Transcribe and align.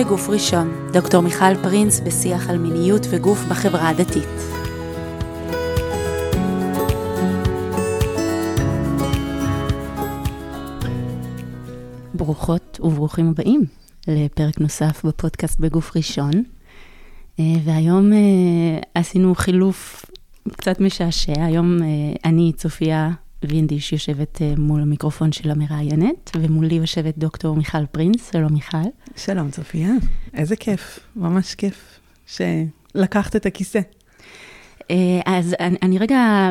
בגוף 0.00 0.28
ראשון, 0.28 0.90
דוקטור 0.92 1.20
מיכל 1.20 1.62
פרינס 1.62 2.00
בשיח 2.00 2.50
על 2.50 2.58
מיניות 2.58 3.06
וגוף 3.10 3.38
בחברה 3.50 3.88
הדתית. 3.88 4.28
ברוכות 12.14 12.80
וברוכים 12.82 13.28
הבאים 13.28 13.64
לפרק 14.08 14.60
נוסף 14.60 15.04
בפודקאסט 15.04 15.60
בגוף 15.60 15.96
ראשון. 15.96 16.30
אה, 17.40 17.44
והיום 17.64 18.12
אה, 18.12 18.18
עשינו 18.94 19.34
חילוף 19.34 20.04
קצת 20.52 20.80
משעשע. 20.80 21.44
היום 21.44 21.82
אה, 21.82 21.88
אני, 22.24 22.52
צופיה 22.56 23.10
וינדיש, 23.44 23.92
יושבת 23.92 24.42
מול 24.58 24.82
המיקרופון 24.82 25.32
של 25.32 25.50
המראיינת, 25.50 26.30
ומולי 26.36 26.74
יושבת 26.74 27.18
דוקטור 27.18 27.56
מיכל 27.56 27.86
פרינס. 27.86 28.30
שלום 28.32 28.52
מיכל. 28.52 28.78
שלום 29.16 29.50
צופיה, 29.50 29.90
איזה 30.34 30.56
כיף, 30.56 31.00
ממש 31.16 31.54
כיף 31.54 32.00
שלקחת 32.26 33.36
את 33.36 33.46
הכיסא. 33.46 33.80
אז 35.26 35.54
אני, 35.60 35.76
אני 35.82 35.98
רגע 35.98 36.50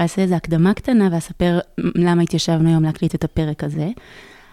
אעשה 0.00 0.22
איזו 0.22 0.34
הקדמה 0.34 0.74
קטנה 0.74 1.08
ואספר 1.12 1.58
למה 1.78 2.22
התיישבנו 2.22 2.68
היום 2.68 2.82
להקליט 2.82 3.14
את 3.14 3.24
הפרק 3.24 3.64
הזה. 3.64 3.88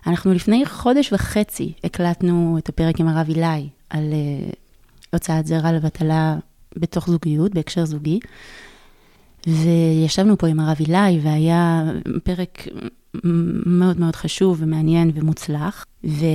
אנחנו 0.08 0.34
לפני 0.34 0.66
חודש 0.66 1.14
וחצי 1.14 1.74
הקלטנו 1.84 2.58
את 2.58 2.70
הפרק 2.70 3.00
עם 3.00 3.08
הרב 3.08 3.30
אילי 3.30 3.70
על 3.90 4.04
uh, 4.12 4.56
הוצאת 5.12 5.48
זרע 5.48 5.72
לבטלה 5.72 6.36
בתוך 6.76 7.10
זוגיות, 7.10 7.54
בהקשר 7.54 7.86
זוגי. 7.86 8.20
וישבנו 9.48 10.38
פה 10.38 10.48
עם 10.48 10.60
הרב 10.60 10.78
אילי, 10.80 11.20
והיה 11.22 11.84
פרק 12.24 12.68
מאוד 13.66 14.00
מאוד 14.00 14.16
חשוב 14.16 14.58
ומעניין 14.62 15.12
ומוצלח. 15.16 15.86
ו, 16.06 16.26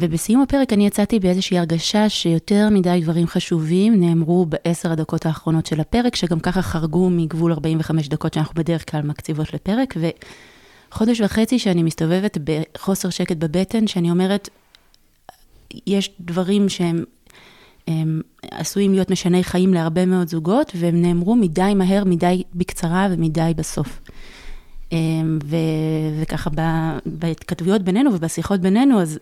ובסיום 0.00 0.42
הפרק 0.42 0.72
אני 0.72 0.86
יצאתי 0.86 1.18
באיזושהי 1.18 1.58
הרגשה 1.58 2.08
שיותר 2.08 2.68
מדי 2.70 3.00
דברים 3.02 3.26
חשובים 3.26 4.00
נאמרו 4.00 4.46
בעשר 4.46 4.92
הדקות 4.92 5.26
האחרונות 5.26 5.66
של 5.66 5.80
הפרק, 5.80 6.16
שגם 6.16 6.40
ככה 6.40 6.62
חרגו 6.62 7.10
מגבול 7.10 7.52
45 7.52 8.08
דקות 8.08 8.34
שאנחנו 8.34 8.54
בדרך 8.54 8.90
כלל 8.90 9.02
מקציבות 9.02 9.54
לפרק. 9.54 9.94
ו... 10.00 10.08
חודש 10.92 11.20
וחצי 11.20 11.58
שאני 11.58 11.82
מסתובבת 11.82 12.38
בחוסר 12.44 13.10
שקט 13.10 13.36
בבטן, 13.36 13.86
שאני 13.86 14.10
אומרת, 14.10 14.48
יש 15.86 16.10
דברים 16.20 16.68
שהם 16.68 17.04
הם 17.90 18.20
עשויים 18.50 18.92
להיות 18.92 19.10
משני 19.10 19.44
חיים 19.44 19.74
להרבה 19.74 20.06
מאוד 20.06 20.28
זוגות, 20.28 20.72
והם 20.76 21.02
נאמרו 21.02 21.36
מדי 21.36 21.72
מהר, 21.76 22.04
מדי 22.04 22.42
בקצרה 22.54 23.08
ומדי 23.10 23.52
בסוף. 23.56 24.00
ו, 25.44 25.56
וככה 26.20 26.50
בהתכתבויות 27.06 27.82
בינינו 27.82 28.14
ובשיחות 28.14 28.60
בינינו, 28.60 29.00
אז 29.00 29.18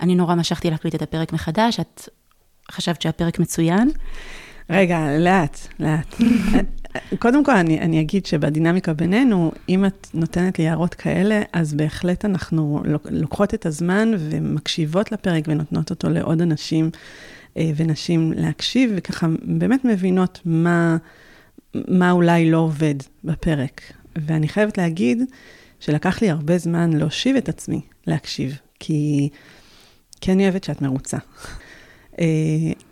אני 0.00 0.14
נורא 0.14 0.34
משכתי 0.34 0.70
להקליט 0.70 0.94
את 0.94 1.02
הפרק 1.02 1.32
מחדש, 1.32 1.80
את 1.80 2.08
חשבת 2.70 3.02
שהפרק 3.02 3.38
מצוין. 3.38 3.90
רגע, 4.70 5.18
לאט, 5.18 5.58
לאט. 5.80 6.16
קודם 7.18 7.44
כל, 7.44 7.56
אני, 7.56 7.80
אני 7.80 8.00
אגיד 8.00 8.26
שבדינמיקה 8.26 8.92
בינינו, 8.92 9.52
אם 9.68 9.84
את 9.84 10.08
נותנת 10.14 10.58
לי 10.58 10.68
הערות 10.68 10.94
כאלה, 10.94 11.42
אז 11.52 11.74
בהחלט 11.74 12.24
אנחנו 12.24 12.82
לוקחות 13.10 13.54
את 13.54 13.66
הזמן 13.66 14.10
ומקשיבות 14.18 15.12
לפרק 15.12 15.44
ונותנות 15.48 15.90
אותו 15.90 16.08
לעוד 16.08 16.42
אנשים 16.42 16.90
ונשים 17.76 18.32
להקשיב, 18.36 18.90
וככה 18.96 19.26
באמת 19.42 19.84
מבינות 19.84 20.40
מה, 20.44 20.96
מה 21.74 22.10
אולי 22.10 22.50
לא 22.50 22.58
עובד 22.58 22.94
בפרק. 23.24 23.80
ואני 24.16 24.48
חייבת 24.48 24.78
להגיד 24.78 25.22
שלקח 25.80 26.22
לי 26.22 26.30
הרבה 26.30 26.58
זמן 26.58 26.92
להושיב 26.92 27.36
את 27.36 27.48
עצמי 27.48 27.80
להקשיב, 28.06 28.58
כי, 28.80 29.28
כי 30.20 30.32
אני 30.32 30.44
אוהבת 30.44 30.64
שאת 30.64 30.82
מרוצה. 30.82 31.18
אה, 32.20 32.26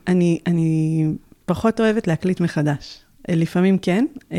אני, 0.09 0.39
אני 0.47 1.05
פחות 1.47 1.81
אוהבת 1.81 2.07
להקליט 2.07 2.41
מחדש. 2.41 2.99
לפעמים 3.29 3.79
כן, 3.79 4.07
אה, 4.33 4.39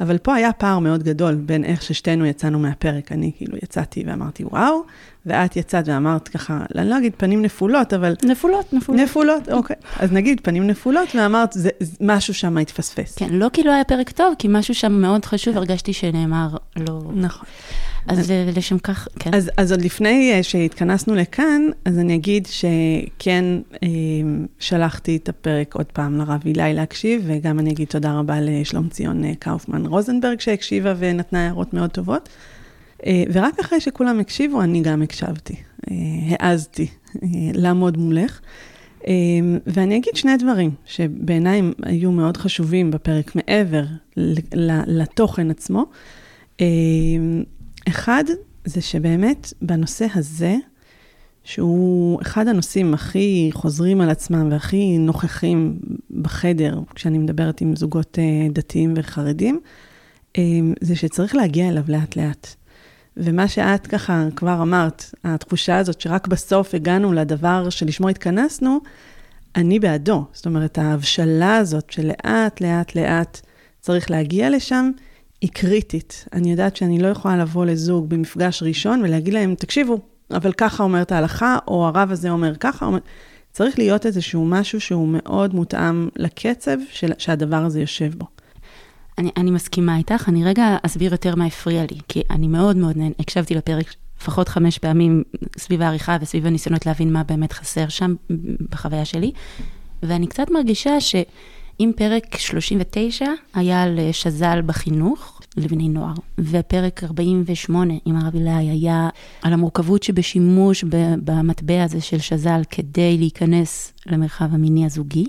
אבל 0.00 0.18
פה 0.18 0.34
היה 0.34 0.52
פער 0.52 0.78
מאוד 0.78 1.02
גדול 1.02 1.34
בין 1.34 1.64
איך 1.64 1.82
ששתינו 1.82 2.26
יצאנו 2.26 2.58
מהפרק. 2.58 3.12
אני 3.12 3.32
כאילו 3.36 3.56
יצאתי 3.62 4.04
ואמרתי, 4.06 4.44
וואו, 4.44 4.84
ואת 5.26 5.56
יצאת 5.56 5.88
ואמרת 5.88 6.28
ככה, 6.28 6.60
אני 6.74 6.90
לא 6.90 6.98
אגיד 6.98 7.12
פנים 7.16 7.42
נפולות, 7.42 7.94
אבל... 7.94 8.14
נפולות, 8.24 8.72
נפולות. 8.72 9.02
נפולות, 9.02 9.48
אוקיי. 9.48 9.76
אז 9.98 10.12
נגיד 10.12 10.40
פנים 10.42 10.66
נפולות, 10.66 11.08
ואמרת, 11.14 11.52
זה, 11.52 11.70
משהו 12.00 12.34
שם 12.34 12.58
התפספס. 12.58 13.18
כן, 13.18 13.28
לא 13.30 13.48
כי 13.52 13.62
לא 13.62 13.72
היה 13.72 13.84
פרק 13.84 14.10
טוב, 14.10 14.34
כי 14.38 14.48
משהו 14.50 14.74
שם 14.74 14.92
מאוד 14.92 15.24
חשוב, 15.24 15.56
הרגשתי 15.56 15.92
שנאמר 15.92 16.48
לא... 16.76 17.00
נכון. 17.14 17.48
אז 18.08 18.32
לשם 18.56 18.78
כך, 18.78 19.08
כן. 19.18 19.34
אז, 19.34 19.50
אז 19.56 19.72
עוד 19.72 19.82
לפני 19.82 20.32
אה, 20.32 20.42
שהתכנסנו 20.42 21.14
לכאן, 21.14 21.62
אז 21.84 21.98
אני 21.98 22.14
אגיד 22.14 22.46
שכן 22.46 23.44
אה, 23.82 23.88
שלחתי 24.58 25.16
את 25.16 25.28
הפרק 25.28 25.74
עוד 25.74 25.86
פעם 25.86 26.18
לרב 26.18 26.42
אילי 26.46 26.74
להקשיב, 26.74 27.22
וגם 27.26 27.58
אני 27.58 27.70
אגיד 27.70 27.88
תודה 27.88 28.18
רבה 28.18 28.40
לשלום 28.40 28.88
ציון 28.88 29.24
אה, 29.24 29.32
קאופמן 29.38 29.86
רוזנברג 29.86 30.40
שהקשיבה 30.40 30.94
ונתנה 30.98 31.46
הערות 31.46 31.74
מאוד 31.74 31.90
טובות. 31.90 32.28
ורק 33.32 33.60
אחרי 33.60 33.80
שכולם 33.80 34.20
הקשיבו, 34.20 34.62
אני 34.62 34.82
גם 34.82 35.02
הקשבתי, 35.02 35.54
העזתי 36.30 36.86
לעמוד 37.54 37.96
מולך. 37.96 38.40
ואני 39.66 39.96
אגיד 39.96 40.16
שני 40.16 40.36
דברים 40.36 40.70
שבעיניי 40.84 41.62
היו 41.82 42.12
מאוד 42.12 42.36
חשובים 42.36 42.90
בפרק 42.90 43.36
מעבר 43.36 43.84
לתוכן 44.86 45.50
עצמו. 45.50 45.84
אחד, 47.88 48.24
זה 48.64 48.80
שבאמת 48.80 49.52
בנושא 49.62 50.06
הזה, 50.14 50.56
שהוא 51.44 52.22
אחד 52.22 52.48
הנושאים 52.48 52.94
הכי 52.94 53.50
חוזרים 53.52 54.00
על 54.00 54.10
עצמם 54.10 54.48
והכי 54.50 54.98
נוכחים 54.98 55.78
בחדר, 56.20 56.80
כשאני 56.94 57.18
מדברת 57.18 57.60
עם 57.60 57.76
זוגות 57.76 58.18
אה, 58.18 58.48
דתיים 58.52 58.94
וחרדים, 58.96 59.60
אה, 60.38 60.42
זה 60.80 60.96
שצריך 60.96 61.34
להגיע 61.34 61.68
אליו 61.68 61.82
לאט-לאט. 61.88 62.54
ומה 63.16 63.48
שאת 63.48 63.86
ככה 63.86 64.28
כבר 64.36 64.62
אמרת, 64.62 65.14
התחושה 65.24 65.78
הזאת 65.78 66.00
שרק 66.00 66.26
בסוף 66.26 66.74
הגענו 66.74 67.12
לדבר 67.12 67.70
שלשמו 67.70 68.08
התכנסנו, 68.08 68.80
אני 69.56 69.78
בעדו. 69.78 70.24
זאת 70.32 70.46
אומרת, 70.46 70.78
ההבשלה 70.78 71.56
הזאת 71.56 71.90
שלאט, 71.90 72.60
לאט, 72.60 72.94
לאט 72.94 73.40
צריך 73.80 74.10
להגיע 74.10 74.50
לשם, 74.50 74.90
היא 75.40 75.50
קריטית. 75.52 76.24
אני 76.32 76.50
יודעת 76.50 76.76
שאני 76.76 76.98
לא 76.98 77.08
יכולה 77.08 77.36
לבוא 77.36 77.64
לזוג 77.64 78.08
במפגש 78.08 78.62
ראשון 78.62 79.02
ולהגיד 79.02 79.34
להם, 79.34 79.54
תקשיבו, 79.54 79.98
אבל 80.30 80.52
ככה 80.52 80.82
אומרת 80.82 81.12
ההלכה, 81.12 81.58
או 81.68 81.86
הרב 81.86 82.10
הזה 82.10 82.30
אומר 82.30 82.56
ככה, 82.56 82.86
אומר... 82.86 82.98
צריך 83.52 83.78
להיות 83.78 84.06
איזשהו 84.06 84.44
משהו 84.44 84.80
שהוא 84.80 85.08
מאוד 85.08 85.54
מותאם 85.54 86.08
לקצב 86.16 86.76
של, 86.90 87.12
שהדבר 87.18 87.56
הזה 87.56 87.80
יושב 87.80 88.14
בו. 88.14 88.26
אני, 89.18 89.30
אני 89.36 89.50
מסכימה 89.50 89.96
איתך, 89.96 90.28
אני 90.28 90.44
רגע 90.44 90.76
אסביר 90.82 91.12
יותר 91.12 91.34
מה 91.34 91.44
הפריע 91.44 91.82
לי, 91.90 91.98
כי 92.08 92.22
אני 92.30 92.48
מאוד 92.48 92.76
מאוד 92.76 92.96
נהנה, 92.96 93.14
הקשבתי 93.18 93.54
לפרק 93.54 93.94
לפחות 94.20 94.48
חמש 94.48 94.78
פעמים 94.78 95.22
סביב 95.58 95.82
העריכה 95.82 96.16
וסביב 96.20 96.46
הניסיונות 96.46 96.86
להבין 96.86 97.12
מה 97.12 97.22
באמת 97.22 97.52
חסר 97.52 97.88
שם 97.88 98.14
בחוויה 98.70 99.04
שלי, 99.04 99.32
ואני 100.02 100.26
קצת 100.26 100.50
מרגישה 100.50 101.00
ש... 101.00 101.14
אם 101.80 101.90
פרק 101.96 102.36
39 102.36 103.26
היה 103.54 103.82
על 103.82 103.98
שז"ל 104.12 104.60
בחינוך 104.66 105.40
לבני 105.56 105.88
נוער, 105.88 106.14
ופרק 106.38 107.04
48 107.04 107.94
עם 108.04 108.16
הרב 108.16 108.36
אלי 108.36 108.50
היה 108.50 109.08
על 109.42 109.52
המורכבות 109.52 110.02
שבשימוש 110.02 110.84
במטבע 111.24 111.82
הזה 111.82 112.00
של 112.00 112.18
שז"ל 112.18 112.60
כדי 112.70 113.18
להיכנס 113.18 113.92
למרחב 114.06 114.54
המיני 114.54 114.86
הזוגי, 114.86 115.26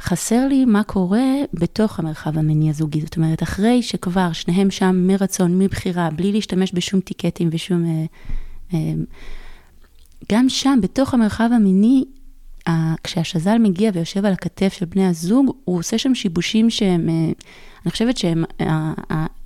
חסר 0.00 0.48
לי 0.48 0.64
מה 0.64 0.82
קורה 0.82 1.34
בתוך 1.54 1.98
המרחב 1.98 2.38
המיני 2.38 2.70
הזוגי. 2.70 3.00
זאת 3.00 3.16
אומרת, 3.16 3.42
אחרי 3.42 3.82
שכבר 3.82 4.32
שניהם 4.32 4.70
שם 4.70 5.06
מרצון, 5.06 5.58
מבחירה, 5.58 6.10
בלי 6.10 6.32
להשתמש 6.32 6.74
בשום 6.74 7.00
טיקטים 7.00 7.48
ושום... 7.52 7.84
אה, 7.84 8.04
אה, 8.74 8.94
גם 10.32 10.48
שם, 10.48 10.78
בתוך 10.82 11.14
המרחב 11.14 11.50
המיני, 11.52 12.04
כשהשז"ל 13.04 13.58
מגיע 13.58 13.90
ויושב 13.94 14.24
על 14.24 14.32
הכתף 14.32 14.72
של 14.72 14.86
בני 14.86 15.06
הזוג, 15.06 15.56
הוא 15.64 15.78
עושה 15.78 15.98
שם 15.98 16.14
שיבושים 16.14 16.70
שהם, 16.70 17.08
אה, 17.08 17.32
אני 17.84 17.90
חושבת 17.90 18.16
שהם 18.16 18.44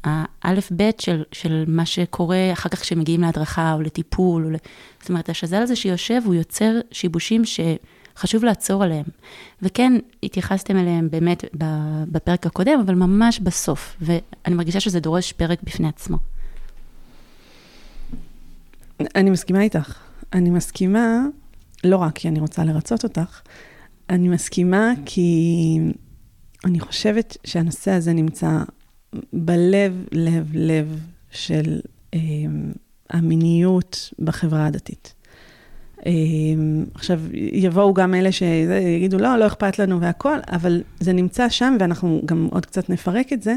האלף-בית 0.04 1.00
של, 1.00 1.22
של 1.32 1.64
מה 1.68 1.86
שקורה 1.86 2.48
אחר 2.52 2.68
כך 2.68 2.80
כשמגיעים 2.80 3.20
להדרכה 3.20 3.72
או 3.72 3.82
לטיפול. 3.82 4.44
או 4.44 4.50
ל... 4.50 4.56
זאת 5.00 5.08
אומרת, 5.08 5.28
השז"ל 5.28 5.62
הזה 5.62 5.76
שיושב, 5.76 6.22
הוא 6.24 6.34
יוצר 6.34 6.72
שיבושים 6.92 7.42
שחשוב 7.44 8.44
לעצור 8.44 8.84
עליהם. 8.84 9.04
וכן, 9.62 9.92
התייחסתם 10.22 10.76
אליהם 10.76 11.10
באמת 11.10 11.44
בפרק 12.12 12.46
הקודם, 12.46 12.80
אבל 12.86 12.94
ממש 12.94 13.40
בסוף. 13.40 13.96
ואני 14.00 14.54
מרגישה 14.54 14.80
שזה 14.80 15.00
דורש 15.00 15.32
פרק 15.32 15.62
בפני 15.62 15.88
עצמו. 15.88 16.16
אני 19.14 19.30
מסכימה 19.30 19.60
איתך. 19.60 19.98
אני 20.32 20.50
מסכימה 20.50 21.26
לא 21.84 21.96
רק 21.96 22.14
כי 22.14 22.28
אני 22.28 22.40
רוצה 22.40 22.64
לרצות 22.64 23.04
אותך, 23.04 23.40
אני 24.10 24.28
מסכימה 24.28 24.92
כי 25.06 25.78
אני 26.64 26.80
חושבת 26.80 27.36
שהנושא 27.44 27.90
הזה 27.90 28.12
נמצא 28.12 28.58
בלב, 29.32 30.04
לב, 30.12 30.50
לב 30.54 31.00
של 31.30 31.80
אה, 32.14 32.18
המיניות 33.10 34.12
בחברה 34.18 34.66
הדתית. 34.66 35.14
עכשיו, 36.94 37.20
יבואו 37.32 37.94
גם 37.94 38.14
אלה 38.14 38.32
שיגידו, 38.32 39.18
לא, 39.18 39.36
לא 39.36 39.46
אכפת 39.46 39.78
לנו 39.78 40.00
והכול, 40.00 40.40
אבל 40.48 40.82
זה 41.00 41.12
נמצא 41.12 41.48
שם, 41.48 41.76
ואנחנו 41.80 42.22
גם 42.24 42.48
עוד 42.50 42.66
קצת 42.66 42.90
נפרק 42.90 43.32
את 43.32 43.42
זה. 43.42 43.56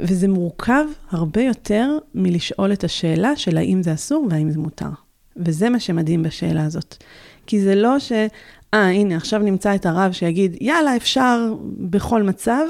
וזה 0.00 0.28
מורכב 0.28 0.84
הרבה 1.10 1.42
יותר 1.42 1.98
מלשאול 2.14 2.72
את 2.72 2.84
השאלה 2.84 3.36
של 3.36 3.56
האם 3.56 3.82
זה 3.82 3.94
אסור 3.94 4.26
והאם 4.30 4.50
זה 4.50 4.58
מותר. 4.58 4.90
וזה 5.36 5.70
מה 5.70 5.80
שמדהים 5.80 6.22
בשאלה 6.22 6.64
הזאת. 6.64 6.96
כי 7.46 7.60
זה 7.60 7.74
לא 7.74 7.98
ש... 7.98 8.12
אה, 8.74 8.88
הנה, 8.88 9.16
עכשיו 9.16 9.40
נמצא 9.40 9.74
את 9.74 9.86
הרב 9.86 10.12
שיגיד, 10.12 10.56
יאללה, 10.60 10.96
אפשר 10.96 11.54
בכל 11.78 12.22
מצב, 12.22 12.64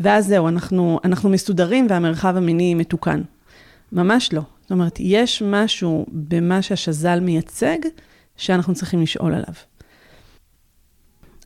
ואז 0.00 0.26
זהו, 0.26 0.48
אנחנו, 0.48 1.00
אנחנו 1.04 1.30
מסודרים 1.30 1.86
והמרחב 1.90 2.36
המיני 2.36 2.74
מתוקן. 2.74 3.22
ממש 3.92 4.32
לא. 4.32 4.42
זאת 4.62 4.70
אומרת, 4.70 4.96
יש 5.00 5.42
משהו 5.46 6.06
במה 6.08 6.62
שהשז"ל 6.62 7.20
מייצג, 7.20 7.78
שאנחנו 8.36 8.74
צריכים 8.74 9.02
לשאול 9.02 9.34
עליו. 9.34 9.54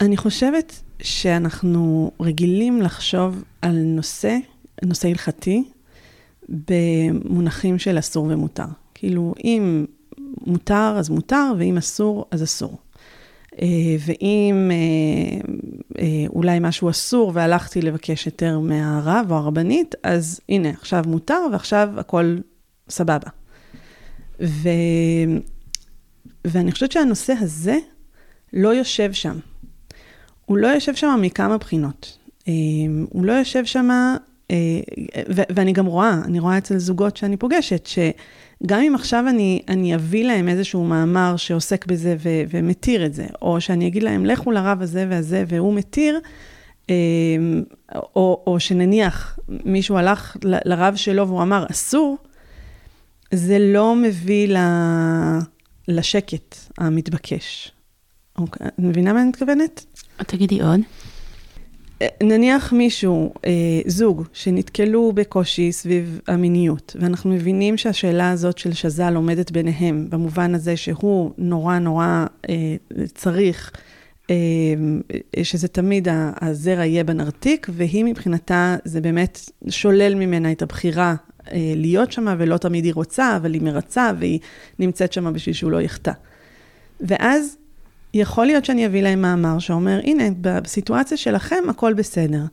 אני 0.01 0.17
חושבת 0.17 0.83
שאנחנו 1.03 2.11
רגילים 2.21 2.83
לחשוב 2.83 3.45
על 3.63 3.77
נושא, 3.77 4.37
נושא 4.85 5.09
הלכתי, 5.09 5.65
במונחים 6.49 7.79
של 7.79 7.99
אסור 7.99 8.27
ומותר. 8.31 8.65
כאילו, 8.95 9.35
אם 9.45 9.87
מותר, 10.47 10.95
אז 10.99 11.09
מותר, 11.09 11.53
ואם 11.59 11.77
אסור, 11.77 12.25
אז 12.31 12.43
אסור. 12.43 12.79
אה, 13.63 13.67
ואם 14.07 14.71
אה, 14.71 15.41
אה, 15.99 16.27
אולי 16.29 16.59
משהו 16.61 16.91
אסור 16.91 17.33
והלכתי 17.35 17.83
לבקש 17.83 18.25
היתר 18.25 18.59
מהרב 18.59 19.27
או 19.31 19.37
הרבנית, 19.37 19.95
אז 20.03 20.41
הנה, 20.49 20.71
עכשיו 20.71 21.05
מותר 21.07 21.47
ועכשיו 21.53 21.89
הכל 21.97 22.37
סבבה. 22.89 23.29
ו... 24.41 24.69
ואני 26.45 26.73
חושבת 26.73 26.93
שהנושא 26.93 27.35
הזה 27.41 27.77
לא 28.53 28.69
יושב 28.69 29.13
שם. 29.13 29.39
הוא 30.45 30.57
לא 30.57 30.67
יושב 30.67 30.95
שם 30.95 31.19
מכמה 31.23 31.59
בחינות. 31.59 32.19
הוא 33.09 33.25
לא 33.25 33.33
יושב 33.33 33.65
שם, 33.65 33.89
ואני 35.29 35.73
גם 35.73 35.87
רואה, 35.87 36.21
אני 36.25 36.39
רואה 36.39 36.59
אצל 36.59 36.79
זוגות 36.79 37.17
שאני 37.17 37.37
פוגשת, 37.37 37.87
ש... 37.87 37.99
גם 38.67 38.81
אם 38.81 38.95
עכשיו 38.95 39.25
אני, 39.29 39.63
אני 39.69 39.95
אביא 39.95 40.25
להם 40.25 40.49
איזשהו 40.49 40.85
מאמר 40.85 41.37
שעוסק 41.37 41.87
בזה 41.87 42.17
ו, 42.19 42.29
ומתיר 42.49 43.07
את 43.07 43.15
זה, 43.15 43.27
או 43.43 43.61
שאני 43.61 43.87
אגיד 43.87 44.03
להם, 44.03 44.27
לכו 44.27 44.51
לרב 44.51 44.83
הזה 44.83 45.07
והזה, 45.11 45.45
והוא 45.49 45.75
מתיר, 45.75 46.21
אמ, 46.89 46.95
או, 47.95 48.43
או 48.47 48.61
שנניח 48.61 49.39
מישהו 49.49 49.97
הלך 49.97 50.37
לרב 50.43 50.97
שלו 50.97 51.29
והוא 51.29 51.43
אמר, 51.43 51.67
אסור, 51.71 52.17
זה 53.35 53.59
לא 53.59 53.97
מביא 53.97 54.49
ל, 54.49 54.57
לשקט 55.89 56.57
המתבקש. 56.79 57.73
אוקיי, 58.39 58.67
את 58.67 58.73
מבינה 58.79 59.13
מה 59.13 59.21
אני 59.21 59.29
מתכוונת? 59.29 59.85
תגידי 60.17 60.63
עוד. 60.63 60.81
נניח 62.23 62.73
מישהו, 62.73 63.35
אה, 63.47 63.51
זוג, 63.87 64.23
שנתקלו 64.33 65.13
בקושי 65.15 65.73
סביב 65.73 66.21
המיניות, 66.27 66.97
ואנחנו 67.01 67.31
מבינים 67.31 67.77
שהשאלה 67.77 68.31
הזאת 68.31 68.59
של 68.59 68.73
שז"ל 68.73 69.13
עומדת 69.17 69.51
ביניהם, 69.51 70.07
במובן 70.11 70.55
הזה 70.55 70.77
שהוא 70.77 71.33
נורא 71.39 71.79
נורא 71.79 72.27
אה, 72.49 72.77
צריך 73.15 73.73
אה, 74.31 74.35
שזה 75.43 75.69
תמיד 75.69 76.09
הזרע 76.41 76.85
יהיה 76.85 77.05
בנרתיק, 77.05 77.67
והיא 77.71 78.05
מבחינתה, 78.05 78.77
זה 78.85 79.01
באמת 79.01 79.51
שולל 79.69 80.15
ממנה 80.15 80.53
את 80.53 80.63
הבחירה 80.63 81.15
אה, 81.53 81.73
להיות 81.77 82.13
שמה, 82.13 82.35
ולא 82.39 82.57
תמיד 82.57 82.85
היא 82.85 82.95
רוצה, 82.95 83.37
אבל 83.37 83.55
היא 83.55 83.63
מרצה, 83.63 84.11
והיא 84.19 84.39
נמצאת 84.79 85.13
שמה 85.13 85.31
בשביל 85.31 85.55
שהוא 85.55 85.71
לא 85.71 85.81
יחטא. 85.81 86.13
ואז 87.01 87.57
יכול 88.15 88.47
להיות 88.47 88.65
שאני 88.65 88.87
אביא 88.87 89.03
להם 89.03 89.23
מאמר 89.23 89.59
שאומר, 89.59 90.01
הנה, 90.05 90.25
בסיטואציה 90.41 91.17
שלכם 91.17 91.65
הכל 91.69 91.95
בסדר. 91.95 92.45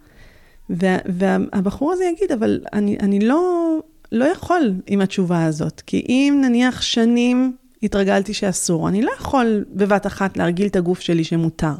וה, 0.70 0.98
והבחור 1.06 1.92
הזה 1.92 2.04
יגיד, 2.06 2.32
אבל 2.32 2.62
אני, 2.74 2.98
אני 3.00 3.20
לא, 3.20 3.78
לא 4.12 4.26
יכול 4.26 4.74
עם 4.88 5.02
התשובה 5.02 5.46
הזאת, 5.46 5.82
כי 5.86 6.06
אם 6.10 6.42
נניח 6.42 6.82
שנים 6.82 7.56
התרגלתי 7.84 8.34
שאסור, 8.34 8.90
אני 8.90 9.02
לא 9.02 9.12
יכול 9.20 9.66
בבת 9.74 10.08
אחת 10.08 10.38
להרגיל 10.38 10.68
את 10.68 10.76
הגוף 10.76 11.00
שלי 11.00 11.24
שמותר. 11.24 11.74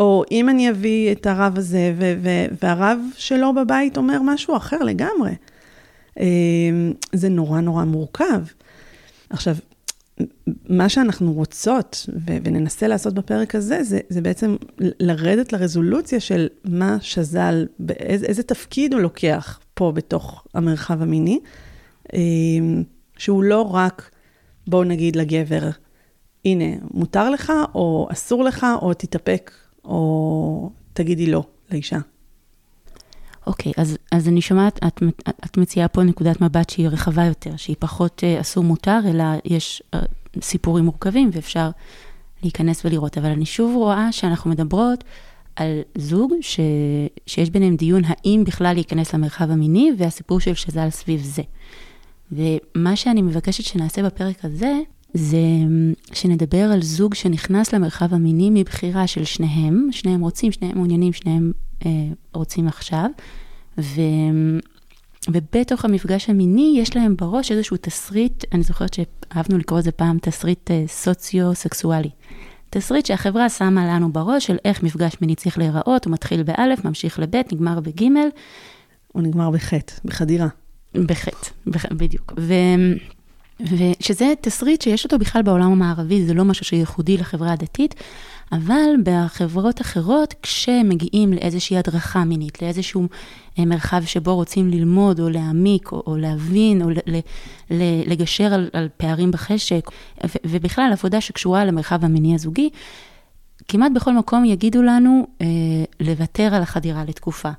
או 0.00 0.24
אם 0.30 0.48
אני 0.48 0.70
אביא 0.70 1.12
את 1.12 1.26
הרב 1.26 1.58
הזה, 1.58 1.94
ו- 1.98 2.14
ו- 2.22 2.54
והרב 2.62 2.98
שלו 3.16 3.54
בבית 3.54 3.96
אומר 3.96 4.22
משהו 4.22 4.56
אחר 4.56 4.78
לגמרי. 4.78 5.34
אמ, 6.20 6.92
זה 7.12 7.28
נורא 7.28 7.60
נורא 7.60 7.84
מורכב. 7.84 8.42
עכשיו, 9.30 9.56
מה 10.68 10.88
שאנחנו 10.88 11.32
רוצות, 11.32 12.06
ו- 12.26 12.36
וננסה 12.44 12.88
לעשות 12.88 13.14
בפרק 13.14 13.54
הזה, 13.54 13.82
זה, 13.82 14.00
זה 14.08 14.20
בעצם 14.20 14.56
לרדת 14.78 15.52
לרזולוציה 15.52 16.20
של 16.20 16.48
מה 16.64 16.96
שז"ל, 17.00 17.66
באיזה, 17.78 18.26
איזה 18.26 18.42
תפקיד 18.42 18.92
הוא 18.92 19.00
לוקח 19.00 19.60
פה 19.74 19.92
בתוך 19.92 20.44
המרחב 20.54 21.02
המיני, 21.02 21.40
אמ, 22.14 22.82
שהוא 23.18 23.42
לא 23.42 23.62
רק, 23.74 24.10
בואו 24.66 24.84
נגיד 24.84 25.16
לגבר, 25.16 25.70
הנה, 26.44 26.64
מותר 26.94 27.30
לך, 27.30 27.52
או 27.74 28.08
אסור 28.12 28.44
לך, 28.44 28.66
או 28.82 28.94
תתאפק, 28.94 29.50
או 29.84 30.70
תגידי 30.92 31.26
לא 31.26 31.44
לאישה. 31.70 31.98
אוקיי, 33.46 33.72
okay, 33.72 33.80
אז, 33.80 33.98
אז 34.12 34.28
אני 34.28 34.40
שומעת, 34.40 34.80
את, 34.86 35.02
את 35.44 35.56
מציעה 35.56 35.88
פה 35.88 36.02
נקודת 36.02 36.40
מבט 36.40 36.70
שהיא 36.70 36.88
רחבה 36.88 37.24
יותר, 37.24 37.56
שהיא 37.56 37.76
פחות 37.78 38.24
אסור 38.40 38.64
מותר, 38.64 39.00
אלא 39.08 39.24
יש 39.44 39.82
uh, 39.96 39.98
סיפורים 40.42 40.84
מורכבים 40.84 41.30
ואפשר 41.32 41.70
להיכנס 42.42 42.84
ולראות. 42.84 43.18
אבל 43.18 43.30
אני 43.30 43.46
שוב 43.46 43.76
רואה 43.76 44.12
שאנחנו 44.12 44.50
מדברות 44.50 45.04
על 45.56 45.80
זוג 45.98 46.32
ש, 46.40 46.60
שיש 47.26 47.50
ביניהם 47.50 47.76
דיון 47.76 48.02
האם 48.06 48.44
בכלל 48.46 48.74
להיכנס 48.74 49.14
למרחב 49.14 49.50
המיני, 49.50 49.92
והסיפור 49.98 50.40
של 50.40 50.54
שז"ל 50.54 50.90
סביב 50.90 51.20
זה. 51.22 51.42
ומה 52.32 52.96
שאני 52.96 53.22
מבקשת 53.22 53.64
שנעשה 53.64 54.02
בפרק 54.02 54.44
הזה, 54.44 54.72
זה 55.14 55.38
שנדבר 56.12 56.62
על 56.72 56.82
זוג 56.82 57.14
שנכנס 57.14 57.72
למרחב 57.72 58.14
המיני 58.14 58.50
מבחירה 58.50 59.06
של 59.06 59.24
שניהם, 59.24 59.88
שניהם 59.90 60.20
רוצים, 60.20 60.52
שניהם 60.52 60.76
מעוניינים, 60.76 61.12
שניהם 61.12 61.52
אה, 61.52 61.65
רוצים 62.34 62.68
עכשיו, 62.68 63.06
ו... 63.78 64.00
ובתוך 65.28 65.84
המפגש 65.84 66.30
המיני 66.30 66.74
יש 66.78 66.96
להם 66.96 67.16
בראש 67.16 67.52
איזשהו 67.52 67.76
תסריט, 67.76 68.44
אני 68.52 68.62
זוכרת 68.62 68.94
שאהבנו 68.94 69.58
לקרוא 69.58 69.78
לזה 69.78 69.92
פעם 69.92 70.18
תסריט 70.18 70.70
אה, 70.70 70.84
סוציו-סקסואלי. 70.86 72.10
תסריט 72.70 73.06
שהחברה 73.06 73.48
שמה 73.48 73.86
לנו 73.86 74.12
בראש 74.12 74.46
של 74.46 74.56
איך 74.64 74.82
מפגש 74.82 75.16
מיני 75.20 75.34
צריך 75.34 75.58
להיראות, 75.58 76.04
הוא 76.04 76.12
מתחיל 76.12 76.42
באלף, 76.42 76.84
ממשיך 76.84 77.18
לבית, 77.18 77.52
נגמר 77.52 77.80
בגימל. 77.80 78.28
הוא 79.12 79.22
נגמר 79.22 79.50
בחטא, 79.50 79.92
בחדירה. 80.04 80.48
בחטא, 80.94 81.50
בח... 81.66 81.86
בדיוק. 81.92 82.32
ו... 82.38 82.54
ושזה 83.60 84.32
תסריט 84.40 84.82
שיש 84.82 85.04
אותו 85.04 85.18
בכלל 85.18 85.42
בעולם 85.42 85.72
המערבי, 85.72 86.26
זה 86.26 86.34
לא 86.34 86.44
משהו 86.44 86.64
שייחודי 86.64 87.16
לחברה 87.16 87.52
הדתית, 87.52 87.94
אבל 88.52 88.90
בחברות 89.02 89.80
אחרות, 89.80 90.34
כשמגיעים 90.42 91.32
לאיזושהי 91.32 91.78
הדרכה 91.78 92.24
מינית, 92.24 92.62
לאיזשהו 92.62 93.08
אה, 93.58 93.64
מרחב 93.64 94.02
שבו 94.06 94.34
רוצים 94.34 94.68
ללמוד 94.70 95.20
או 95.20 95.28
להעמיק 95.28 95.92
או, 95.92 96.02
או 96.06 96.16
להבין 96.16 96.82
או 96.82 96.90
ל, 96.90 96.98
ל, 97.06 97.18
ל, 97.70 97.82
לגשר 98.06 98.54
על, 98.54 98.70
על 98.72 98.88
פערים 98.96 99.30
בחשק, 99.30 99.90
ו, 100.26 100.36
ובכלל 100.44 100.90
עבודה 100.92 101.20
שקשורה 101.20 101.64
למרחב 101.64 102.04
המיני 102.04 102.34
הזוגי, 102.34 102.70
כמעט 103.68 103.92
בכל 103.94 104.12
מקום 104.12 104.44
יגידו 104.44 104.82
לנו 104.82 105.26
אה, 105.40 105.46
לוותר 106.00 106.54
על 106.54 106.62
החדירה 106.62 107.04
לתקופה, 107.04 107.50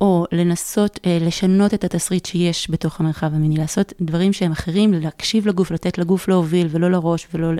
או 0.00 0.24
לנסות 0.32 1.00
אה, 1.06 1.18
לשנות 1.20 1.74
את 1.74 1.84
התסריט 1.84 2.26
שיש 2.26 2.70
בתוך 2.70 3.00
המרחב 3.00 3.34
המיני, 3.34 3.56
לעשות 3.56 3.92
דברים 4.00 4.32
שהם 4.32 4.52
אחרים, 4.52 4.94
להקשיב 4.94 5.46
לגוף, 5.46 5.70
לתת 5.70 5.98
לגוף 5.98 6.28
להוביל 6.28 6.66
ולא 6.70 6.90
לראש 6.90 7.28
ולא... 7.34 7.52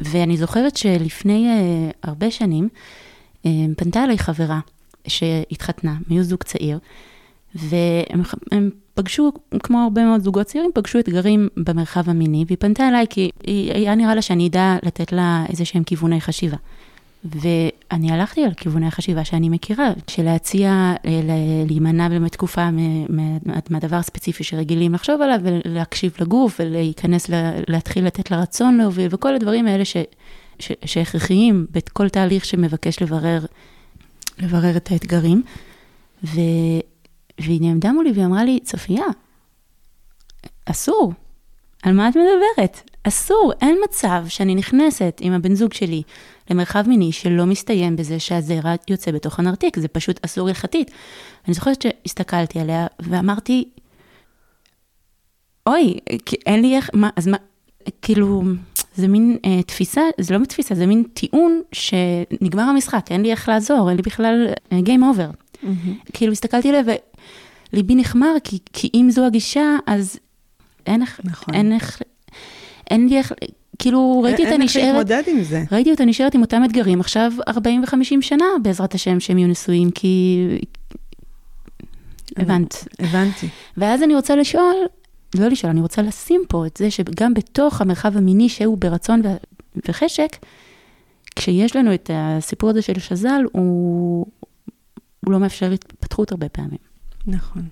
ואני 0.00 0.36
זוכרת 0.36 0.76
שלפני 0.76 1.48
אה, 1.48 1.90
הרבה 2.02 2.30
שנים, 2.30 2.68
אה, 3.46 3.50
פנתה 3.76 4.04
אליי 4.04 4.18
חברה 4.18 4.60
שהתחתנה, 5.06 5.96
מיהו 6.08 6.22
זוג 6.22 6.42
צעיר, 6.42 6.78
והם 7.54 8.70
פגשו, 8.94 9.32
כמו 9.62 9.78
הרבה 9.78 10.04
מאוד 10.04 10.20
זוגות 10.20 10.46
צעירים, 10.46 10.70
פגשו 10.74 10.98
אתגרים 10.98 11.48
במרחב 11.56 12.10
המיני, 12.10 12.44
והיא 12.46 12.58
פנתה 12.60 12.88
אליי 12.88 13.06
כי 13.10 13.30
היה 13.74 13.94
נראה 13.94 14.14
לה 14.14 14.22
שאני 14.22 14.48
אדע 14.48 14.76
לתת 14.82 15.12
לה 15.12 15.44
איזה 15.48 15.64
שהם 15.64 15.84
כיווני 15.84 16.20
חשיבה. 16.20 16.56
ואני 17.24 18.12
הלכתי 18.12 18.44
על 18.44 18.54
כיווני 18.54 18.86
החשיבה 18.86 19.24
שאני 19.24 19.48
מכירה, 19.48 19.90
של 20.08 20.22
להציע 20.22 20.94
אה, 21.04 21.20
להימנע 21.66 22.08
באמת 22.08 22.32
תקופה 22.32 22.68
מהדבר 23.66 23.96
הספציפי 23.96 24.44
שרגילים 24.44 24.94
לחשוב 24.94 25.22
עליו, 25.22 25.38
ולהקשיב 25.42 26.14
לגוף, 26.20 26.60
ולהיכנס, 26.60 27.26
להתחיל 27.68 28.06
לתת 28.06 28.30
לרצון 28.30 28.78
להוביל, 28.78 29.08
וכל 29.10 29.34
הדברים 29.34 29.66
האלה 29.66 29.84
ש, 29.84 29.96
ש, 30.58 30.72
שהכרחיים 30.84 31.66
בכל 31.70 32.08
תהליך 32.08 32.44
שמבקש 32.44 33.02
לברר, 33.02 33.44
לברר 34.38 34.76
את 34.76 34.90
האתגרים. 34.90 35.42
ו, 36.24 36.40
והיא 37.40 37.60
נעמדה 37.60 37.92
מולי 37.92 38.12
והיא 38.12 38.24
אמרה 38.24 38.44
לי, 38.44 38.60
צופיה, 38.62 39.04
אסור, 40.64 41.12
על 41.82 41.92
מה 41.92 42.08
את 42.08 42.16
מדברת? 42.16 42.90
אסור, 43.08 43.52
אין 43.60 43.78
מצב 43.84 44.24
שאני 44.28 44.54
נכנסת 44.54 45.20
עם 45.20 45.32
הבן 45.32 45.54
זוג 45.54 45.72
שלי 45.72 46.02
למרחב 46.50 46.88
מיני 46.88 47.12
שלא 47.12 47.46
מסתיים 47.46 47.96
בזה 47.96 48.20
שהזרע 48.20 48.74
יוצא 48.88 49.10
בתוך 49.10 49.38
הנרתיק, 49.38 49.78
זה 49.78 49.88
פשוט 49.88 50.24
אסור 50.24 50.48
הלכתית. 50.48 50.90
אני 51.46 51.54
זוכרת 51.54 51.82
שהסתכלתי 51.82 52.60
עליה 52.60 52.86
ואמרתי, 53.00 53.68
אוי, 55.66 55.94
אין 56.46 56.62
לי 56.62 56.76
איך, 56.76 56.90
מה, 56.94 57.10
אז 57.16 57.28
מה, 57.28 57.36
כאילו, 58.02 58.42
זה 58.94 59.08
מין 59.08 59.38
אה, 59.44 59.62
תפיסה, 59.62 60.02
זה 60.20 60.38
לא 60.38 60.44
תפיסה, 60.44 60.74
זה 60.74 60.86
מין 60.86 61.02
טיעון 61.14 61.60
שנגמר 61.72 62.62
המשחק, 62.62 63.06
אין 63.10 63.22
לי 63.22 63.30
איך 63.30 63.48
לעזור, 63.48 63.88
אין 63.88 63.96
לי 63.96 64.02
בכלל 64.02 64.48
אה, 64.72 64.78
game 64.78 65.16
over. 65.16 65.62
Mm-hmm. 65.64 66.12
כאילו, 66.12 66.32
הסתכלתי 66.32 66.68
עליה 66.68 66.82
וליבי 67.72 67.94
נחמר, 67.94 68.34
כי, 68.44 68.58
כי 68.72 68.90
אם 68.94 69.08
זו 69.10 69.26
הגישה, 69.26 69.76
אז 69.86 70.18
אין 70.86 71.02
איך, 71.02 71.20
נכון. 71.24 71.54
אין 71.54 71.72
איך, 71.72 72.02
אין 72.90 73.08
לי 73.08 73.18
איך, 73.18 73.32
כאילו 73.78 74.20
ראיתי 74.24 74.44
אותה 74.44 74.56
נשארת, 74.58 74.84
אין 74.84 74.96
איך 74.96 75.08
להתמודד 75.08 75.22
עם 75.26 75.44
זה. 75.44 75.64
ראיתי 75.72 75.90
אותה 75.90 76.04
נשארת 76.04 76.34
עם 76.34 76.40
אותם 76.40 76.62
אתגרים 76.64 77.00
עכשיו 77.00 77.32
40 77.48 77.82
ו-50 77.82 78.20
שנה, 78.20 78.44
בעזרת 78.62 78.94
השם, 78.94 79.20
שהם 79.20 79.38
יהיו 79.38 79.48
נשואים, 79.48 79.90
כי... 79.90 80.44
הבנת. 82.36 82.88
הבנתי. 82.98 83.48
ואז 83.76 84.02
אני 84.02 84.14
רוצה 84.14 84.36
לשאול, 84.36 84.74
לא 85.34 85.48
לשאול, 85.48 85.70
אני 85.70 85.80
רוצה 85.80 86.02
לשים 86.02 86.42
פה 86.48 86.66
את 86.66 86.76
זה 86.76 86.90
שגם 86.90 87.34
בתוך 87.34 87.80
המרחב 87.80 88.16
המיני 88.16 88.48
שהוא 88.48 88.78
ברצון 88.78 89.22
וחשק, 89.88 90.36
כשיש 91.36 91.76
לנו 91.76 91.94
את 91.94 92.10
הסיפור 92.14 92.70
הזה 92.70 92.82
של 92.82 92.98
שז"ל, 92.98 93.44
הוא, 93.52 94.26
הוא 95.24 95.32
לא 95.32 95.40
מאפשר 95.40 95.72
התפתחות 95.72 96.32
הרבה 96.32 96.48
פעמים. 96.48 96.78
נכון. 97.26 97.62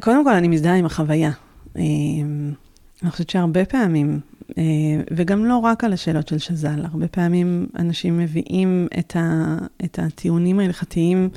קודם 0.00 0.24
כל, 0.24 0.34
אני 0.34 0.48
מזדהה 0.48 0.74
עם 0.76 0.86
החוויה. 0.86 1.30
אני 3.02 3.10
חושבת 3.10 3.30
שהרבה 3.30 3.64
פעמים, 3.64 4.20
אה, 4.58 4.62
וגם 5.10 5.44
לא 5.44 5.58
רק 5.58 5.84
על 5.84 5.92
השאלות 5.92 6.28
של 6.28 6.38
שז"ל, 6.38 6.84
הרבה 6.92 7.08
פעמים 7.08 7.66
אנשים 7.78 8.18
מביאים 8.18 8.88
את, 8.98 9.16
ה, 9.16 9.56
את 9.84 9.98
הטיעונים 9.98 10.60
ההלכתיים 10.60 11.28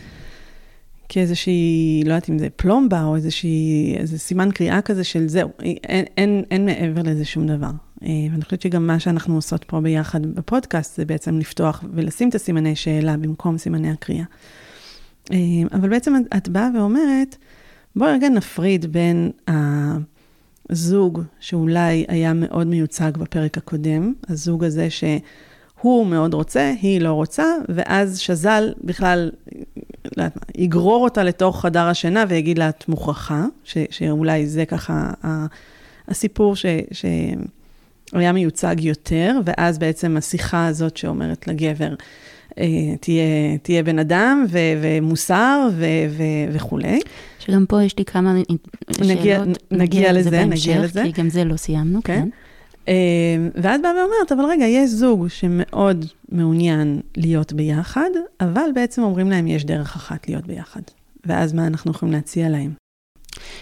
כאיזושהי, 1.09 2.01
לא 2.05 2.13
יודעת 2.13 2.29
אם 2.29 2.39
זה 2.39 2.47
פלומבה 2.55 3.03
או 3.03 3.15
איזושהי, 3.15 3.95
איזה 3.97 4.19
סימן 4.19 4.51
קריאה 4.51 4.81
כזה 4.81 5.03
של 5.03 5.27
זהו, 5.27 5.49
אין, 5.59 6.05
אין, 6.17 6.43
אין 6.51 6.65
מעבר 6.65 7.01
לזה 7.01 7.25
שום 7.25 7.47
דבר. 7.47 7.71
אה, 8.03 8.09
ואני 8.31 8.43
חושבת 8.43 8.61
שגם 8.61 8.87
מה 8.87 8.99
שאנחנו 8.99 9.35
עושות 9.35 9.63
פה 9.63 9.81
ביחד 9.81 10.25
בפודקאסט, 10.25 10.97
זה 10.97 11.05
בעצם 11.05 11.39
לפתוח 11.39 11.83
ולשים 11.93 12.29
את 12.29 12.35
הסימני 12.35 12.75
שאלה 12.75 13.17
במקום 13.17 13.57
סימני 13.57 13.91
הקריאה. 13.91 14.25
אה, 15.31 15.37
אבל 15.73 15.89
בעצם 15.89 16.13
את 16.37 16.49
באה 16.49 16.69
ואומרת, 16.75 17.35
בואי 17.95 18.11
רגע 18.11 18.29
נפריד 18.29 18.85
בין 18.85 19.31
הזוג 20.69 21.21
שאולי 21.39 22.05
היה 22.07 22.33
מאוד 22.33 22.67
מיוצג 22.67 23.11
בפרק 23.17 23.57
הקודם, 23.57 24.13
הזוג 24.29 24.63
הזה 24.63 24.87
שהוא 24.89 26.07
מאוד 26.07 26.33
רוצה, 26.33 26.73
היא 26.81 27.01
לא 27.01 27.11
רוצה, 27.11 27.45
ואז 27.69 28.19
שז"ל 28.19 28.73
בכלל 28.83 29.31
לא 30.17 30.23
יגרור 30.55 31.03
אותה 31.03 31.23
לתוך 31.23 31.61
חדר 31.61 31.87
השינה 31.87 32.25
ויגיד 32.29 32.57
לה, 32.57 32.69
את 32.69 32.89
מוכרחה, 32.89 33.45
ש, 33.63 33.77
שאולי 33.89 34.47
זה 34.47 34.65
ככה 34.65 35.11
הסיפור 36.07 36.55
ש, 36.55 36.65
שהיה 36.91 38.31
מיוצג 38.31 38.75
יותר, 38.79 39.39
ואז 39.45 39.77
בעצם 39.77 40.17
השיחה 40.17 40.67
הזאת 40.67 40.97
שאומרת 40.97 41.47
לגבר, 41.47 41.93
תהיה, 42.99 43.57
תהיה 43.61 43.83
בן 43.83 43.99
אדם 43.99 44.45
ו, 44.49 44.59
ומוסר 44.81 45.69
ו, 45.71 45.85
ו, 46.09 46.23
וכולי. 46.51 46.99
שגם 47.39 47.65
פה 47.65 47.83
יש 47.83 47.97
לי 47.97 48.05
כמה 48.05 48.33
נגיע, 48.33 48.45
שאלות. 48.93 49.11
נגיע, 49.11 49.43
נגיע 49.71 50.13
לזה, 50.13 50.31
בהמשך, 50.31 50.69
נגיע 50.69 50.83
לזה. 50.83 51.03
כי 51.03 51.21
גם 51.21 51.29
זה 51.29 51.43
לא 51.43 51.57
סיימנו, 51.57 52.03
כן. 52.03 52.13
כן. 52.13 52.29
אה, 52.87 52.93
ואת 53.55 53.81
באה 53.81 53.91
ואומרת, 53.91 54.31
אבל 54.31 54.45
רגע, 54.45 54.65
יש 54.65 54.89
זוג 54.89 55.27
שמאוד 55.27 56.05
מעוניין 56.29 57.01
להיות 57.17 57.53
ביחד, 57.53 58.09
אבל 58.41 58.69
בעצם 58.75 59.03
אומרים 59.03 59.29
להם, 59.29 59.47
יש 59.47 59.65
דרך 59.65 59.95
אחת 59.95 60.27
להיות 60.29 60.47
ביחד. 60.47 60.81
ואז 61.25 61.53
מה 61.53 61.67
אנחנו 61.67 61.91
יכולים 61.91 62.13
להציע 62.13 62.49
להם? 62.49 62.84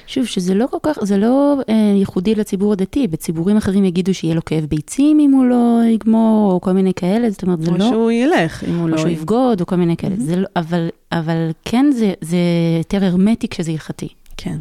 שוב, 0.08 0.25
שזה 0.25 0.53
לא 0.53 0.68
כל 0.68 0.77
כך, 0.84 0.98
זה 1.01 1.18
לא 1.18 1.58
אה, 1.70 1.94
ייחודי 1.96 2.36
לציבור 2.36 2.74
הדתי, 2.74 3.08
בציבורים 3.08 3.58
אחרים 3.58 3.86
יגידו 3.86 4.13
שיהיה 4.13 4.36
לו 4.36 4.46
כאב 4.46 4.65
ביצים 4.65 5.20
אם 5.20 5.32
הוא 5.32 5.46
לא 5.46 5.80
יגמור, 5.88 6.51
או 6.51 6.62
כל 6.62 6.72
מיני 6.72 6.94
כאלה, 6.94 7.30
זאת 7.30 7.44
אומרת, 7.44 7.62
זה 7.62 7.72
או 7.72 7.77
לא... 7.77 7.86
או 7.86 7.89
שהוא 7.89 8.12
ילך 8.12 8.63
אם 8.63 8.75
הוא 8.75 8.84
או 8.84 8.88
לא... 8.88 8.94
או 8.94 9.00
שהוא 9.00 9.12
יבגוד, 9.12 9.62
או 9.62 9.65
כל 9.65 9.75
מיני 9.75 9.98
כאלה, 9.98 10.15
mm-hmm. 10.15 10.22
זה 10.22 10.36
לא, 10.36 10.48
אבל, 10.56 10.89
אבל 11.12 11.51
כן, 11.65 11.92
זה, 11.92 12.13
זה 12.22 12.38
יותר 12.77 13.06
הרמטי 13.06 13.48
כשזה 13.48 13.72
הלכתי. 13.72 14.08
כן. 14.38 14.58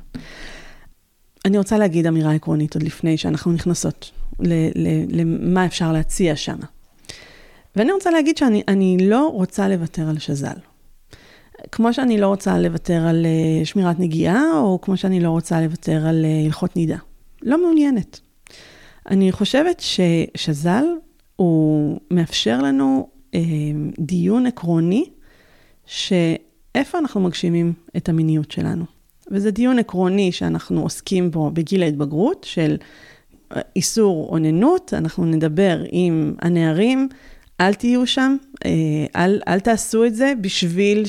אני 1.44 1.58
רוצה 1.58 1.78
להגיד 1.78 2.06
אמירה 2.06 2.32
עקרונית 2.32 2.74
עוד 2.74 2.82
לפני 2.82 3.16
שאנחנו 3.16 3.52
נכנסות 3.52 4.10
למה 5.08 5.66
אפשר 5.66 5.92
להציע 5.92 6.36
שם. 6.36 6.56
ואני 7.76 7.92
רוצה 7.92 8.10
להגיד 8.10 8.36
שאני 8.36 8.96
לא 9.00 9.28
רוצה 9.28 9.68
לוותר 9.68 10.08
על 10.08 10.18
שז"ל. 10.18 10.71
כמו 11.72 11.92
שאני 11.92 12.18
לא 12.18 12.26
רוצה 12.26 12.58
לוותר 12.58 13.06
על 13.06 13.26
אה, 13.26 13.64
שמירת 13.64 14.00
נגיעה, 14.00 14.42
או 14.58 14.78
כמו 14.82 14.96
שאני 14.96 15.20
לא 15.20 15.30
רוצה 15.30 15.60
לוותר 15.60 16.06
על 16.06 16.24
אה, 16.24 16.44
הלכות 16.44 16.76
נידה. 16.76 16.96
לא 17.42 17.62
מעוניינת. 17.62 18.20
אני 19.10 19.32
חושבת 19.32 19.80
ששז"ל 19.80 20.84
הוא 21.36 21.98
מאפשר 22.10 22.62
לנו 22.62 23.08
אה, 23.34 23.40
דיון 23.98 24.46
עקרוני, 24.46 25.04
שאיפה 25.86 26.98
אנחנו 26.98 27.20
מגשימים 27.20 27.72
את 27.96 28.08
המיניות 28.08 28.50
שלנו. 28.50 28.84
וזה 29.30 29.50
דיון 29.50 29.78
עקרוני 29.78 30.32
שאנחנו 30.32 30.82
עוסקים 30.82 31.30
בו 31.30 31.50
בגיל 31.50 31.82
ההתבגרות, 31.82 32.44
של 32.48 32.76
איסור 33.76 34.28
אוננות, 34.32 34.94
אנחנו 34.94 35.24
נדבר 35.24 35.82
עם 35.90 36.34
הנערים, 36.38 37.08
אל 37.62 37.74
תהיו 37.74 38.06
שם, 38.06 38.36
אה, 38.64 38.70
אל, 39.16 39.40
אל 39.48 39.60
תעשו 39.60 40.04
את 40.04 40.14
זה 40.14 40.32
בשביל 40.40 41.04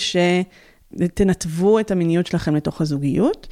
שתנתבו 0.96 1.80
את 1.80 1.92
המיניות 1.92 2.28
שלכם 2.28 2.56
לתוך 2.56 2.82
הזוגיות. 2.82 3.48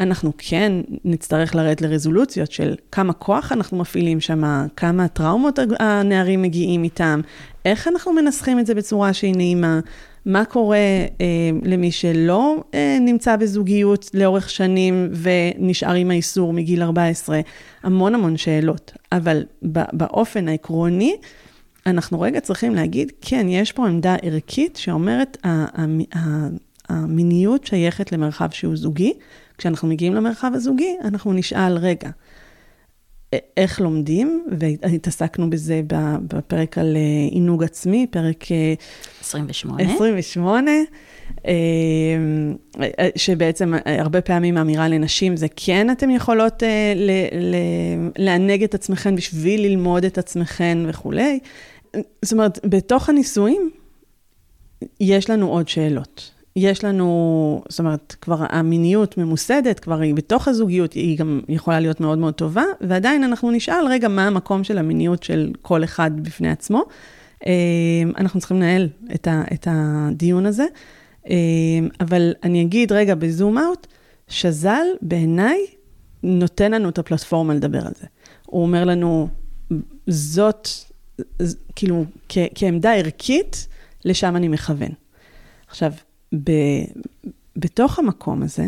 אנחנו 0.00 0.32
כן 0.38 0.72
נצטרך 1.04 1.54
לרדת 1.54 1.82
לרזולוציות 1.82 2.52
של 2.52 2.74
כמה 2.92 3.12
כוח 3.12 3.52
אנחנו 3.52 3.78
מפעילים 3.78 4.20
שם, 4.20 4.66
כמה 4.76 5.08
טראומות 5.08 5.58
הנערים 5.80 6.42
מגיעים 6.42 6.84
איתם, 6.84 7.20
איך 7.64 7.88
אנחנו 7.88 8.12
מנסחים 8.12 8.58
את 8.58 8.66
זה 8.66 8.74
בצורה 8.74 9.12
שהיא 9.12 9.36
נעימה, 9.36 9.80
מה 10.26 10.44
קורה 10.44 10.76
אה, 11.20 11.50
למי 11.62 11.92
שלא 11.92 12.64
אה, 12.74 12.98
נמצא 13.00 13.36
בזוגיות 13.36 14.10
לאורך 14.14 14.50
שנים 14.50 15.10
ונשאר 15.12 15.92
עם 15.92 16.10
האיסור 16.10 16.52
מגיל 16.52 16.82
14, 16.82 17.40
המון 17.82 18.14
המון 18.14 18.36
שאלות. 18.36 18.92
אבל 19.12 19.44
באופן 19.92 20.48
העקרוני, 20.48 21.16
אנחנו 21.86 22.20
רגע 22.20 22.40
צריכים 22.40 22.74
להגיד, 22.74 23.12
כן, 23.20 23.46
יש 23.48 23.72
פה 23.72 23.86
עמדה 23.86 24.16
ערכית 24.22 24.76
שאומרת, 24.76 25.36
המיניות 26.88 27.66
שייכת 27.66 28.12
למרחב 28.12 28.50
שהוא 28.50 28.76
זוגי. 28.76 29.12
כשאנחנו 29.58 29.88
מגיעים 29.88 30.14
למרחב 30.14 30.50
הזוגי, 30.54 30.96
אנחנו 31.04 31.32
נשאל, 31.32 31.78
רגע, 31.78 32.10
איך 33.56 33.80
לומדים, 33.80 34.44
והתעסקנו 34.58 35.50
בזה 35.50 35.80
בפרק 36.28 36.78
על 36.78 36.96
אה, 36.96 37.30
עינוג 37.30 37.64
עצמי, 37.64 38.06
פרק 38.10 38.44
28. 39.20 39.94
28, 39.94 40.70
אה, 41.46 41.52
אה, 42.98 43.08
שבעצם 43.16 43.74
הרבה 43.84 44.20
פעמים 44.20 44.56
האמירה 44.56 44.88
לנשים 44.88 45.36
זה 45.36 45.46
כן, 45.56 45.90
אתן 45.90 46.10
יכולות 46.10 46.62
לענג 48.18 48.62
את 48.62 48.74
עצמכן 48.74 49.16
בשביל 49.16 49.60
ללמוד 49.60 50.04
את 50.04 50.18
עצמכן 50.18 50.78
וכולי. 50.88 51.38
זאת 52.22 52.32
אומרת, 52.32 52.58
בתוך 52.64 53.08
הנישואים 53.08 53.70
יש 55.00 55.30
לנו 55.30 55.48
עוד 55.48 55.68
שאלות. 55.68 56.30
יש 56.56 56.84
לנו, 56.84 57.62
זאת 57.68 57.78
אומרת, 57.78 58.16
כבר 58.20 58.44
המיניות 58.48 59.18
ממוסדת, 59.18 59.80
כבר 59.80 60.00
היא 60.00 60.14
בתוך 60.14 60.48
הזוגיות, 60.48 60.92
היא 60.92 61.18
גם 61.18 61.40
יכולה 61.48 61.80
להיות 61.80 62.00
מאוד 62.00 62.18
מאוד 62.18 62.34
טובה, 62.34 62.64
ועדיין 62.80 63.24
אנחנו 63.24 63.50
נשאל, 63.50 63.86
רגע, 63.88 64.08
מה 64.08 64.26
המקום 64.26 64.64
של 64.64 64.78
המיניות 64.78 65.22
של 65.22 65.52
כל 65.62 65.84
אחד 65.84 66.10
בפני 66.20 66.50
עצמו. 66.50 66.82
אה, 67.46 67.52
אנחנו 68.18 68.40
צריכים 68.40 68.56
לנהל 68.56 68.88
את, 69.14 69.28
ה, 69.28 69.42
את 69.52 69.68
הדיון 69.70 70.46
הזה, 70.46 70.66
אה, 71.30 71.34
אבל 72.00 72.32
אני 72.42 72.62
אגיד, 72.62 72.92
רגע, 72.92 73.14
בזום 73.14 73.58
אאוט, 73.58 73.86
שז"ל 74.28 74.86
בעיניי 75.02 75.58
נותן 76.22 76.72
לנו 76.72 76.88
את 76.88 76.98
הפלטפורמה 76.98 77.54
לדבר 77.54 77.86
על 77.86 77.92
זה. 78.00 78.06
הוא 78.46 78.62
אומר 78.62 78.84
לנו, 78.84 79.28
זאת, 80.06 80.68
כאילו, 81.76 82.04
כ, 82.28 82.38
כעמדה 82.54 82.94
ערכית, 82.94 83.68
לשם 84.04 84.36
אני 84.36 84.48
מכוון. 84.48 84.90
עכשיו, 85.68 85.92
ב, 86.44 86.50
בתוך 87.56 87.98
המקום 87.98 88.42
הזה, 88.42 88.66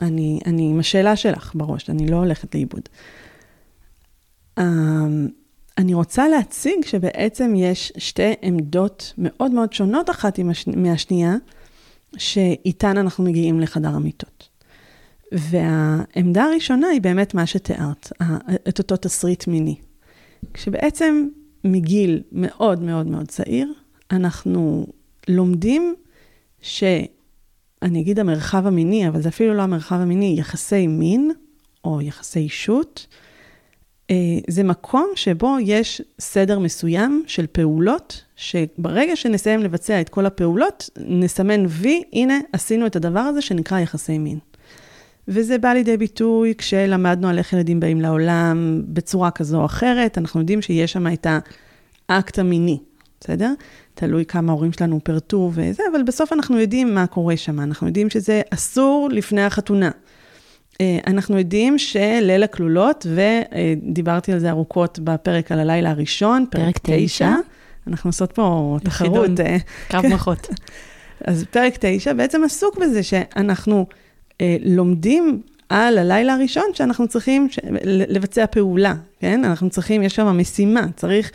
אני, 0.00 0.40
אני 0.46 0.70
עם 0.70 0.78
השאלה 0.78 1.16
שלך 1.16 1.52
בראש, 1.54 1.90
אני 1.90 2.06
לא 2.06 2.16
הולכת 2.16 2.54
לאיבוד. 2.54 2.88
Um, 4.60 4.62
אני 5.78 5.94
רוצה 5.94 6.28
להציג 6.28 6.84
שבעצם 6.84 7.54
יש 7.56 7.92
שתי 7.98 8.32
עמדות 8.42 9.12
מאוד 9.18 9.50
מאוד 9.50 9.72
שונות 9.72 10.10
אחת 10.10 10.38
מהשנייה, 10.76 11.34
שאיתן 12.16 12.98
אנחנו 12.98 13.24
מגיעים 13.24 13.60
לחדר 13.60 13.88
המיטות. 13.88 14.48
והעמדה 15.32 16.44
הראשונה 16.44 16.88
היא 16.88 17.00
באמת 17.00 17.34
מה 17.34 17.46
שתיארת, 17.46 18.12
את 18.68 18.78
אותו 18.78 18.96
תסריט 18.96 19.46
מיני. 19.46 19.76
כשבעצם 20.54 21.28
מגיל 21.64 22.22
מאוד 22.32 22.82
מאוד 22.82 23.06
מאוד 23.06 23.28
צעיר, 23.28 23.72
אנחנו 24.10 24.86
לומדים 25.28 25.94
ש... 26.62 26.84
אני 27.82 28.00
אגיד 28.00 28.18
המרחב 28.18 28.66
המיני, 28.66 29.08
אבל 29.08 29.22
זה 29.22 29.28
אפילו 29.28 29.54
לא 29.54 29.62
המרחב 29.62 29.96
המיני, 29.96 30.34
יחסי 30.38 30.86
מין 30.86 31.30
או 31.84 32.02
יחסי 32.02 32.38
אישות, 32.38 33.06
אה, 34.10 34.16
זה 34.48 34.62
מקום 34.62 35.10
שבו 35.14 35.56
יש 35.60 36.02
סדר 36.20 36.58
מסוים 36.58 37.24
של 37.26 37.46
פעולות, 37.46 38.24
שברגע 38.36 39.16
שנסיים 39.16 39.60
לבצע 39.60 40.00
את 40.00 40.08
כל 40.08 40.26
הפעולות, 40.26 40.90
נסמן 40.98 41.64
וי, 41.68 42.02
הנה, 42.12 42.38
עשינו 42.52 42.86
את 42.86 42.96
הדבר 42.96 43.20
הזה 43.20 43.42
שנקרא 43.42 43.78
יחסי 43.78 44.18
מין. 44.18 44.38
וזה 45.28 45.58
בא 45.58 45.72
לידי 45.72 45.96
ביטוי 45.96 46.54
כשלמדנו 46.58 47.28
על 47.28 47.38
איך 47.38 47.52
ילדים 47.52 47.80
באים 47.80 48.00
לעולם 48.00 48.82
בצורה 48.86 49.30
כזו 49.30 49.60
או 49.60 49.64
אחרת, 49.64 50.18
אנחנו 50.18 50.40
יודעים 50.40 50.62
שיש 50.62 50.92
שם 50.92 51.06
את 51.12 51.26
האקט 52.08 52.38
המיני, 52.38 52.78
בסדר? 53.20 53.52
תלוי 53.94 54.24
כמה 54.24 54.52
ההורים 54.52 54.72
שלנו 54.72 55.00
פירטו 55.04 55.50
וזה, 55.54 55.82
אבל 55.92 56.02
בסוף 56.02 56.32
אנחנו 56.32 56.58
יודעים 56.58 56.94
מה 56.94 57.06
קורה 57.06 57.36
שם, 57.36 57.60
אנחנו 57.60 57.86
יודעים 57.86 58.10
שזה 58.10 58.40
אסור 58.50 59.08
לפני 59.12 59.42
החתונה. 59.42 59.90
אה, 60.80 60.98
אנחנו 61.06 61.38
יודעים 61.38 61.78
שליל 61.78 62.42
הכלולות, 62.42 63.06
ודיברתי 63.14 64.32
על 64.32 64.38
זה 64.38 64.50
ארוכות 64.50 64.98
בפרק 64.98 65.52
על 65.52 65.60
הלילה 65.60 65.90
הראשון, 65.90 66.44
פרק 66.50 66.78
תשע. 66.82 67.32
אנחנו 67.86 68.08
עושות 68.08 68.32
פה 68.32 68.78
תחרות. 68.84 69.40
אה, 69.40 69.56
קרב 69.88 70.02
כן. 70.02 70.12
מחות. 70.12 70.48
אז 71.24 71.44
פרק 71.50 71.74
תשע 71.80 72.12
בעצם 72.12 72.44
עסוק 72.44 72.78
בזה 72.78 73.02
שאנחנו 73.02 73.86
לומדים 74.64 75.40
על 75.68 75.98
הלילה 75.98 76.34
הראשון 76.34 76.64
שאנחנו 76.74 77.08
צריכים 77.08 77.48
לבצע 77.84 78.46
פעולה, 78.46 78.94
כן? 79.20 79.44
אנחנו 79.44 79.70
צריכים, 79.70 80.02
יש 80.02 80.14
שם 80.14 80.38
משימה, 80.38 80.86
צריך 80.96 81.32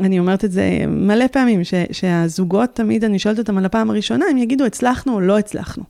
אני 0.00 0.18
אומרת 0.18 0.44
את 0.44 0.52
זה 0.52 0.84
מלא 0.88 1.26
פעמים, 1.26 1.64
ש, 1.64 1.74
שהזוגות 1.92 2.70
תמיד, 2.74 3.04
אני 3.04 3.18
שואלת 3.18 3.38
אותם 3.38 3.58
על 3.58 3.64
הפעם 3.64 3.90
הראשונה, 3.90 4.24
הם 4.30 4.38
יגידו, 4.38 4.64
הצלחנו 4.64 5.14
או 5.14 5.20
לא 5.20 5.38
הצלחנו. 5.38 5.84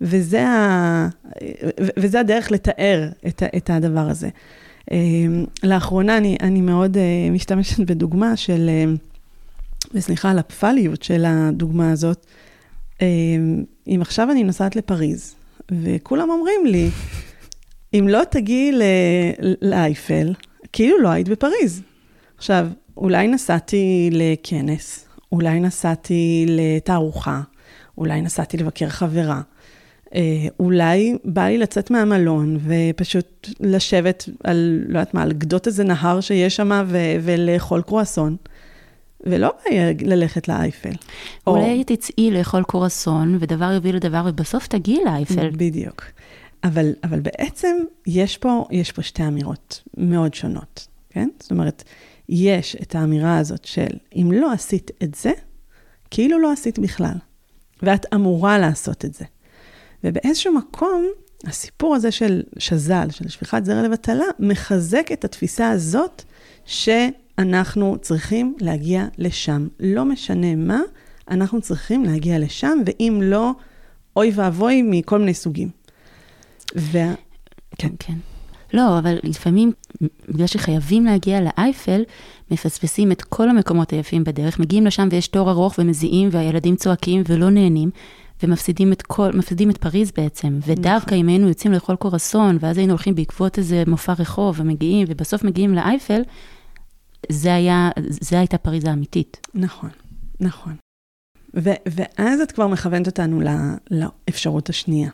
וזה, 0.00 0.48
ה, 0.48 1.08
וזה 1.96 2.20
הדרך 2.20 2.50
לתאר 2.50 3.08
את, 3.26 3.42
את 3.56 3.70
הדבר 3.70 4.10
הזה. 4.10 4.28
אמ, 4.90 5.44
לאחרונה 5.62 6.16
אני, 6.16 6.36
אני 6.40 6.60
מאוד 6.60 6.96
אה, 6.96 7.02
משתמשת 7.30 7.80
בדוגמה 7.80 8.36
של, 8.36 8.68
אה, 8.68 8.92
וסליחה 9.94 10.30
על 10.30 10.38
הפפליות 10.38 11.02
של 11.02 11.24
הדוגמה 11.26 11.92
הזאת. 11.92 12.26
אם 13.86 13.98
עכשיו 14.00 14.30
אני 14.30 14.44
נוסעת 14.44 14.76
לפריז, 14.76 15.34
וכולם 15.70 16.30
אומרים 16.30 16.66
לי, 16.66 16.90
אם 17.94 18.08
לא 18.08 18.22
תגיעי 18.30 18.72
לאייפל, 19.62 20.32
כאילו 20.72 20.98
לא 20.98 21.08
היית 21.08 21.28
בפריז. 21.28 21.82
עכשיו, 22.36 22.66
אולי 22.96 23.28
נסעתי 23.28 24.10
לכנס, 24.12 25.06
אולי 25.32 25.60
נסעתי 25.60 26.46
לתערוכה, 26.48 27.40
אולי 27.98 28.20
נסעתי 28.20 28.56
לבקר 28.56 28.88
חברה. 28.88 29.40
אה, 30.14 30.46
אולי 30.60 31.16
בא 31.24 31.46
לי 31.46 31.58
לצאת 31.58 31.90
מהמלון 31.90 32.58
ופשוט 32.66 33.48
לשבת 33.60 34.28
על, 34.44 34.84
לא 34.88 34.98
יודעת 34.98 35.14
מה, 35.14 35.22
על 35.22 35.32
גדות 35.32 35.66
איזה 35.66 35.84
נהר 35.84 36.20
שיש 36.20 36.56
שם 36.56 36.84
ולאכול 37.22 37.82
קרואסון. 37.82 38.36
ולא 39.26 39.50
ללכת 40.00 40.48
לאייפל. 40.48 40.92
אולי 41.46 41.78
או... 41.78 41.96
תצאי 41.96 42.30
לאכול 42.30 42.64
קרואסון, 42.68 43.38
ודבר 43.40 43.72
יביא 43.72 43.92
לדבר, 43.92 44.22
ובסוף 44.26 44.66
תגיעי 44.66 45.04
לאייפל. 45.04 45.50
בדיוק. 45.50 46.04
אבל, 46.64 46.92
אבל 47.04 47.20
בעצם 47.20 47.76
יש 48.06 48.36
פה, 48.36 48.66
יש 48.70 48.92
פה 48.92 49.02
שתי 49.02 49.22
אמירות 49.26 49.82
מאוד 49.96 50.34
שונות, 50.34 50.88
כן? 51.10 51.28
זאת 51.40 51.50
אומרת, 51.50 51.84
יש 52.28 52.76
את 52.82 52.94
האמירה 52.94 53.38
הזאת 53.38 53.64
של, 53.64 53.90
אם 54.16 54.32
לא 54.34 54.52
עשית 54.52 54.90
את 55.02 55.14
זה, 55.14 55.30
כאילו 56.10 56.38
לא 56.38 56.52
עשית 56.52 56.78
בכלל. 56.78 57.16
ואת 57.82 58.06
אמורה 58.14 58.58
לעשות 58.58 59.04
את 59.04 59.14
זה. 59.14 59.24
ובאיזשהו 60.04 60.54
מקום, 60.54 61.06
הסיפור 61.44 61.94
הזה 61.94 62.10
של 62.10 62.42
שז"ל, 62.58 63.06
של 63.10 63.28
שפיכת 63.28 63.64
זרע 63.64 63.82
לבטלה, 63.82 64.24
מחזק 64.38 65.08
את 65.12 65.24
התפיסה 65.24 65.70
הזאת 65.70 66.22
שאנחנו 67.40 67.96
צריכים 68.00 68.54
להגיע 68.60 69.04
לשם. 69.18 69.66
לא 69.80 70.04
משנה 70.04 70.56
מה, 70.56 70.80
אנחנו 71.30 71.60
צריכים 71.60 72.04
להגיע 72.04 72.38
לשם, 72.38 72.78
ואם 72.86 73.20
לא, 73.22 73.52
אוי 74.16 74.32
ואבוי 74.34 74.82
מכל 74.82 75.18
מיני 75.18 75.34
סוגים. 75.34 75.68
וה... 76.74 77.14
כן. 77.78 77.88
כן. 77.98 78.14
לא, 78.72 78.98
אבל 78.98 79.18
לפעמים, 79.22 79.72
בגלל 80.28 80.46
שחייבים 80.46 81.04
להגיע 81.04 81.40
לאייפל, 81.40 82.02
מפספסים 82.50 83.12
את 83.12 83.22
כל 83.22 83.48
המקומות 83.48 83.90
היפים 83.90 84.24
בדרך, 84.24 84.58
מגיעים 84.58 84.86
לשם 84.86 85.08
ויש 85.10 85.28
תור 85.28 85.50
ארוך 85.50 85.74
ומזיעים 85.78 86.28
והילדים 86.32 86.76
צועקים 86.76 87.22
ולא 87.28 87.50
נהנים, 87.50 87.90
ומפסידים 88.42 88.92
את 88.92 89.02
כל, 89.02 89.30
מפסידים 89.34 89.70
את 89.70 89.76
פריז 89.76 90.12
בעצם. 90.16 90.58
ודווקא 90.66 91.06
נכון. 91.06 91.18
אם 91.18 91.28
היינו 91.28 91.48
יוצאים 91.48 91.72
לאכול 91.72 91.96
קורסון, 91.96 92.58
ואז 92.60 92.78
היינו 92.78 92.92
הולכים 92.92 93.14
בעקבות 93.14 93.58
איזה 93.58 93.82
מופע 93.86 94.12
רחוב 94.18 94.60
ומגיעים, 94.60 95.06
ובסוף 95.10 95.44
מגיעים 95.44 95.74
לאייפל, 95.74 96.22
זה 97.28 97.54
היה, 97.54 97.90
זה 98.08 98.38
הייתה 98.38 98.58
פריז 98.58 98.84
האמיתית. 98.84 99.40
נכון, 99.54 99.90
נכון. 100.40 100.76
ו- 101.54 101.80
ואז 101.86 102.40
את 102.40 102.52
כבר 102.52 102.66
מכוונת 102.66 103.06
אותנו 103.06 103.40
לאפשרות 103.90 104.68
השנייה. 104.68 105.10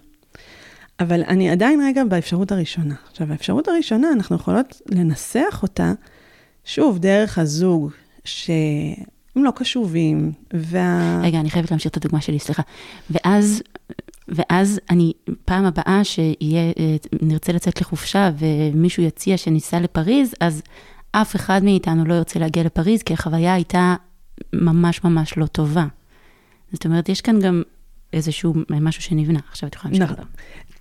אבל 1.00 1.22
אני 1.22 1.50
עדיין 1.50 1.80
רגע 1.86 2.04
באפשרות 2.04 2.52
הראשונה. 2.52 2.94
עכשיו, 3.10 3.32
האפשרות 3.32 3.68
הראשונה, 3.68 4.12
אנחנו 4.12 4.36
יכולות 4.36 4.82
לנסח 4.88 5.60
אותה, 5.62 5.92
שוב, 6.64 6.98
דרך 6.98 7.38
הזוג, 7.38 7.90
שהם 8.24 9.44
לא 9.44 9.50
קשובים, 9.56 10.32
וה... 10.54 11.20
רגע, 11.22 11.40
אני 11.40 11.50
חייבת 11.50 11.70
להמשיך 11.70 11.90
את 11.90 11.96
הדוגמה 11.96 12.20
שלי, 12.20 12.38
סליחה. 12.38 12.62
ואז, 13.10 13.62
ואז 14.28 14.80
אני, 14.90 15.12
פעם 15.44 15.64
הבאה 15.64 16.00
שיהיה, 16.04 16.72
אה, 16.78 16.96
נרצה 17.22 17.52
לצאת 17.52 17.80
לחופשה 17.80 18.30
ומישהו 18.38 19.02
יציע 19.02 19.36
שניסע 19.36 19.80
לפריז, 19.80 20.34
אז 20.40 20.62
אף 21.12 21.36
אחד 21.36 21.64
מאיתנו 21.64 22.04
לא 22.04 22.14
ירצה 22.14 22.38
להגיע 22.38 22.64
לפריז, 22.64 23.02
כי 23.02 23.14
החוויה 23.14 23.54
הייתה 23.54 23.94
ממש 24.52 25.04
ממש 25.04 25.36
לא 25.36 25.46
טובה. 25.46 25.86
זאת 26.72 26.84
אומרת, 26.84 27.08
יש 27.08 27.20
כאן 27.20 27.40
גם 27.40 27.62
איזשהו 28.12 28.54
משהו 28.70 29.02
שנבנה. 29.02 29.38
עכשיו 29.50 29.68
את 29.68 29.74
יכולה 29.74 29.94
להמשיך. 29.94 30.12
נכון. 30.12 30.26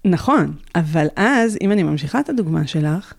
נכון, 0.06 0.54
אבל 0.76 1.08
אז, 1.15 1.58
אם 1.62 1.72
אני 1.72 1.84
ממשיכה 1.84 2.20
את 2.20 2.30
הדוגמה 2.30 2.67
שלך, 2.67 3.13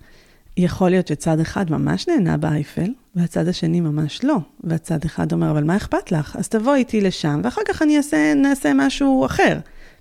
יכול 0.56 0.90
להיות 0.90 1.06
שצד 1.06 1.40
אחד 1.40 1.70
ממש 1.70 2.08
נהנה 2.08 2.36
באייפל, 2.36 2.90
והצד 3.14 3.48
השני 3.48 3.80
ממש 3.80 4.24
לא. 4.24 4.36
והצד 4.64 5.04
אחד 5.04 5.32
אומר, 5.32 5.50
אבל 5.50 5.64
מה 5.64 5.76
אכפת 5.76 6.12
לך? 6.12 6.36
אז 6.36 6.48
תבוא 6.48 6.74
איתי 6.74 7.00
לשם, 7.00 7.40
ואחר 7.44 7.60
כך 7.68 7.82
אני 7.82 7.96
אעשה, 7.96 8.34
נעשה 8.36 8.72
משהו 8.74 9.26
אחר. 9.26 9.58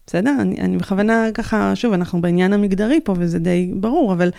בסדר? 0.07 0.35
אני, 0.39 0.61
אני 0.61 0.77
בכוונה 0.77 1.25
ככה, 1.33 1.75
שוב, 1.75 1.93
אנחנו 1.93 2.21
בעניין 2.21 2.53
המגדרי 2.53 2.99
פה, 3.03 3.15
וזה 3.17 3.39
די 3.39 3.71
ברור, 3.75 4.13
אבל, 4.13 4.31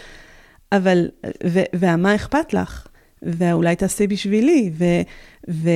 אבל, 0.73 1.09
ו, 1.47 1.61
והמה 1.73 2.15
אכפת 2.15 2.55
לך? 2.55 2.87
ואולי 3.23 3.77
תעשי 3.77 4.07
בשבילי, 4.07 4.71
ו, 4.75 4.85
ו, 5.51 5.71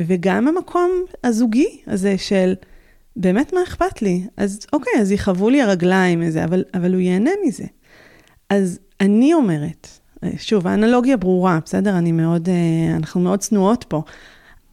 וגם 0.00 0.48
המקום 0.48 0.90
הזוגי 1.24 1.80
הזה 1.86 2.18
של, 2.18 2.54
באמת 3.16 3.52
מה 3.52 3.62
אכפת 3.62 4.02
לי? 4.02 4.26
אז 4.36 4.60
אוקיי, 4.72 4.92
אז 5.00 5.12
יכאבו 5.12 5.50
לי 5.50 5.62
הרגליים 5.62 6.22
איזה, 6.22 6.44
אבל, 6.44 6.64
אבל 6.74 6.92
הוא 6.92 7.00
ייהנה 7.00 7.30
מזה. 7.46 7.64
אז 8.50 8.78
אני 9.00 9.34
אומרת, 9.34 9.88
שוב, 10.36 10.66
האנלוגיה 10.66 11.16
ברורה, 11.16 11.58
בסדר? 11.64 11.98
אני 11.98 12.12
מאוד, 12.12 12.48
אה, 12.48 12.96
אנחנו 12.96 13.20
מאוד 13.20 13.38
צנועות 13.38 13.84
פה, 13.88 14.02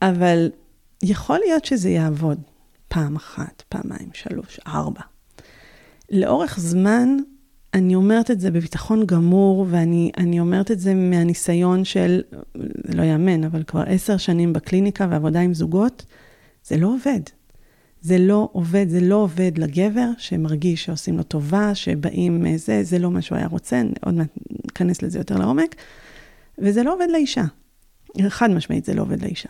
אבל 0.02 0.50
יכול 1.04 1.40
להיות 1.46 1.66
שזה 1.66 1.90
יעבוד 1.90 2.42
פעם 2.88 3.16
אחת, 3.16 3.64
פעמיים, 3.70 4.10
שלוש, 4.14 4.60
ארבע. 4.68 5.02
לאורך 6.12 6.60
זמן, 6.60 7.18
אני 7.74 7.96
אומרת 7.96 8.32
את 8.32 8.40
זה 8.40 8.52
בביטחון 8.52 9.06
גמור, 9.06 9.66
ואני 9.70 10.40
אומרת 10.40 10.72
את 10.72 10.80
זה 10.80 10.94
מהניסיון 10.94 11.86
של, 11.86 12.22
זה 12.56 12.94
לא 12.94 13.04
יאמן, 13.04 13.44
אבל 13.44 13.64
כבר 13.64 13.84
עשר 13.88 14.18
שנים 14.18 14.54
בקליניקה 14.54 15.08
ועבודה 15.10 15.40
עם 15.40 15.54
זוגות, 15.54 16.06
זה 16.64 16.78
לא 16.78 16.88
עובד. 16.88 17.20
זה 18.02 18.18
לא 18.18 18.50
עובד, 18.52 18.90
זה 18.90 19.02
לא 19.02 19.16
עובד 19.16 19.52
לגבר 19.58 20.10
שמרגיש 20.18 20.86
שעושים 20.86 21.18
לו 21.18 21.24
טובה, 21.24 21.76
שבאים 21.76 22.58
זה, 22.58 22.84
זה 22.84 23.00
לא 23.00 23.12
מה 23.12 23.22
שהוא 23.22 23.38
היה 23.38 23.48
רוצה, 23.48 23.82
עוד 24.06 24.14
מעט 24.14 24.30
ניכנס 24.66 25.02
לזה 25.02 25.20
יותר 25.20 25.38
לעומק, 25.38 25.76
וזה 26.60 26.84
לא 26.84 26.94
עובד 26.94 27.08
לאישה. 27.12 27.44
חד 28.30 28.50
משמעית 28.52 28.86
זה 28.86 28.94
לא 28.94 29.02
עובד 29.02 29.22
לאישה. 29.22 29.50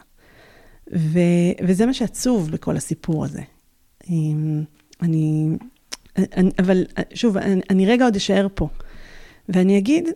ו, 0.95 1.19
וזה 1.67 1.85
מה 1.85 1.93
שעצוב 1.93 2.51
בכל 2.51 2.77
הסיפור 2.77 3.25
הזה. 3.25 3.41
אני, 4.07 4.35
אני 5.01 5.49
אבל 6.59 6.83
שוב, 7.13 7.37
אני, 7.37 7.61
אני 7.69 7.85
רגע 7.85 8.05
עוד 8.05 8.15
אשאר 8.15 8.47
פה, 8.55 8.67
ואני 9.49 9.77
אגיד 9.77 10.09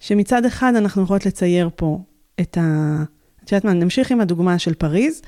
שמצד 0.00 0.44
אחד 0.44 0.74
אנחנו 0.76 1.02
יכולות 1.02 1.26
לצייר 1.26 1.70
פה 1.76 1.98
את 2.40 2.58
ה... 2.60 2.96
את 3.44 3.52
יודעת 3.52 3.64
מה, 3.64 3.72
נמשיך 3.72 4.10
עם 4.10 4.20
הדוגמה 4.20 4.58
של 4.58 4.74
פריז. 4.74 5.22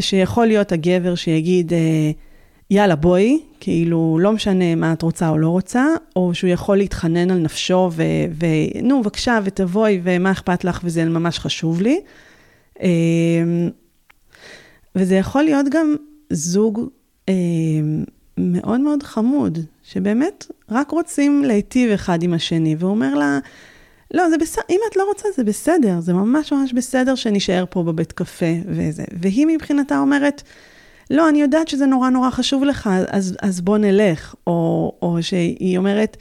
שיכול 0.00 0.46
להיות 0.46 0.72
הגבר 0.72 1.14
שיגיד, 1.14 1.72
אה, 1.72 2.10
יאללה, 2.70 2.96
בואי, 2.96 3.38
כאילו, 3.60 4.18
לא 4.20 4.32
משנה 4.32 4.74
מה 4.74 4.92
את 4.92 5.02
רוצה 5.02 5.28
או 5.28 5.38
לא 5.38 5.48
רוצה, 5.48 5.86
או 6.16 6.34
שהוא 6.34 6.50
יכול 6.50 6.76
להתחנן 6.76 7.30
על 7.30 7.38
נפשו, 7.38 7.90
ונו, 8.38 9.02
בבקשה, 9.02 9.38
ותבואי, 9.44 10.00
ומה 10.02 10.30
אכפת 10.30 10.64
לך, 10.64 10.80
וזה 10.84 11.04
ממש 11.04 11.38
חשוב 11.38 11.82
לי. 11.82 12.00
אמ, 12.82 13.70
וזה 14.94 15.14
יכול 15.14 15.42
להיות 15.42 15.66
גם 15.70 15.94
זוג 16.30 16.80
אמ, 17.28 18.04
מאוד 18.38 18.80
מאוד 18.80 19.02
חמוד, 19.02 19.58
שבאמת 19.82 20.46
רק 20.70 20.90
רוצים 20.90 21.44
להיטיב 21.44 21.90
אחד 21.90 22.22
עם 22.22 22.34
השני, 22.34 22.76
והוא 22.78 22.90
אומר 22.90 23.14
לה, 23.14 23.38
לא, 24.14 24.30
זה 24.30 24.38
בסדר, 24.38 24.62
אם 24.70 24.80
את 24.90 24.96
לא 24.96 25.04
רוצה, 25.08 25.28
זה 25.36 25.44
בסדר, 25.44 26.00
זה 26.00 26.12
ממש 26.12 26.52
ממש 26.52 26.72
בסדר 26.72 27.14
שנשאר 27.14 27.64
פה 27.70 27.82
בבית 27.82 28.12
קפה 28.12 28.54
וזה. 28.66 29.04
והיא 29.20 29.46
מבחינתה 29.46 29.98
אומרת, 29.98 30.42
לא, 31.10 31.28
אני 31.28 31.42
יודעת 31.42 31.68
שזה 31.68 31.86
נורא 31.86 32.10
נורא 32.10 32.30
חשוב 32.30 32.64
לך, 32.64 32.90
אז, 33.08 33.36
אז 33.42 33.60
בוא 33.60 33.78
נלך. 33.78 34.34
או, 34.46 34.92
או 35.02 35.18
שהיא 35.20 35.78
אומרת, 35.78 36.16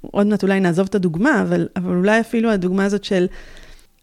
עוד 0.00 0.26
מעט 0.26 0.42
אולי 0.42 0.60
נעזוב 0.60 0.86
את 0.86 0.94
הדוגמה, 0.94 1.42
אבל, 1.42 1.68
אבל 1.76 1.96
אולי 1.96 2.20
אפילו 2.20 2.50
הדוגמה 2.50 2.84
הזאת 2.84 3.04
של, 3.04 3.26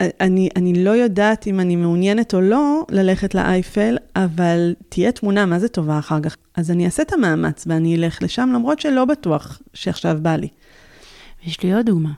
אני, 0.02 0.50
אני 0.56 0.84
לא 0.84 0.90
יודעת 0.90 1.48
אם 1.48 1.60
אני 1.60 1.76
מעוניינת 1.76 2.34
או 2.34 2.42
לא 2.42 2.86
ללכת 2.92 3.36
לאייפל, 3.36 3.98
אבל 4.16 4.76
תהיה 4.90 5.12
תמונה, 5.12 5.46
מה 5.46 5.60
זה 5.60 5.68
טובה 5.68 6.00
אחר 6.00 6.20
כך? 6.20 6.36
אז 6.56 6.72
אני 6.72 6.86
אעשה 6.86 7.04
את 7.04 7.14
המאמץ 7.14 7.64
ואני 7.68 7.96
אלך 7.96 8.24
לשם, 8.24 8.50
למרות 8.54 8.80
שלא 8.80 9.06
בטוח 9.06 9.62
שעכשיו 9.74 10.18
בא 10.22 10.36
לי. 10.36 10.48
יש 11.46 11.64
לי 11.64 11.74
עוד 11.74 11.86
דוגמה, 11.86 12.12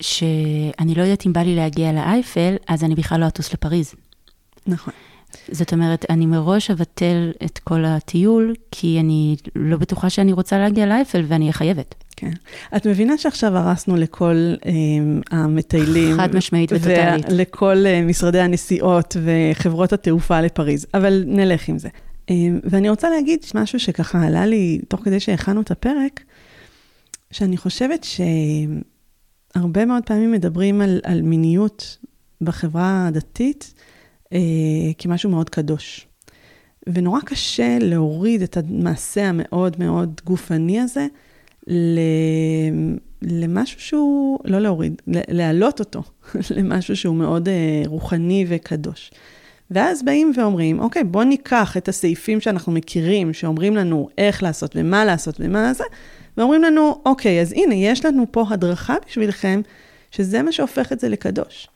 שאני 0.00 0.94
לא 0.96 1.02
יודעת 1.02 1.26
אם 1.26 1.32
בא 1.32 1.40
לי 1.40 1.56
להגיע 1.56 1.92
לאייפל, 1.92 2.56
אז 2.68 2.84
אני 2.84 2.94
בכלל 2.94 3.20
לא 3.20 3.26
אטוס 3.26 3.52
לפריז. 3.52 3.94
נכון. 4.66 4.94
זאת 5.52 5.72
אומרת, 5.72 6.04
אני 6.10 6.26
מראש 6.26 6.70
אבטל 6.70 7.32
את 7.44 7.58
כל 7.58 7.84
הטיול, 7.84 8.54
כי 8.70 9.00
אני 9.00 9.36
לא 9.56 9.76
בטוחה 9.76 10.10
שאני 10.10 10.32
רוצה 10.32 10.58
להגיע 10.58 10.86
לאייפל 10.86 11.24
ואני 11.28 11.44
אהיה 11.44 11.52
חייבת. 11.52 11.94
כן. 12.16 12.30
את 12.76 12.86
מבינה 12.86 13.18
שעכשיו 13.18 13.56
הרסנו 13.56 13.96
לכל 13.96 14.54
אה, 14.66 14.72
המטיילים. 15.30 16.16
חד 16.16 16.36
משמעית 16.36 16.72
וטוטאלית. 16.72 17.26
ולכל 17.30 17.86
אה, 17.86 18.02
משרדי 18.02 18.40
הנסיעות 18.40 19.16
וחברות 19.24 19.92
התעופה 19.92 20.40
לפריז, 20.40 20.86
אבל 20.94 21.24
נלך 21.26 21.68
עם 21.68 21.78
זה. 21.78 21.88
אה, 22.30 22.34
ואני 22.64 22.88
רוצה 22.88 23.10
להגיד 23.10 23.40
משהו 23.54 23.80
שככה 23.80 24.26
עלה 24.26 24.46
לי 24.46 24.80
תוך 24.88 25.00
כדי 25.00 25.20
שהכנו 25.20 25.60
את 25.60 25.70
הפרק, 25.70 26.20
שאני 27.30 27.56
חושבת 27.56 28.06
שהרבה 29.54 29.84
מאוד 29.84 30.02
פעמים 30.02 30.32
מדברים 30.32 30.80
על, 30.80 31.00
על 31.04 31.22
מיניות 31.22 31.98
בחברה 32.40 33.06
הדתית, 33.06 33.74
אה, 34.32 34.38
כמשהו 34.98 35.30
מאוד 35.30 35.50
קדוש. 35.50 36.06
ונורא 36.86 37.20
קשה 37.20 37.78
להוריד 37.80 38.42
את 38.42 38.56
המעשה 38.56 39.28
המאוד 39.28 39.76
מאוד 39.78 40.20
גופני 40.24 40.80
הזה 40.80 41.06
למשהו 43.22 43.80
שהוא, 43.80 44.38
לא 44.44 44.58
להוריד, 44.58 45.02
להעלות 45.06 45.80
אותו 45.80 46.02
למשהו 46.56 46.96
שהוא 46.96 47.16
מאוד 47.16 47.48
אה, 47.48 47.82
רוחני 47.86 48.44
וקדוש. 48.48 49.10
ואז 49.70 50.02
באים 50.04 50.32
ואומרים, 50.36 50.80
אוקיי, 50.80 51.04
בואו 51.04 51.24
ניקח 51.24 51.76
את 51.76 51.88
הסעיפים 51.88 52.40
שאנחנו 52.40 52.72
מכירים, 52.72 53.32
שאומרים 53.32 53.76
לנו 53.76 54.08
איך 54.18 54.42
לעשות 54.42 54.72
ומה 54.74 55.04
לעשות 55.04 55.36
ומה 55.40 55.74
זה, 55.74 55.84
ואומרים 56.36 56.62
לנו, 56.62 57.02
אוקיי, 57.06 57.40
אז 57.40 57.52
הנה, 57.52 57.74
יש 57.74 58.04
לנו 58.04 58.26
פה 58.30 58.44
הדרכה 58.50 58.94
בשבילכם, 59.06 59.60
שזה 60.10 60.42
מה 60.42 60.52
שהופך 60.52 60.92
את 60.92 61.00
זה 61.00 61.08
לקדוש. 61.08 61.68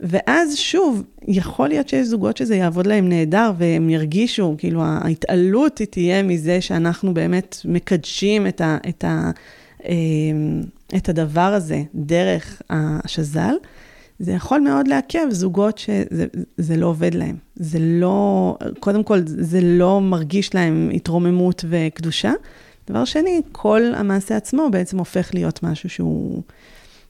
ואז 0.00 0.56
שוב, 0.56 1.02
יכול 1.28 1.68
להיות 1.68 1.88
שיש 1.88 2.06
זוגות 2.06 2.36
שזה 2.36 2.56
יעבוד 2.56 2.86
להם 2.86 3.08
נהדר 3.08 3.52
והם 3.58 3.90
ירגישו, 3.90 4.54
כאילו 4.58 4.82
ההתעלות 4.82 5.78
היא 5.78 5.86
תהיה 5.86 6.22
מזה 6.22 6.60
שאנחנו 6.60 7.14
באמת 7.14 7.56
מקדשים 7.64 8.46
את, 8.46 8.60
ה, 8.60 8.78
את, 8.88 9.04
ה, 9.04 9.30
אמ, 9.88 10.62
את 10.96 11.08
הדבר 11.08 11.40
הזה 11.40 11.82
דרך 11.94 12.62
השז"ל. 12.70 13.54
זה 14.18 14.32
יכול 14.32 14.60
מאוד 14.60 14.88
לעכב 14.88 15.26
זוגות 15.30 15.78
שזה 15.78 16.76
לא 16.76 16.86
עובד 16.86 17.14
להם. 17.14 17.36
זה 17.56 17.78
לא, 17.80 18.56
קודם 18.80 19.04
כל, 19.04 19.18
זה 19.24 19.60
לא 19.60 20.00
מרגיש 20.00 20.54
להם 20.54 20.90
התרוממות 20.94 21.64
וקדושה. 21.68 22.32
דבר 22.90 23.04
שני, 23.04 23.40
כל 23.52 23.82
המעשה 23.96 24.36
עצמו 24.36 24.68
בעצם 24.70 24.98
הופך 24.98 25.34
להיות 25.34 25.62
משהו 25.62 25.88
שהוא 25.88 26.42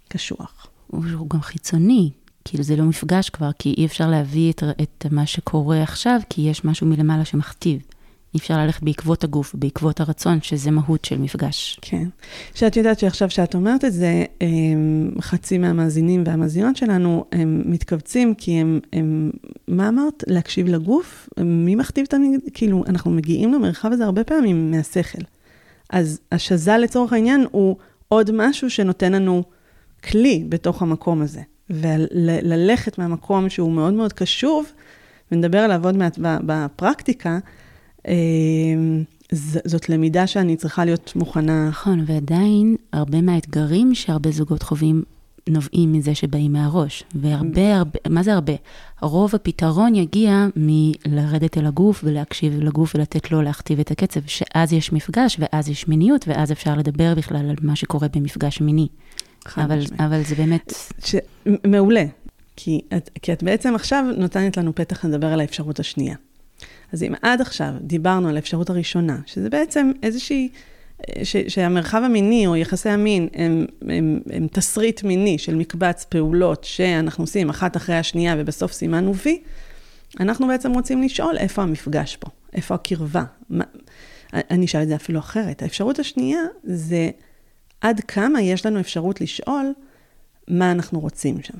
קשוח. 0.08 0.66
הוא 0.86 1.30
גם 1.30 1.40
חיצוני, 1.40 2.10
כאילו 2.48 2.64
זה 2.64 2.76
לא 2.76 2.84
מפגש 2.84 3.30
כבר, 3.30 3.50
כי 3.58 3.74
אי 3.78 3.86
אפשר 3.86 4.10
להביא 4.10 4.52
את, 4.52 4.62
את 4.82 5.06
מה 5.10 5.26
שקורה 5.26 5.82
עכשיו, 5.82 6.20
כי 6.30 6.42
יש 6.42 6.64
משהו 6.64 6.86
מלמעלה 6.86 7.24
שמכתיב. 7.24 7.80
אי 8.34 8.38
אפשר 8.38 8.58
ללכת 8.58 8.82
בעקבות 8.82 9.24
הגוף, 9.24 9.54
בעקבות 9.54 10.00
הרצון, 10.00 10.38
שזה 10.42 10.70
מהות 10.70 11.04
של 11.04 11.18
מפגש. 11.18 11.78
כן. 11.82 12.08
שאת 12.54 12.76
יודעת 12.76 12.98
שעכשיו 12.98 13.30
שאת 13.30 13.54
אומרת 13.54 13.84
את 13.84 13.92
זה, 13.92 14.24
חצי 15.20 15.58
מהמאזינים 15.58 16.22
והמאזינות 16.26 16.76
שלנו, 16.76 17.24
הם 17.32 17.62
מתכווצים 17.66 18.34
כי 18.34 18.52
הם, 18.52 18.80
הם, 18.92 19.30
מה 19.68 19.88
אמרת? 19.88 20.24
להקשיב 20.26 20.68
לגוף? 20.68 21.28
מי 21.40 21.74
מכתיב 21.74 22.04
את 22.08 22.14
המ... 22.14 22.22
כאילו, 22.54 22.84
אנחנו 22.86 23.10
מגיעים 23.10 23.54
למרחב 23.54 23.92
הזה 23.92 24.04
הרבה 24.04 24.24
פעמים 24.24 24.70
מהשכל. 24.70 25.22
אז 25.90 26.20
השז"ל 26.32 26.76
לצורך 26.76 27.12
העניין 27.12 27.46
הוא 27.50 27.76
עוד 28.08 28.30
משהו 28.34 28.70
שנותן 28.70 29.12
לנו 29.12 29.42
כלי 30.04 30.44
בתוך 30.48 30.82
המקום 30.82 31.22
הזה. 31.22 31.40
וללכת 31.70 32.98
מהמקום 32.98 33.48
שהוא 33.48 33.72
מאוד 33.72 33.92
מאוד 33.92 34.12
קשוב, 34.12 34.66
ונדבר 35.32 35.58
עליו 35.58 35.84
עוד 35.84 35.96
מעט 35.96 36.18
בפרקטיקה, 36.20 37.38
אה, 38.08 38.14
זאת 39.64 39.88
למידה 39.88 40.26
שאני 40.26 40.56
צריכה 40.56 40.84
להיות 40.84 41.12
מוכנה. 41.16 41.68
נכון, 41.68 42.04
ועדיין 42.06 42.76
הרבה 42.92 43.20
מהאתגרים 43.20 43.94
שהרבה 43.94 44.30
זוגות 44.30 44.62
חווים 44.62 45.02
נובעים 45.48 45.92
מזה 45.92 46.14
שבאים 46.14 46.52
מהראש. 46.52 47.04
והרבה, 47.14 47.76
הרבה, 47.76 47.98
מה 48.08 48.22
זה 48.22 48.34
הרבה? 48.34 48.52
רוב 49.02 49.34
הפתרון 49.34 49.94
יגיע 49.94 50.46
מלרדת 50.56 51.58
אל 51.58 51.66
הגוף 51.66 52.00
ולהקשיב 52.04 52.60
לגוף 52.60 52.94
ולתת 52.94 53.30
לו 53.30 53.42
להכתיב 53.42 53.80
את 53.80 53.90
הקצב, 53.90 54.20
שאז 54.26 54.72
יש 54.72 54.92
מפגש 54.92 55.36
ואז 55.40 55.68
יש 55.68 55.88
מיניות, 55.88 56.28
ואז 56.28 56.52
אפשר 56.52 56.74
לדבר 56.74 57.14
בכלל 57.14 57.50
על 57.50 57.56
מה 57.62 57.76
שקורה 57.76 58.08
במפגש 58.16 58.60
מיני. 58.60 58.88
אבל, 59.56 59.78
אבל 59.98 60.22
זה 60.22 60.34
באמת... 60.34 60.72
ש... 61.04 61.14
מעולה, 61.66 62.04
כי 62.56 62.80
את, 62.96 63.10
כי 63.22 63.32
את 63.32 63.42
בעצם 63.42 63.74
עכשיו 63.74 64.04
נותנת 64.16 64.56
לנו 64.56 64.74
פתח 64.74 65.04
לדבר 65.04 65.26
על 65.26 65.40
האפשרות 65.40 65.80
השנייה. 65.80 66.14
אז 66.92 67.02
אם 67.02 67.12
עד 67.22 67.40
עכשיו 67.40 67.72
דיברנו 67.80 68.28
על 68.28 68.36
האפשרות 68.36 68.70
הראשונה, 68.70 69.18
שזה 69.26 69.50
בעצם 69.50 69.92
איזושהי, 70.02 70.48
ש, 71.22 71.36
שהמרחב 71.36 72.02
המיני 72.04 72.46
או 72.46 72.56
יחסי 72.56 72.88
המין 72.88 73.28
הם, 73.34 73.66
הם, 73.82 73.90
הם, 73.90 74.20
הם 74.32 74.46
תסריט 74.52 75.02
מיני 75.02 75.38
של 75.38 75.54
מקבץ 75.54 76.04
פעולות 76.04 76.64
שאנחנו 76.64 77.24
עושים 77.24 77.48
אחת 77.48 77.76
אחרי 77.76 77.96
השנייה 77.96 78.34
ובסוף 78.38 78.72
סימנו 78.72 79.14
וי, 79.14 79.42
אנחנו 80.20 80.46
בעצם 80.46 80.72
רוצים 80.72 81.02
לשאול 81.02 81.36
איפה 81.38 81.62
המפגש 81.62 82.16
פה, 82.16 82.30
איפה 82.52 82.74
הקרבה. 82.74 83.24
מה, 83.50 83.64
אני 84.32 84.66
אשאל 84.66 84.82
את 84.82 84.88
זה 84.88 84.94
אפילו 84.94 85.18
אחרת. 85.18 85.62
האפשרות 85.62 85.98
השנייה 85.98 86.40
זה 86.64 87.10
עד 87.80 88.00
כמה 88.00 88.42
יש 88.42 88.66
לנו 88.66 88.80
אפשרות 88.80 89.20
לשאול 89.20 89.72
מה 90.48 90.72
אנחנו 90.72 91.00
רוצים 91.00 91.42
שם, 91.42 91.58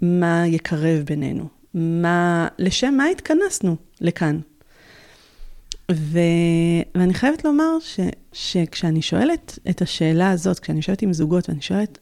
מה 0.00 0.42
יקרב 0.46 1.02
בינינו, 1.06 1.48
מה, 1.74 2.48
לשם 2.58 2.94
מה 2.96 3.06
התכנסנו 3.06 3.76
לכאן. 4.00 4.40
ו... 5.92 6.18
ואני 6.94 7.14
חייבת 7.14 7.44
לומר 7.44 7.78
ש... 7.80 8.00
שכשאני 8.32 9.02
שואלת 9.02 9.58
את 9.70 9.82
השאלה 9.82 10.30
הזאת, 10.30 10.58
כשאני 10.58 10.82
שואלת 10.82 11.02
עם 11.02 11.12
זוגות 11.12 11.48
ואני 11.48 11.62
שואלת, 11.62 11.98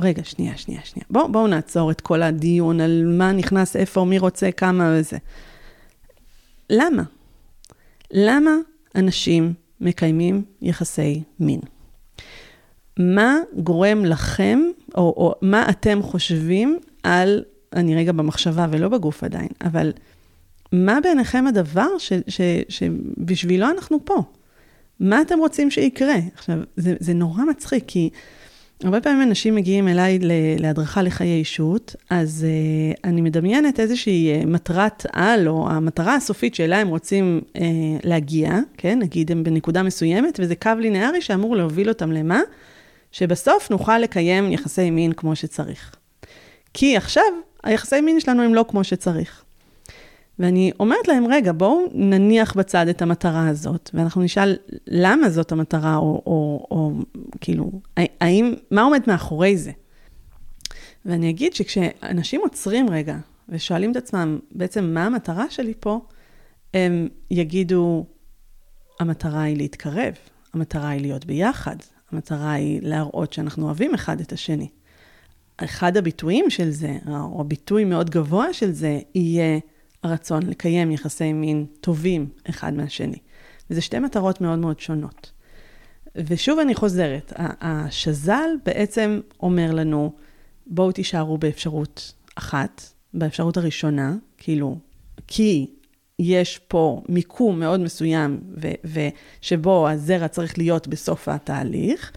רגע, 0.00 0.24
שנייה, 0.24 0.56
שנייה, 0.56 0.80
שנייה, 0.84 1.06
בואו 1.10 1.32
בוא 1.32 1.48
נעצור 1.48 1.90
את 1.90 2.00
כל 2.00 2.22
הדיון 2.22 2.80
על 2.80 3.04
מה 3.18 3.32
נכנס 3.32 3.76
איפה, 3.76 4.04
מי 4.04 4.18
רוצה 4.18 4.50
כמה 4.50 4.94
וזה. 4.94 5.18
למה? 6.70 7.02
למה 8.10 8.50
אנשים 8.94 9.54
מקיימים 9.80 10.44
יחסי 10.62 11.22
מין? 11.40 11.60
מה 12.98 13.38
גורם 13.56 14.04
לכם, 14.04 14.60
או, 14.94 15.00
או 15.00 15.34
מה 15.42 15.68
אתם 15.70 16.02
חושבים 16.02 16.78
על, 17.02 17.44
אני 17.72 17.96
רגע 17.96 18.12
במחשבה 18.12 18.66
ולא 18.70 18.88
בגוף 18.88 19.24
עדיין, 19.24 19.48
אבל 19.64 19.92
מה 20.72 20.98
בעיניכם 21.02 21.46
הדבר 21.46 21.98
ש, 21.98 22.12
ש, 22.28 22.40
שבשבילו 22.68 23.66
אנחנו 23.70 24.04
פה? 24.04 24.22
מה 25.00 25.20
אתם 25.20 25.38
רוצים 25.38 25.70
שיקרה? 25.70 26.14
עכשיו, 26.34 26.58
זה, 26.76 26.94
זה 27.00 27.14
נורא 27.14 27.44
מצחיק, 27.44 27.84
כי 27.86 28.10
הרבה 28.84 29.00
פעמים 29.00 29.22
אנשים 29.22 29.54
מגיעים 29.54 29.88
אליי 29.88 30.18
להדרכה 30.58 31.02
לחיי 31.02 31.38
אישות, 31.38 31.96
אז 32.10 32.46
uh, 32.46 33.00
אני 33.04 33.20
מדמיינת 33.20 33.80
איזושהי 33.80 34.42
uh, 34.42 34.46
מטרת 34.46 35.06
על, 35.12 35.48
או 35.48 35.70
המטרה 35.70 36.14
הסופית 36.14 36.54
שאליה 36.54 36.80
הם 36.80 36.88
רוצים 36.88 37.40
uh, 37.54 37.60
להגיע, 38.04 38.58
כן? 38.76 38.98
נגיד 38.98 39.32
הם 39.32 39.44
בנקודה 39.44 39.82
מסוימת, 39.82 40.40
וזה 40.42 40.54
קו 40.56 40.70
לינארי 40.78 41.20
שאמור 41.20 41.56
להוביל 41.56 41.88
אותם 41.88 42.12
למה? 42.12 42.40
שבסוף 43.12 43.70
נוכל 43.70 43.98
לקיים 43.98 44.52
יחסי 44.52 44.90
מין 44.90 45.12
כמו 45.12 45.36
שצריך. 45.36 45.94
כי 46.74 46.96
עכשיו, 46.96 47.22
היחסי 47.64 48.00
מין 48.00 48.20
שלנו 48.20 48.42
הם 48.42 48.54
לא 48.54 48.64
כמו 48.68 48.84
שצריך. 48.84 49.44
ואני 50.38 50.72
אומרת 50.80 51.08
להם, 51.08 51.26
רגע, 51.26 51.52
בואו 51.52 51.86
נניח 51.92 52.56
בצד 52.56 52.88
את 52.88 53.02
המטרה 53.02 53.48
הזאת, 53.48 53.90
ואנחנו 53.94 54.22
נשאל 54.22 54.56
למה 54.86 55.30
זאת 55.30 55.52
המטרה, 55.52 55.96
או, 55.96 56.22
או, 56.26 56.66
או 56.70 56.92
כאילו, 57.40 57.70
האם, 58.20 58.54
מה 58.70 58.82
עומד 58.82 59.02
מאחורי 59.06 59.56
זה? 59.56 59.70
ואני 61.04 61.30
אגיד 61.30 61.54
שכשאנשים 61.54 62.40
עוצרים 62.40 62.90
רגע 62.90 63.16
ושואלים 63.48 63.90
את 63.90 63.96
עצמם, 63.96 64.38
בעצם 64.52 64.84
מה 64.84 65.06
המטרה 65.06 65.44
שלי 65.50 65.74
פה, 65.80 66.00
הם 66.74 67.08
יגידו, 67.30 68.06
המטרה 69.00 69.42
היא 69.42 69.56
להתקרב, 69.56 70.14
המטרה 70.54 70.88
היא 70.88 71.00
להיות 71.00 71.24
ביחד, 71.24 71.76
המטרה 72.12 72.52
היא 72.52 72.80
להראות 72.82 73.32
שאנחנו 73.32 73.66
אוהבים 73.66 73.94
אחד 73.94 74.20
את 74.20 74.32
השני. 74.32 74.68
אחד 75.56 75.96
הביטויים 75.96 76.50
של 76.50 76.70
זה, 76.70 76.98
או 77.08 77.44
ביטוי 77.44 77.84
מאוד 77.84 78.10
גבוה 78.10 78.52
של 78.52 78.72
זה, 78.72 79.00
יהיה 79.14 79.58
הרצון 80.02 80.42
לקיים 80.42 80.90
יחסי 80.90 81.32
מין 81.32 81.66
טובים 81.80 82.28
אחד 82.50 82.74
מהשני. 82.74 83.18
וזה 83.70 83.80
שתי 83.80 83.98
מטרות 83.98 84.40
מאוד 84.40 84.58
מאוד 84.58 84.80
שונות. 84.80 85.32
ושוב 86.16 86.58
אני 86.58 86.74
חוזרת, 86.74 87.32
השז"ל 87.36 88.50
בעצם 88.64 89.20
אומר 89.40 89.74
לנו, 89.74 90.12
בואו 90.66 90.92
תישארו 90.92 91.38
באפשרות 91.38 92.12
אחת, 92.34 92.82
באפשרות 93.14 93.56
הראשונה, 93.56 94.16
כאילו, 94.38 94.78
כי 95.26 95.66
יש 96.18 96.58
פה 96.58 97.02
מיקום 97.08 97.60
מאוד 97.60 97.80
מסוים, 97.80 98.40
ושבו 98.84 99.88
הזרע 99.88 100.28
צריך 100.28 100.58
להיות 100.58 100.88
בסוף 100.88 101.28
התהליך, 101.28 102.12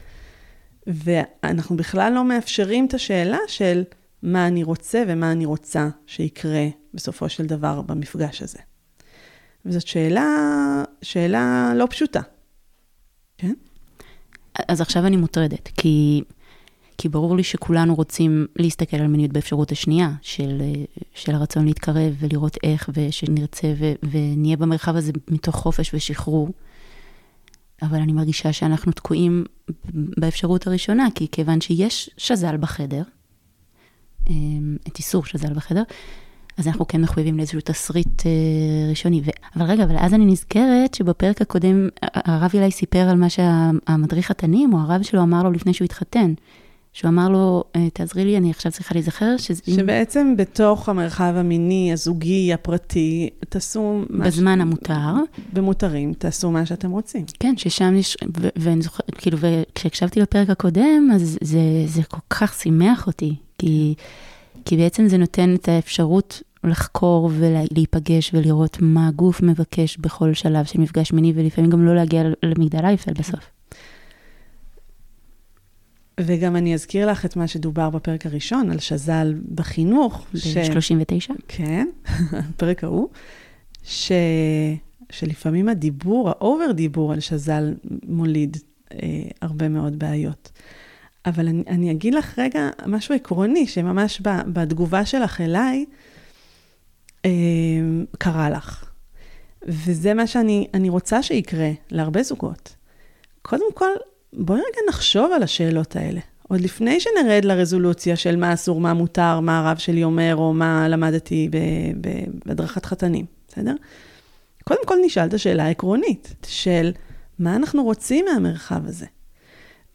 ואנחנו 0.87 1.77
בכלל 1.77 2.11
לא 2.15 2.23
מאפשרים 2.23 2.85
את 2.85 2.93
השאלה 2.93 3.37
של 3.47 3.83
מה 4.23 4.47
אני 4.47 4.63
רוצה 4.63 5.03
ומה 5.07 5.31
אני 5.31 5.45
רוצה 5.45 5.89
שיקרה 6.07 6.67
בסופו 6.93 7.29
של 7.29 7.45
דבר 7.45 7.81
במפגש 7.81 8.41
הזה. 8.41 8.59
וזאת 9.65 9.87
שאלה, 9.87 10.83
שאלה 11.01 11.73
לא 11.75 11.87
פשוטה. 11.89 12.21
כן? 13.37 13.53
אז 14.67 14.81
עכשיו 14.81 15.05
אני 15.05 15.17
מוטרדת, 15.17 15.67
כי, 15.67 16.21
כי 16.97 17.09
ברור 17.09 17.35
לי 17.35 17.43
שכולנו 17.43 17.95
רוצים 17.95 18.47
להסתכל 18.55 18.97
על 18.97 19.07
מיניות 19.07 19.33
באפשרות 19.33 19.71
השנייה, 19.71 20.11
של, 20.21 20.61
של 21.13 21.35
הרצון 21.35 21.65
להתקרב 21.65 22.13
ולראות 22.19 22.57
איך, 22.63 22.89
ושנרצה 22.93 23.73
ו, 23.77 23.91
ונהיה 24.11 24.57
במרחב 24.57 24.95
הזה 24.95 25.11
מתוך 25.27 25.55
חופש 25.55 25.93
ושחרור. 25.93 26.49
אבל 27.81 27.97
אני 27.97 28.13
מרגישה 28.13 28.53
שאנחנו 28.53 28.91
תקועים 28.91 29.45
באפשרות 29.93 30.67
הראשונה, 30.67 31.07
כי 31.15 31.27
כיוון 31.31 31.61
שיש 31.61 32.09
שז"ל 32.17 32.57
בחדר, 32.57 33.03
אמ, 34.29 34.77
את 34.87 34.97
איסור 34.97 35.25
שז"ל 35.25 35.53
בחדר, 35.53 35.83
אז 36.57 36.67
אנחנו 36.67 36.87
כן 36.87 37.01
מחויבים 37.01 37.37
לאיזשהו 37.37 37.59
תסריט 37.63 38.25
אה, 38.25 38.89
ראשוני. 38.89 39.21
ו... 39.25 39.29
אבל 39.55 39.65
רגע, 39.65 39.83
אבל 39.83 39.95
אז 39.97 40.13
אני 40.13 40.25
נזכרת 40.25 40.93
שבפרק 40.93 41.41
הקודם, 41.41 41.89
הרב 42.01 42.51
אילי 42.53 42.71
סיפר 42.71 42.99
על 43.09 43.17
מה 43.17 43.29
שהמדריך 43.29 44.31
התנים, 44.31 44.73
או 44.73 44.79
הרב 44.79 45.01
שלו 45.03 45.21
אמר 45.21 45.43
לו 45.43 45.51
לפני 45.51 45.73
שהוא 45.73 45.85
התחתן. 45.85 46.33
שהוא 46.93 47.09
אמר 47.09 47.29
לו, 47.29 47.63
אה, 47.75 47.89
תעזרי 47.89 48.25
לי, 48.25 48.37
אני 48.37 48.49
עכשיו 48.49 48.71
צריכה 48.71 48.95
להיזכר 48.95 49.37
שזה... 49.37 49.61
שבעצם 49.65 50.33
בתוך 50.37 50.89
המרחב 50.89 51.33
המיני, 51.37 51.93
הזוגי, 51.93 52.53
הפרטי, 52.53 53.29
תעשו... 53.49 54.01
בזמן 54.09 54.57
ש... 54.57 54.61
המותר. 54.61 55.13
במותרים, 55.53 56.13
תעשו 56.13 56.51
מה 56.51 56.65
שאתם 56.65 56.91
רוצים. 56.91 57.25
כן, 57.39 57.53
ששם 57.57 57.95
יש... 57.95 58.17
ו- 58.41 58.49
ואני 58.55 58.81
זוכרת, 58.81 59.11
כאילו, 59.17 59.37
וכשהקשבתי 59.41 60.19
לפרק 60.19 60.49
הקודם, 60.49 61.09
אז 61.15 61.37
זה, 61.41 61.59
זה 61.85 62.03
כל 62.03 62.17
כך 62.29 62.53
שימח 62.53 63.07
אותי, 63.07 63.35
כי, 63.57 63.93
כי 64.65 64.77
בעצם 64.77 65.07
זה 65.07 65.17
נותן 65.17 65.55
את 65.55 65.67
האפשרות 65.67 66.41
לחקור 66.63 67.29
ולהיפגש 67.33 68.31
ולראות 68.33 68.77
מה 68.81 69.07
הגוף 69.07 69.41
מבקש 69.41 69.97
בכל 69.97 70.33
שלב 70.33 70.65
של 70.65 70.79
מפגש 70.79 71.13
מיני, 71.13 71.33
ולפעמים 71.35 71.69
גם 71.69 71.85
לא 71.85 71.95
להגיע 71.95 72.23
למגדל 72.43 72.85
אייפל 72.85 73.13
בסוף. 73.13 73.60
וגם 76.25 76.55
אני 76.55 76.73
אזכיר 76.73 77.11
לך 77.11 77.25
את 77.25 77.35
מה 77.35 77.47
שדובר 77.47 77.89
בפרק 77.89 78.25
הראשון, 78.25 78.71
על 78.71 78.79
שז"ל 78.79 79.33
בחינוך. 79.55 80.27
ב-39? 80.33 81.19
ש... 81.19 81.31
כן, 81.47 81.87
הפרק 82.49 82.83
ההוא, 82.83 83.09
ש... 83.83 84.11
שלפעמים 85.09 85.69
הדיבור, 85.69 86.29
ה 86.29 86.38
over 86.38 86.71
דיבור 86.71 87.13
על 87.13 87.19
שז"ל 87.19 87.73
מוליד 88.07 88.57
אה, 88.93 88.97
הרבה 89.41 89.69
מאוד 89.69 89.99
בעיות. 89.99 90.51
אבל 91.25 91.47
אני, 91.47 91.63
אני 91.67 91.91
אגיד 91.91 92.13
לך 92.13 92.39
רגע 92.39 92.69
משהו 92.85 93.15
עקרוני, 93.15 93.67
שממש 93.67 94.21
בתגובה 94.53 95.05
שלך 95.05 95.41
אליי, 95.41 95.85
אה, 97.25 97.31
קרה 98.17 98.49
לך. 98.49 98.91
וזה 99.67 100.13
מה 100.13 100.27
שאני 100.27 100.89
רוצה 100.89 101.23
שיקרה 101.23 101.69
להרבה 101.91 102.23
זוגות. 102.23 102.75
קודם 103.41 103.73
כל, 103.73 103.91
בואי 104.33 104.59
רגע 104.59 104.81
נחשוב 104.89 105.31
על 105.31 105.43
השאלות 105.43 105.95
האלה. 105.95 106.19
עוד 106.47 106.61
לפני 106.61 106.99
שנרד 106.99 107.45
לרזולוציה 107.45 108.15
של 108.15 108.35
מה 108.35 108.53
אסור, 108.53 108.79
מה 108.81 108.93
מותר, 108.93 109.39
מה 109.39 109.59
הרב 109.59 109.77
שלי 109.77 110.03
אומר, 110.03 110.35
או 110.35 110.53
מה 110.53 110.87
למדתי 110.87 111.49
בהדרכת 112.45 112.85
חתנים, 112.85 113.25
בסדר? 113.47 113.73
קודם 114.63 114.85
כל 114.85 114.97
נשאל 115.05 115.25
את 115.25 115.33
השאלה 115.33 115.63
העקרונית 115.63 116.33
של 116.47 116.91
מה 117.39 117.55
אנחנו 117.55 117.83
רוצים 117.83 118.25
מהמרחב 118.25 118.81
הזה. 118.85 119.05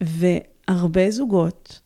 והרבה 0.01 1.11
זוגות 1.11 1.79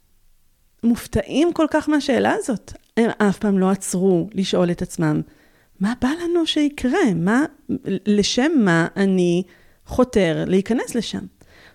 מופתעים 0.84 1.54
כל 1.54 1.66
כך 1.72 1.90
מהשאלה 1.90 2.34
הזאת. 2.34 2.74
הם 2.98 3.10
אף 3.18 3.38
פעם 3.38 3.60
לא 3.60 3.70
עצרו 3.70 4.30
לשאול 4.34 4.72
את 4.72 4.82
עצמם, 4.82 5.22
מה 5.80 5.94
בא 6.02 6.10
לנו 6.24 6.46
שיקרה? 6.46 7.14
מה, 7.16 7.46
לשם 8.06 8.52
מה 8.58 8.88
אני 8.96 9.44
חותר 9.86 10.44
להיכנס 10.48 10.96
לשם? 10.96 11.26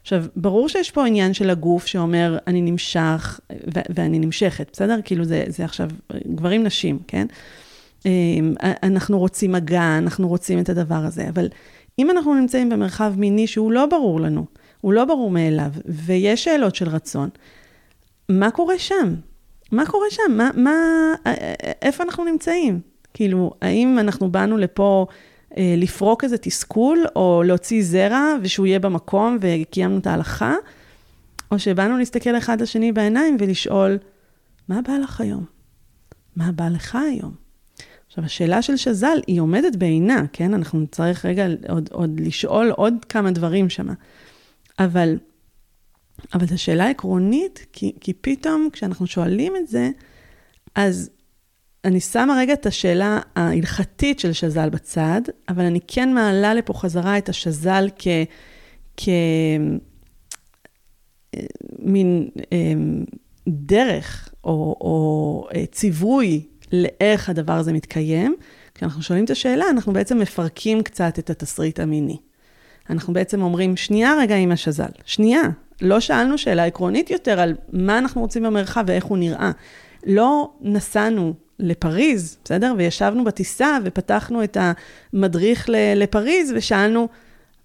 עכשיו, 0.07 0.25
ברור 0.37 0.69
שיש 0.69 0.91
פה 0.91 1.07
עניין 1.07 1.35
של 1.35 1.51
הגוף 1.51 1.87
שאומר, 1.87 2.39
אני 2.47 2.63
נמשך 2.63 3.41
ו- 3.53 3.81
ואני 3.95 4.19
נמשכת, 4.19 4.69
בסדר? 4.73 5.01
כאילו 5.05 5.25
זה, 5.25 5.45
זה 5.49 5.65
עכשיו 5.65 5.91
גברים 6.27 6.63
נשים, 6.63 6.99
כן? 7.07 7.27
אמ, 8.07 8.55
אנחנו 8.83 9.19
רוצים 9.19 9.53
מגע, 9.53 9.99
אנחנו 9.99 10.29
רוצים 10.29 10.59
את 10.59 10.69
הדבר 10.69 10.95
הזה, 10.95 11.29
אבל 11.29 11.49
אם 11.99 12.11
אנחנו 12.11 12.35
נמצאים 12.35 12.69
במרחב 12.69 13.15
מיני 13.17 13.47
שהוא 13.47 13.73
לא 13.73 13.87
ברור 13.87 14.21
לנו, 14.21 14.47
הוא 14.81 14.93
לא 14.93 15.05
ברור 15.05 15.31
מאליו, 15.31 15.71
ויש 15.87 16.45
שאלות 16.45 16.75
של 16.75 16.89
רצון, 16.89 17.29
מה 18.29 18.51
קורה 18.51 18.79
שם? 18.79 19.15
מה 19.73 19.87
קורה 19.87 20.07
שם? 20.11 20.33
מה, 20.37 20.51
מה, 20.55 20.75
איפה 21.83 22.05
אנחנו 22.05 22.25
נמצאים? 22.25 22.81
כאילו, 23.15 23.51
האם 23.63 23.99
אנחנו 23.99 24.31
באנו 24.33 24.59
לפה 24.59 25.07
לפרוק 25.57 26.25
איזה 26.25 26.39
תסכול, 26.39 27.05
או 27.17 27.43
להוציא 27.47 27.83
זרע 27.85 28.35
ושהוא 28.43 28.67
יהיה 28.67 28.79
במקום 28.79 29.39
וקיימנו 29.41 29.99
את 29.99 30.07
ההלכה, 30.07 30.55
או 31.51 31.59
שבאנו 31.59 31.99
להסתכל 31.99 32.37
אחד 32.37 32.61
לשני 32.61 32.93
בעיניים 32.93 33.37
ולשאול, 33.41 33.99
מה 34.69 34.81
בא 34.83 34.93
לך 34.93 35.21
היום? 35.21 35.45
מה 36.37 36.53
בא 36.53 36.69
לך 36.69 36.99
היום? 37.13 37.35
עכשיו, 38.07 38.25
השאלה 38.25 38.63
של 38.63 38.77
שז"ל, 38.77 39.19
היא 39.27 39.41
עומדת 39.41 39.77
בעינה, 39.77 40.23
כן? 40.33 40.55
אנחנו 40.55 40.81
נצטרך 40.81 41.25
רגע 41.25 41.47
עוד, 41.69 41.89
עוד 41.93 42.21
לשאול 42.21 42.71
עוד 42.71 42.95
כמה 43.09 43.31
דברים 43.31 43.71
שם. 43.71 43.87
אבל, 44.79 45.19
אבל 46.35 46.47
זו 46.47 46.63
שאלה 46.63 46.91
עקרונית, 46.91 47.67
כי, 47.73 47.93
כי 48.01 48.13
פתאום 48.13 48.69
כשאנחנו 48.73 49.07
שואלים 49.07 49.57
את 49.57 49.69
זה, 49.69 49.91
אז 50.75 51.11
אני 51.87 52.01
שמה 52.01 52.37
רגע 52.39 52.53
את 52.53 52.67
השאלה 52.67 53.19
ההלכתית 53.37 54.21
של 54.21 54.33
שז"ל 54.33 54.69
בצד, 54.69 55.21
אבל 55.49 55.65
אני 55.65 55.81
כן 55.87 56.15
מעלה 56.15 56.55
לפה 56.55 56.75
חזרה 56.75 57.19
את 57.19 57.29
השז"ל 57.29 57.89
כ... 57.99 58.07
כ... 58.97 59.09
אה, 62.53 62.73
דרך 63.49 64.35
או, 64.45 64.77
או 64.81 65.49
אה, 65.55 65.67
ציווי 65.67 66.47
לאיך 66.73 67.29
הדבר 67.29 67.53
הזה 67.53 67.73
מתקיים. 67.73 68.37
כשאנחנו 68.75 69.03
שואלים 69.03 69.25
את 69.25 69.31
השאלה, 69.31 69.65
אנחנו 69.71 69.93
בעצם 69.93 70.19
מפרקים 70.19 70.83
קצת 70.83 71.19
את 71.19 71.31
התסריט 71.31 71.81
המיני. 71.81 72.17
אנחנו 72.91 73.13
בעצם 73.13 73.43
אומרים, 73.43 73.77
שנייה 73.77 74.15
רגע 74.21 74.37
עם 74.37 74.53
השז"ל, 74.53 74.91
שנייה. 75.05 75.43
לא 75.81 76.01
שאלנו 76.01 76.39
שאלה 76.39 76.65
עקרונית 76.65 77.11
יותר 77.11 77.41
על 77.41 77.55
מה 77.73 77.99
אנחנו 77.99 78.21
רוצים 78.21 78.43
במרחב 78.43 78.85
ואיך 78.87 79.05
הוא 79.05 79.19
נראה. 79.19 79.51
לא 80.07 80.51
נסענו 80.61 81.35
לפריז, 81.59 82.37
בסדר? 82.45 82.75
וישבנו 82.79 83.25
בטיסה 83.25 83.79
ופתחנו 83.85 84.45
את 84.45 84.57
המדריך 85.13 85.69
לפריז 85.97 86.53
ושאלנו, 86.57 87.09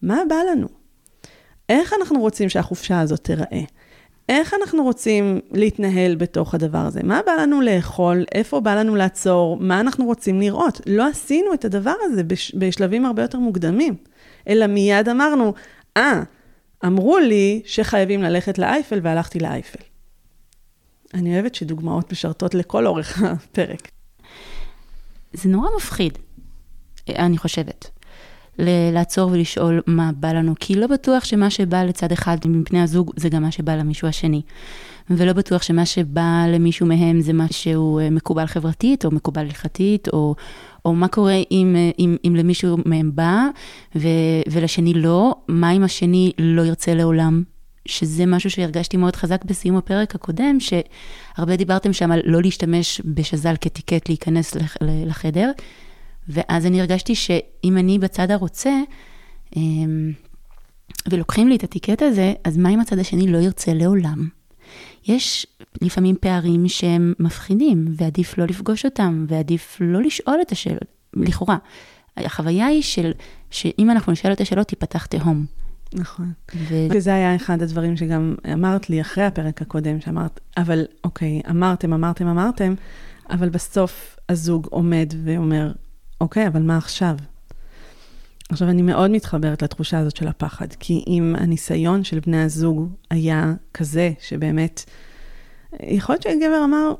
מה 0.01 0.19
בא 0.29 0.35
לנו? 0.51 0.67
איך 1.69 1.93
אנחנו 1.99 2.19
רוצים 2.19 2.49
שהחופשה 2.49 2.99
הזאת 2.99 3.23
תיראה? 3.23 3.61
איך 4.29 4.53
אנחנו 4.61 4.83
רוצים 4.83 5.39
להתנהל 5.51 6.15
בתוך 6.15 6.53
הדבר 6.53 6.77
הזה? 6.77 6.99
מה 7.03 7.19
בא 7.25 7.31
לנו 7.31 7.61
לאכול? 7.61 8.25
איפה 8.35 8.59
בא 8.59 8.75
לנו 8.75 8.95
לעצור? 8.95 9.57
מה 9.59 9.79
אנחנו 9.79 10.05
רוצים 10.05 10.39
לראות? 10.39 10.81
לא 10.85 11.07
עשינו 11.07 11.53
את 11.53 11.65
הדבר 11.65 11.93
הזה 12.01 12.23
בש, 12.23 12.55
בשלבים 12.55 13.05
הרבה 13.05 13.21
יותר 13.21 13.39
מוקדמים, 13.39 13.95
אלא 14.47 14.67
מיד 14.67 15.09
אמרנו, 15.09 15.53
אה, 15.97 16.21
ah, 16.21 16.87
אמרו 16.87 17.17
לי 17.17 17.61
שחייבים 17.65 18.23
ללכת 18.23 18.57
לאייפל 18.57 18.99
והלכתי 19.03 19.39
לאייפל. 19.39 19.90
אני 21.13 21.33
אוהבת 21.33 21.55
שדוגמאות 21.55 22.11
משרתות 22.11 22.55
לכל 22.55 22.87
אורך 22.87 23.21
הפרק. 23.23 23.91
זה 25.33 25.49
נורא 25.49 25.67
מפחיד. 25.77 26.17
אני 27.09 27.37
חושבת. 27.37 27.89
לעצור 28.93 29.31
ולשאול 29.31 29.81
מה 29.87 30.11
בא 30.15 30.31
לנו, 30.31 30.53
כי 30.59 30.75
לא 30.75 30.87
בטוח 30.87 31.23
שמה 31.23 31.49
שבא 31.49 31.83
לצד 31.83 32.11
אחד 32.11 32.37
מבני 32.45 32.81
הזוג 32.81 33.11
זה 33.15 33.29
גם 33.29 33.41
מה 33.41 33.51
שבא 33.51 33.75
למישהו 33.75 34.07
השני. 34.07 34.41
ולא 35.09 35.33
בטוח 35.33 35.61
שמה 35.61 35.85
שבא 35.85 36.45
למישהו 36.47 36.85
מהם 36.87 37.21
זה 37.21 37.33
משהו 37.33 37.99
אה, 37.99 38.09
מקובל 38.09 38.45
חברתית, 38.45 39.05
או 39.05 39.11
מקובל 39.11 39.41
הלכתית, 39.41 40.07
או, 40.13 40.35
או 40.85 40.93
מה 40.93 41.07
קורה 41.07 41.37
אם, 41.51 41.75
אה, 41.75 41.91
אם, 41.99 42.17
אם 42.27 42.35
למישהו 42.35 42.77
מהם 42.85 43.11
בא, 43.15 43.45
ו, 43.95 44.07
ולשני 44.51 44.93
לא, 44.93 45.35
מה 45.47 45.71
אם 45.71 45.83
השני 45.83 46.31
לא 46.37 46.61
ירצה 46.61 46.93
לעולם 46.93 47.43
שזה 47.85 48.25
משהו 48.25 48.49
שהרגשתי 48.49 48.97
מאוד 48.97 49.15
חזק 49.15 49.45
בסיום 49.45 49.77
הפרק 49.77 50.15
הקודם, 50.15 50.57
שהרבה 50.59 51.55
דיברתם 51.55 51.93
שם 51.93 52.11
על 52.11 52.21
לא 52.25 52.41
להשתמש 52.41 53.01
בשז"ל 53.05 53.55
כטיקט 53.61 54.09
להיכנס 54.09 54.57
לחדר, 54.81 55.51
ואז 56.27 56.65
אני 56.65 56.79
הרגשתי 56.79 57.15
שאם 57.15 57.77
אני 57.77 57.99
בצד 57.99 58.31
הרוצה, 58.31 58.73
אמ, 59.55 60.11
ולוקחים 61.09 61.47
לי 61.47 61.55
את 61.55 61.63
הטיקט 61.63 62.01
הזה, 62.01 62.33
אז 62.43 62.57
מה 62.57 62.69
אם 62.69 62.79
הצד 62.79 62.99
השני 62.99 63.27
לא 63.27 63.37
ירצה 63.37 63.73
לעולם? 63.73 64.27
יש 65.07 65.47
לפעמים 65.81 66.15
פערים 66.21 66.67
שהם 66.67 67.13
מפחידים, 67.19 67.85
ועדיף 67.97 68.37
לא 68.37 68.45
לפגוש 68.45 68.85
אותם, 68.85 69.25
ועדיף 69.27 69.77
לא 69.81 70.01
לשאול 70.01 70.37
את 70.41 70.51
השאלות, 70.51 70.83
לכאורה. 71.13 71.57
החוויה 72.17 72.65
היא 72.65 72.81
של, 72.81 73.11
שאם 73.51 73.91
אנחנו 73.91 74.11
נשאל 74.11 74.31
את 74.31 74.41
השאלות, 74.41 74.67
תיפתח 74.67 75.05
תהום. 75.05 75.45
נכון. 75.93 76.31
ו... 76.55 76.75
וזה 76.89 77.13
היה 77.13 77.35
אחד 77.35 77.61
הדברים 77.61 77.97
שגם 77.97 78.35
אמרת 78.53 78.89
לי 78.89 79.01
אחרי 79.01 79.23
הפרק 79.23 79.61
הקודם, 79.61 80.01
שאמרת, 80.01 80.39
אבל 80.57 80.85
אוקיי, 81.03 81.41
אמרתם, 81.49 81.93
אמרתם, 81.93 82.27
אמרתם, 82.27 82.73
אבל 83.29 83.49
בסוף 83.49 84.17
הזוג 84.29 84.67
עומד 84.69 85.13
ואומר, 85.23 85.71
אוקיי, 86.21 86.47
אבל 86.47 86.61
מה 86.61 86.77
עכשיו? 86.77 87.15
עכשיו, 88.49 88.69
אני 88.69 88.81
מאוד 88.81 89.11
מתחברת 89.11 89.61
לתחושה 89.61 89.99
הזאת 89.99 90.15
של 90.15 90.27
הפחד, 90.27 90.67
כי 90.79 91.03
אם 91.07 91.35
הניסיון 91.37 92.03
של 92.03 92.19
בני 92.19 92.43
הזוג 92.43 92.89
היה 93.09 93.53
כזה, 93.73 94.11
שבאמת, 94.19 94.83
יכול 95.83 96.13
להיות 96.13 96.23
שהגבר 96.23 96.61
אמר, 96.63 96.93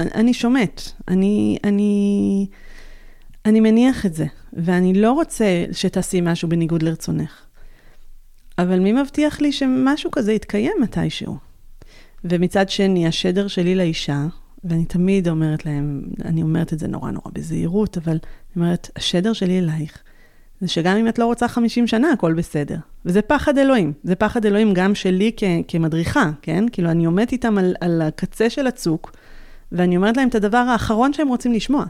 אני 0.00 0.34
שומט, 0.34 0.80
אני, 1.08 1.58
אני, 1.64 2.46
אני 3.44 3.60
מניח 3.60 4.06
את 4.06 4.14
זה, 4.14 4.26
ואני 4.52 4.94
לא 4.94 5.12
רוצה 5.12 5.64
שתעשי 5.72 6.20
משהו 6.20 6.48
בניגוד 6.48 6.82
לרצונך. 6.82 7.47
אבל 8.58 8.78
מי 8.78 8.92
מבטיח 8.92 9.40
לי 9.40 9.52
שמשהו 9.52 10.10
כזה 10.10 10.32
יתקיים 10.32 10.72
מתישהו? 10.82 11.36
ומצד 12.24 12.68
שני, 12.68 13.06
השדר 13.06 13.48
שלי 13.48 13.74
לאישה, 13.74 14.26
ואני 14.64 14.84
תמיד 14.84 15.28
אומרת 15.28 15.66
להם, 15.66 16.02
אני 16.24 16.42
אומרת 16.42 16.72
את 16.72 16.78
זה 16.78 16.88
נורא 16.88 17.10
נורא 17.10 17.30
בזהירות, 17.32 17.98
אבל 17.98 18.12
אני 18.12 18.64
אומרת, 18.64 18.90
השדר 18.96 19.32
שלי 19.32 19.58
אלייך, 19.58 19.98
זה 20.60 20.68
שגם 20.68 20.96
אם 20.96 21.08
את 21.08 21.18
לא 21.18 21.26
רוצה 21.26 21.48
50 21.48 21.86
שנה, 21.86 22.12
הכל 22.12 22.34
בסדר. 22.34 22.76
וזה 23.04 23.22
פחד 23.22 23.58
אלוהים. 23.58 23.92
זה 24.04 24.14
פחד 24.14 24.46
אלוהים 24.46 24.74
גם 24.74 24.94
שלי 24.94 25.32
כ- 25.36 25.44
כמדריכה, 25.68 26.30
כן? 26.42 26.64
כאילו, 26.72 26.90
אני 26.90 27.04
עומדת 27.04 27.32
איתם 27.32 27.58
על, 27.58 27.74
על 27.80 28.02
הקצה 28.02 28.50
של 28.50 28.66
הצוק, 28.66 29.12
ואני 29.72 29.96
אומרת 29.96 30.16
להם 30.16 30.28
את 30.28 30.34
הדבר 30.34 30.58
האחרון 30.58 31.12
שהם 31.12 31.28
רוצים 31.28 31.52
לשמוע. 31.52 31.84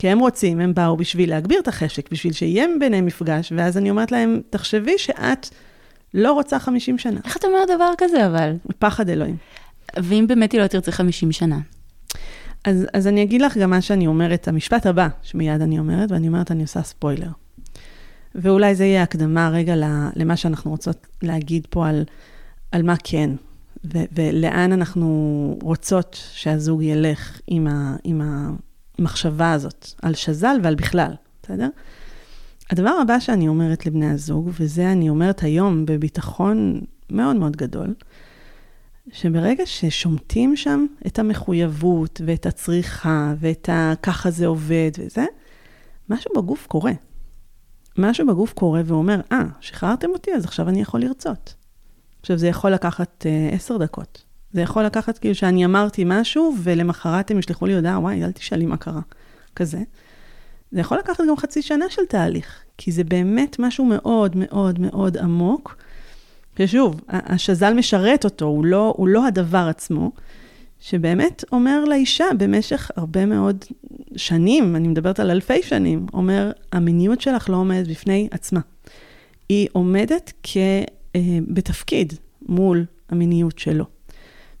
כי 0.00 0.08
הם 0.08 0.18
רוצים, 0.18 0.60
הם 0.60 0.74
באו 0.74 0.96
בשביל 0.96 1.30
להגביר 1.30 1.60
את 1.60 1.68
החשק, 1.68 2.12
בשביל 2.12 2.32
שיהיה 2.32 2.66
ביניהם 2.80 3.06
מפגש, 3.06 3.52
ואז 3.56 3.76
אני 3.76 3.90
אומרת 3.90 4.12
להם, 4.12 4.40
תחשבי 4.50 4.98
שאת 4.98 5.48
לא 6.14 6.32
רוצה 6.32 6.58
50 6.58 6.98
שנה. 6.98 7.20
איך 7.24 7.36
אתה 7.36 7.46
אומר 7.46 7.76
דבר 7.76 7.90
כזה, 7.98 8.26
אבל? 8.26 8.56
פחד 8.78 9.08
אלוהים. 9.08 9.36
ואם 9.96 10.24
באמת 10.28 10.52
היא 10.52 10.60
לא 10.60 10.66
תרצה 10.66 10.92
50 10.92 11.32
שנה? 11.32 11.58
אז, 12.64 12.86
אז 12.92 13.06
אני 13.06 13.22
אגיד 13.22 13.42
לך 13.42 13.56
גם 13.56 13.70
מה 13.70 13.80
שאני 13.80 14.06
אומרת, 14.06 14.48
המשפט 14.48 14.86
הבא, 14.86 15.08
שמיד 15.22 15.60
אני 15.60 15.78
אומרת, 15.78 16.12
ואני 16.12 16.28
אומרת, 16.28 16.50
אני 16.50 16.62
עושה 16.62 16.82
ספוילר. 16.82 17.30
ואולי 18.34 18.74
זה 18.74 18.84
יהיה 18.84 19.02
הקדמה 19.02 19.50
רגע 19.50 19.74
למה 20.16 20.36
שאנחנו 20.36 20.70
רוצות 20.70 21.06
להגיד 21.22 21.66
פה 21.70 21.88
על, 21.88 22.04
על 22.72 22.82
מה 22.82 22.94
כן, 23.04 23.30
ו- 23.84 24.04
ולאן 24.12 24.72
אנחנו 24.72 25.58
רוצות 25.62 26.20
שהזוג 26.32 26.82
ילך 26.82 27.40
עם, 27.46 27.66
ה- 27.66 27.96
עם 28.04 28.20
המחשבה 29.00 29.52
הזאת, 29.52 29.88
על 30.02 30.14
שז"ל 30.14 30.60
ועל 30.62 30.74
בכלל, 30.74 31.12
בסדר? 31.42 31.68
הדבר 32.70 32.90
הבא 33.02 33.20
שאני 33.20 33.48
אומרת 33.48 33.86
לבני 33.86 34.10
הזוג, 34.10 34.50
וזה 34.60 34.92
אני 34.92 35.08
אומרת 35.08 35.42
היום 35.42 35.86
בביטחון 35.86 36.80
מאוד 37.10 37.36
מאוד 37.36 37.56
גדול, 37.56 37.94
שברגע 39.12 39.66
ששומטים 39.66 40.56
שם 40.56 40.86
את 41.06 41.18
המחויבות 41.18 42.20
ואת 42.26 42.46
הצריכה 42.46 43.34
ואת 43.40 43.68
ה... 43.68 43.92
ככה 44.02 44.30
זה 44.30 44.46
עובד 44.46 44.90
וזה, 44.98 45.24
משהו 46.08 46.30
בגוף 46.36 46.66
קורה. 46.66 46.92
משהו 47.98 48.26
בגוף 48.26 48.52
קורה 48.52 48.80
ואומר, 48.84 49.20
אה, 49.32 49.40
ah, 49.40 49.44
שחררתם 49.60 50.08
אותי, 50.10 50.34
אז 50.34 50.44
עכשיו 50.44 50.68
אני 50.68 50.80
יכול 50.80 51.00
לרצות. 51.00 51.54
עכשיו, 52.20 52.38
זה 52.38 52.48
יכול 52.48 52.70
לקחת 52.70 53.26
uh, 53.26 53.54
עשר 53.54 53.76
דקות. 53.76 54.24
זה 54.52 54.60
יכול 54.60 54.84
לקחת 54.84 55.18
כאילו 55.18 55.34
שאני 55.34 55.64
אמרתי 55.64 56.04
משהו, 56.06 56.54
ולמחרת 56.62 57.30
הם 57.30 57.38
ישלחו 57.38 57.66
לי 57.66 57.74
הודעה, 57.74 57.98
וואי, 57.98 58.24
אל 58.24 58.32
תשאלי 58.32 58.66
מה 58.66 58.76
קרה. 58.76 59.00
כזה. 59.56 59.78
זה 60.72 60.80
יכול 60.80 60.98
לקחת 60.98 61.24
גם 61.28 61.36
חצי 61.36 61.62
שנה 61.62 61.84
של 61.88 62.02
תהליך, 62.08 62.62
כי 62.78 62.92
זה 62.92 63.04
באמת 63.04 63.56
משהו 63.58 63.84
מאוד 63.84 64.36
מאוד 64.36 64.78
מאוד 64.80 65.18
עמוק, 65.18 65.76
ששוב, 66.58 67.00
השז"ל 67.08 67.74
משרת 67.74 68.24
אותו, 68.24 68.44
הוא 68.44 68.64
לא, 68.64 68.94
הוא 68.96 69.08
לא 69.08 69.26
הדבר 69.26 69.66
עצמו, 69.68 70.12
שבאמת 70.80 71.44
אומר 71.52 71.84
לאישה 71.84 72.24
במשך 72.38 72.90
הרבה 72.96 73.26
מאוד 73.26 73.64
שנים, 74.16 74.76
אני 74.76 74.88
מדברת 74.88 75.20
על 75.20 75.30
אלפי 75.30 75.62
שנים, 75.62 76.06
אומר, 76.12 76.52
המיניות 76.72 77.20
שלך 77.20 77.50
לא 77.50 77.56
עומדת 77.56 77.88
בפני 77.88 78.28
עצמה. 78.30 78.60
היא 79.48 79.68
עומדת 79.72 80.32
כ, 80.42 80.56
אה, 81.16 81.20
בתפקיד 81.48 82.12
מול 82.48 82.84
המיניות 83.08 83.58
שלו. 83.58 83.84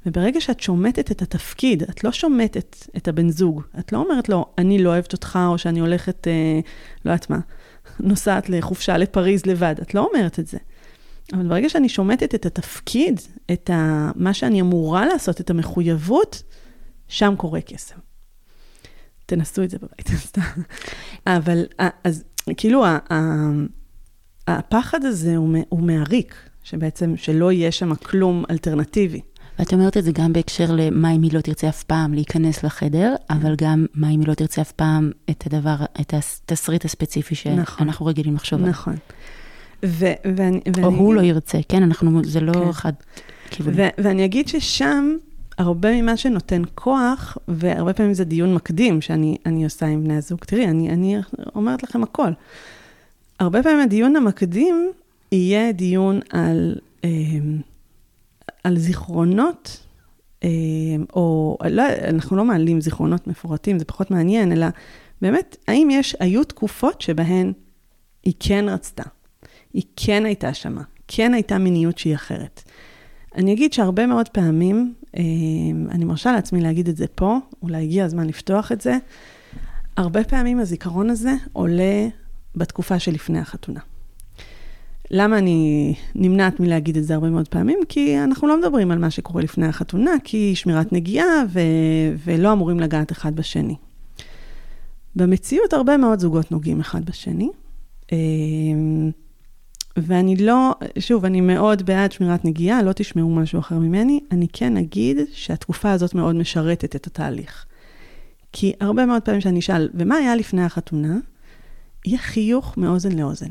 וברגע 0.06 0.40
שאת 0.40 0.60
שומטת 0.60 1.10
את 1.10 1.22
התפקיד, 1.22 1.82
את 1.82 2.04
לא 2.04 2.12
שומטת 2.12 2.86
את 2.96 3.08
הבן 3.08 3.30
זוג, 3.30 3.62
את 3.78 3.92
לא 3.92 3.98
אומרת 3.98 4.28
לו, 4.28 4.46
אני 4.58 4.82
לא 4.82 4.90
אוהבת 4.90 5.12
אותך, 5.12 5.38
או 5.46 5.58
שאני 5.58 5.80
הולכת, 5.80 6.28
אה, 6.28 6.60
לא 7.04 7.10
יודעת 7.10 7.30
מה, 7.30 7.38
נוסעת 8.00 8.48
לחופשה 8.48 8.96
לפריז 8.96 9.46
לבד, 9.46 9.74
את 9.82 9.94
לא 9.94 10.08
אומרת 10.12 10.38
את 10.38 10.46
זה. 10.46 10.58
אבל 11.32 11.48
ברגע 11.48 11.68
שאני 11.68 11.88
שומטת 11.88 12.34
את 12.34 12.46
התפקיד, 12.46 13.20
את 13.52 13.70
ה, 13.70 14.10
מה 14.14 14.34
שאני 14.34 14.60
אמורה 14.60 15.06
לעשות, 15.06 15.40
את 15.40 15.50
המחויבות, 15.50 16.42
שם 17.08 17.34
קורה 17.36 17.60
קסם. 17.60 17.98
תנסו 19.26 19.62
את 19.62 19.70
זה 19.70 19.78
בבית, 19.78 20.08
סתם. 20.28 20.40
אבל, 21.26 21.64
אז 22.04 22.24
כאילו, 22.56 22.84
הפחד 24.48 25.04
הזה 25.04 25.36
הוא, 25.36 25.56
הוא 25.68 25.80
מעריק, 25.80 26.34
שבעצם, 26.62 27.16
שלא 27.16 27.52
יהיה 27.52 27.72
שם 27.72 27.94
כלום 27.94 28.44
אלטרנטיבי. 28.50 29.20
ואת 29.60 29.72
אומרת 29.72 29.96
את 29.96 30.04
זה 30.04 30.12
גם 30.12 30.32
בהקשר 30.32 30.64
למה 30.72 31.12
אם 31.12 31.22
היא 31.22 31.32
לא 31.32 31.40
תרצה 31.40 31.68
אף 31.68 31.82
פעם 31.82 32.14
להיכנס 32.14 32.64
לחדר, 32.64 33.14
אבל 33.30 33.54
גם 33.56 33.86
מה 33.94 34.10
אם 34.10 34.20
היא 34.20 34.28
לא 34.28 34.34
תרצה 34.34 34.60
אף 34.62 34.72
פעם 34.72 35.10
את 35.30 35.46
הדבר, 35.46 35.74
את 36.00 36.14
התסריט 36.14 36.84
הספציפי 36.84 37.34
שאנחנו 37.34 37.84
נכון, 37.84 38.08
רגילים 38.08 38.34
לחשוב 38.34 38.58
עליו. 38.58 38.70
נכון. 38.70 38.94
ו- 39.84 40.12
ואני, 40.36 40.60
ואני... 40.76 40.84
או 40.84 40.90
הוא 40.90 41.14
לא 41.14 41.20
ירצה, 41.20 41.58
כן? 41.68 41.82
אנחנו, 41.82 42.24
זה 42.24 42.40
לא 42.40 42.52
כן. 42.52 42.68
אחד 42.68 42.92
כיוון. 43.50 43.74
ו- 43.76 43.88
ואני 43.98 44.24
אגיד 44.24 44.48
ששם, 44.48 45.16
הרבה 45.58 46.02
ממה 46.02 46.16
שנותן 46.16 46.62
כוח, 46.74 47.38
והרבה 47.48 47.92
פעמים 47.92 48.14
זה 48.14 48.24
דיון 48.24 48.54
מקדים 48.54 49.00
שאני 49.00 49.64
עושה 49.64 49.86
עם 49.86 50.04
בני 50.04 50.16
הזוג. 50.16 50.38
תראי, 50.44 50.68
אני, 50.68 50.90
אני 50.90 51.16
אומרת 51.54 51.82
לכם 51.82 52.02
הכל. 52.02 52.30
הרבה 53.38 53.62
פעמים 53.62 53.80
הדיון 53.80 54.16
המקדים 54.16 54.90
יהיה 55.32 55.72
דיון 55.72 56.20
על, 56.30 56.74
אה, 57.04 57.10
על 58.64 58.78
זיכרונות, 58.78 59.86
אה, 60.44 60.48
או 61.12 61.58
לא, 61.70 61.82
אנחנו 62.08 62.36
לא 62.36 62.44
מעלים 62.44 62.80
זיכרונות 62.80 63.26
מפורטים, 63.26 63.78
זה 63.78 63.84
פחות 63.84 64.10
מעניין, 64.10 64.52
אלא 64.52 64.66
באמת, 65.22 65.56
האם 65.68 65.88
יש, 65.90 66.16
היו 66.20 66.44
תקופות 66.44 67.00
שבהן 67.00 67.52
היא 68.22 68.34
כן 68.40 68.64
רצתה. 68.68 69.02
היא 69.72 69.82
כן 69.96 70.26
הייתה 70.26 70.54
שמה, 70.54 70.82
כן 71.08 71.34
הייתה 71.34 71.58
מיניות 71.58 71.98
שהיא 71.98 72.14
אחרת. 72.14 72.62
אני 73.34 73.52
אגיד 73.52 73.72
שהרבה 73.72 74.06
מאוד 74.06 74.28
פעמים, 74.28 74.94
אה, 75.16 75.22
אני 75.90 76.04
מרשה 76.04 76.32
לעצמי 76.32 76.60
להגיד 76.60 76.88
את 76.88 76.96
זה 76.96 77.06
פה, 77.06 77.38
אולי 77.62 77.82
הגיע 77.82 78.04
הזמן 78.04 78.26
לפתוח 78.26 78.72
את 78.72 78.80
זה, 78.80 78.98
הרבה 79.96 80.24
פעמים 80.24 80.58
הזיכרון 80.58 81.10
הזה 81.10 81.32
עולה 81.52 82.08
בתקופה 82.56 82.98
שלפני 82.98 83.38
החתונה. 83.38 83.80
למה 85.10 85.38
אני 85.38 85.94
נמנעת 86.14 86.60
מלהגיד 86.60 86.96
את 86.96 87.04
זה 87.04 87.14
הרבה 87.14 87.30
מאוד 87.30 87.48
פעמים? 87.48 87.78
כי 87.88 88.18
אנחנו 88.18 88.48
לא 88.48 88.58
מדברים 88.58 88.90
על 88.90 88.98
מה 88.98 89.10
שקורה 89.10 89.42
לפני 89.42 89.66
החתונה, 89.66 90.10
כי 90.24 90.54
שמירת 90.54 90.92
נגיעה 90.92 91.44
ו... 91.48 91.60
ולא 92.24 92.52
אמורים 92.52 92.80
לגעת 92.80 93.12
אחד 93.12 93.36
בשני. 93.36 93.76
במציאות 95.16 95.72
הרבה 95.72 95.96
מאוד 95.96 96.18
זוגות 96.18 96.52
נוגעים 96.52 96.80
אחד 96.80 97.04
בשני. 97.04 97.50
אה, 98.12 98.18
ואני 99.96 100.36
לא, 100.36 100.74
שוב, 100.98 101.24
אני 101.24 101.40
מאוד 101.40 101.82
בעד 101.82 102.12
שמירת 102.12 102.44
נגיעה, 102.44 102.82
לא 102.82 102.92
תשמעו 102.92 103.34
משהו 103.34 103.58
אחר 103.58 103.78
ממני, 103.78 104.20
אני 104.32 104.46
כן 104.52 104.76
אגיד 104.76 105.18
שהתקופה 105.32 105.90
הזאת 105.90 106.14
מאוד 106.14 106.34
משרתת 106.34 106.96
את 106.96 107.06
התהליך. 107.06 107.66
כי 108.52 108.72
הרבה 108.80 109.06
מאוד 109.06 109.22
פעמים 109.22 109.40
שאני 109.40 109.58
אשאל, 109.58 109.88
ומה 109.94 110.16
היה 110.16 110.36
לפני 110.36 110.64
החתונה? 110.64 111.18
יהיה 112.06 112.18
חיוך 112.18 112.78
מאוזן 112.78 113.12
לאוזן. 113.12 113.50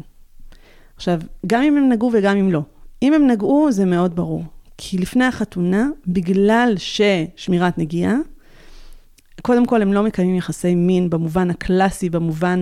עכשיו, 0.99 1.19
גם 1.47 1.63
אם 1.63 1.77
הם 1.77 1.89
נגעו 1.89 2.11
וגם 2.13 2.37
אם 2.37 2.51
לא. 2.51 2.61
אם 3.01 3.13
הם 3.13 3.27
נגעו, 3.27 3.71
זה 3.71 3.85
מאוד 3.85 4.15
ברור. 4.15 4.43
כי 4.77 4.97
לפני 4.97 5.25
החתונה, 5.25 5.87
בגלל 6.07 6.73
ששמירת 6.77 7.77
נגיעה, 7.77 8.15
קודם 9.41 9.65
כל, 9.65 9.81
הם 9.81 9.93
לא 9.93 10.03
מקיימים 10.03 10.35
יחסי 10.35 10.75
מין 10.75 11.09
במובן 11.09 11.49
הקלאסי, 11.49 12.09
במובן 12.09 12.61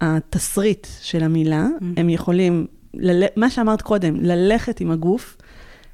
התסריט 0.00 0.86
של 1.00 1.24
המילה. 1.24 1.66
Mm. 1.66 1.84
הם 1.96 2.08
יכולים, 2.08 2.66
לל... 2.94 3.24
מה 3.36 3.50
שאמרת 3.50 3.82
קודם, 3.82 4.16
ללכת 4.20 4.80
עם 4.80 4.90
הגוף 4.90 5.36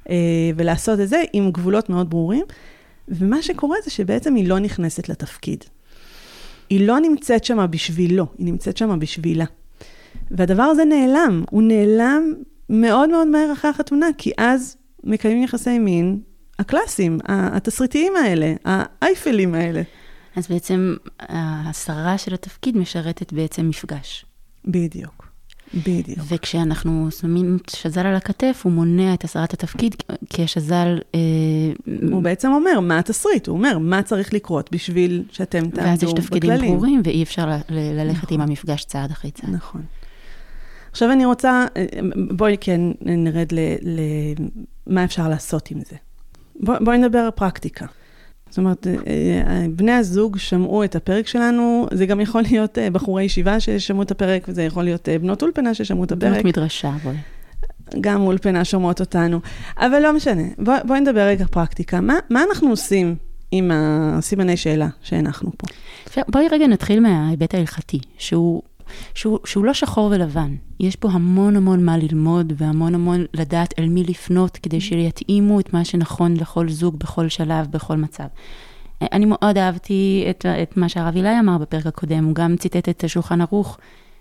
אה, 0.09 0.15
ולעשות 0.55 0.99
את 0.99 1.09
זה 1.09 1.23
עם 1.33 1.51
גבולות 1.51 1.89
מאוד 1.89 2.09
ברורים. 2.09 2.45
ומה 3.07 3.41
שקורה 3.41 3.77
זה 3.83 3.91
שבעצם 3.91 4.35
היא 4.35 4.47
לא 4.47 4.59
נכנסת 4.59 5.09
לתפקיד. 5.09 5.63
היא 6.69 6.87
לא 6.87 6.99
נמצאת 6.99 7.45
שם 7.45 7.65
בשבילו, 7.69 8.25
היא 8.37 8.45
נמצאת 8.45 8.77
שם 8.77 8.99
בשבילה. 8.99 9.45
והדבר 10.31 10.63
הזה 10.63 10.85
נעלם, 10.85 11.43
הוא 11.49 11.63
נעלם 11.63 12.33
מאוד 12.69 13.09
מאוד 13.09 13.27
מהר 13.27 13.53
אחרי 13.53 13.71
החתונה, 13.71 14.07
כי 14.17 14.31
אז 14.37 14.77
מקיימים 15.03 15.43
יחסי 15.43 15.79
מין 15.79 16.19
הקלאסיים, 16.59 17.19
התסריטיים 17.27 18.13
האלה, 18.15 18.53
האייפלים 18.65 19.55
האלה. 19.55 19.81
אז 20.35 20.47
בעצם 20.47 20.95
ההסרה 21.19 22.17
של 22.17 22.33
התפקיד 22.33 22.77
משרתת 22.77 23.33
בעצם 23.33 23.69
מפגש. 23.69 24.25
בדיוק. 24.65 25.25
בדיוק. 25.73 26.19
וכשאנחנו 26.27 27.07
שמים 27.11 27.57
שזל 27.69 28.07
על 28.07 28.15
הכתף, 28.15 28.61
הוא 28.63 28.71
מונע 28.71 29.13
את 29.13 29.23
הסרת 29.23 29.53
התפקיד, 29.53 29.95
כי 30.29 30.43
השזל... 30.43 30.99
אה, 31.15 31.19
הוא 32.11 32.23
בעצם 32.23 32.51
אומר, 32.51 32.79
מה 32.79 32.99
התסריט? 32.99 33.47
הוא 33.47 33.57
אומר, 33.57 33.77
מה 33.77 34.03
צריך 34.03 34.33
לקרות 34.33 34.71
בשביל 34.71 35.23
שאתם 35.31 35.59
תעמדו 35.59 35.71
בכללים. 35.71 35.89
ואז 35.89 36.03
יש 36.03 36.13
תפקידים 36.13 36.57
ברורים, 36.57 37.01
ואי 37.03 37.23
אפשר 37.23 37.47
ללכת 37.69 38.23
נכון. 38.23 38.33
עם 38.33 38.41
המפגש 38.41 38.85
צעד 38.85 39.11
אחרי 39.11 39.31
צעד. 39.31 39.49
נכון. 39.49 39.81
עכשיו 40.95 41.11
אני 41.11 41.25
רוצה, 41.25 41.65
אה, 41.77 41.85
בואי 42.31 42.55
כן 42.61 42.81
נרד 43.01 43.47
למה 44.87 45.03
אפשר 45.03 45.29
לעשות 45.29 45.71
עם 45.71 45.79
זה. 45.79 45.95
בוא, 46.59 46.75
בואי 46.79 46.97
נדבר 46.97 47.29
פרקטיקה. 47.35 47.85
זאת 48.49 48.57
אומרת, 48.57 48.87
אה, 48.87 48.93
אה, 49.47 49.65
בני 49.69 49.91
הזוג 49.91 50.37
שמעו 50.37 50.83
את 50.83 50.95
הפרק 50.95 51.27
שלנו, 51.27 51.87
זה 51.93 52.05
גם 52.05 52.21
יכול 52.21 52.41
להיות 52.41 52.77
בחורי 52.91 53.23
ישיבה 53.23 53.59
ששמעו 53.59 54.01
את 54.01 54.11
הפרק, 54.11 54.45
וזה 54.47 54.63
יכול 54.63 54.83
להיות 54.83 55.09
בנות 55.21 55.43
אולפנה 55.43 55.73
ששמעו 55.73 56.03
את 56.03 56.11
הפרק. 56.11 56.31
בנות 56.31 56.45
מדרשה, 56.45 56.91
בואי. 57.03 57.15
גם 58.01 58.21
אולפנה 58.21 58.65
שומעות 58.65 58.99
אותנו, 58.99 59.39
אבל 59.77 59.99
לא 59.99 60.13
משנה. 60.13 60.43
בואי 60.57 60.79
בוא 60.87 60.95
נדבר 60.97 61.21
רגע 61.21 61.45
פרקטיקה. 61.45 62.01
מה, 62.01 62.15
מה 62.29 62.43
אנחנו 62.49 62.69
עושים 62.69 63.15
עם 63.51 63.71
הסימני 63.73 64.57
שאלה 64.57 64.87
שהנחנו 65.01 65.51
פה? 65.57 65.67
בואי 66.27 66.47
רגע 66.51 66.67
נתחיל 66.67 66.99
מההיבט 66.99 67.55
ההלכתי, 67.55 67.99
שהוא 68.17 68.61
שהוא, 69.13 69.39
שהוא 69.45 69.65
לא 69.65 69.73
שחור 69.73 70.09
ולבן. 70.11 70.55
יש 70.79 70.95
פה 70.95 71.09
המון 71.11 71.55
המון 71.55 71.85
מה 71.85 71.97
ללמוד 71.97 72.53
והמון 72.57 72.95
המון 72.95 73.25
לדעת 73.33 73.73
אל 73.79 73.89
מי 73.89 74.03
לפנות 74.03 74.57
כדי 74.57 74.81
שיתאימו 74.81 75.59
את 75.59 75.73
מה 75.73 75.85
שנכון 75.85 76.37
לכל 76.37 76.69
זוג 76.69 76.99
בכל 76.99 77.29
שלב, 77.29 77.67
בכל 77.71 77.97
מצב. 77.97 78.27
אני 79.01 79.25
מאוד 79.25 79.57
אהבתי 79.57 80.25
את, 80.29 80.45
את 80.45 80.77
מה 80.77 80.89
שהרב 80.89 81.15
אילי 81.15 81.39
אמר 81.39 81.57
בפרק 81.57 81.85
הקודם, 81.85 82.25
הוא 82.25 82.35
גם 82.35 82.57
ציטט 82.57 82.89
את 82.89 83.03
השולחן 83.03 83.41
ערוך, 83.41 83.77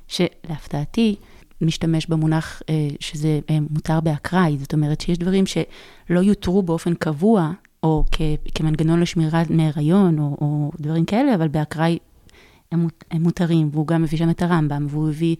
שלהפתעתי, 0.08 1.16
משתמש 1.60 2.06
במונח 2.06 2.62
אה, 2.68 2.88
שזה 3.00 3.40
אה, 3.50 3.58
מותר 3.70 4.00
באקראי, 4.00 4.56
זאת 4.58 4.72
אומרת 4.72 5.00
שיש 5.00 5.18
דברים 5.18 5.44
שלא 5.46 6.20
יותרו 6.20 6.62
באופן 6.62 6.94
קבוע, 6.94 7.50
או 7.82 8.04
כ, 8.12 8.20
כמנגנון 8.54 9.00
לשמירה 9.00 9.42
מהיריון, 9.50 10.18
או, 10.18 10.36
או 10.40 10.70
דברים 10.80 11.04
כאלה, 11.04 11.34
אבל 11.34 11.48
באקראי 11.48 11.98
הם, 12.74 12.88
הם 13.10 13.22
מותרים, 13.22 13.68
והוא 13.72 13.86
גם 13.86 14.02
מביא 14.02 14.18
שם 14.18 14.30
את 14.30 14.42
הרמב"ם, 14.42 14.86
והוא 14.90 15.08
הביא 15.08 15.36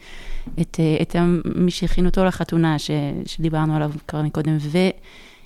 את, 0.61 0.81
אה, 0.81 0.97
את 1.03 1.17
מי 1.55 1.71
שהכין 1.71 2.07
אותו 2.07 2.25
לחתונה, 2.25 2.79
ש, 2.79 2.91
שדיברנו 3.27 3.77
עליו 3.77 3.91
כבר 4.09 4.23
מקודם, 4.23 4.57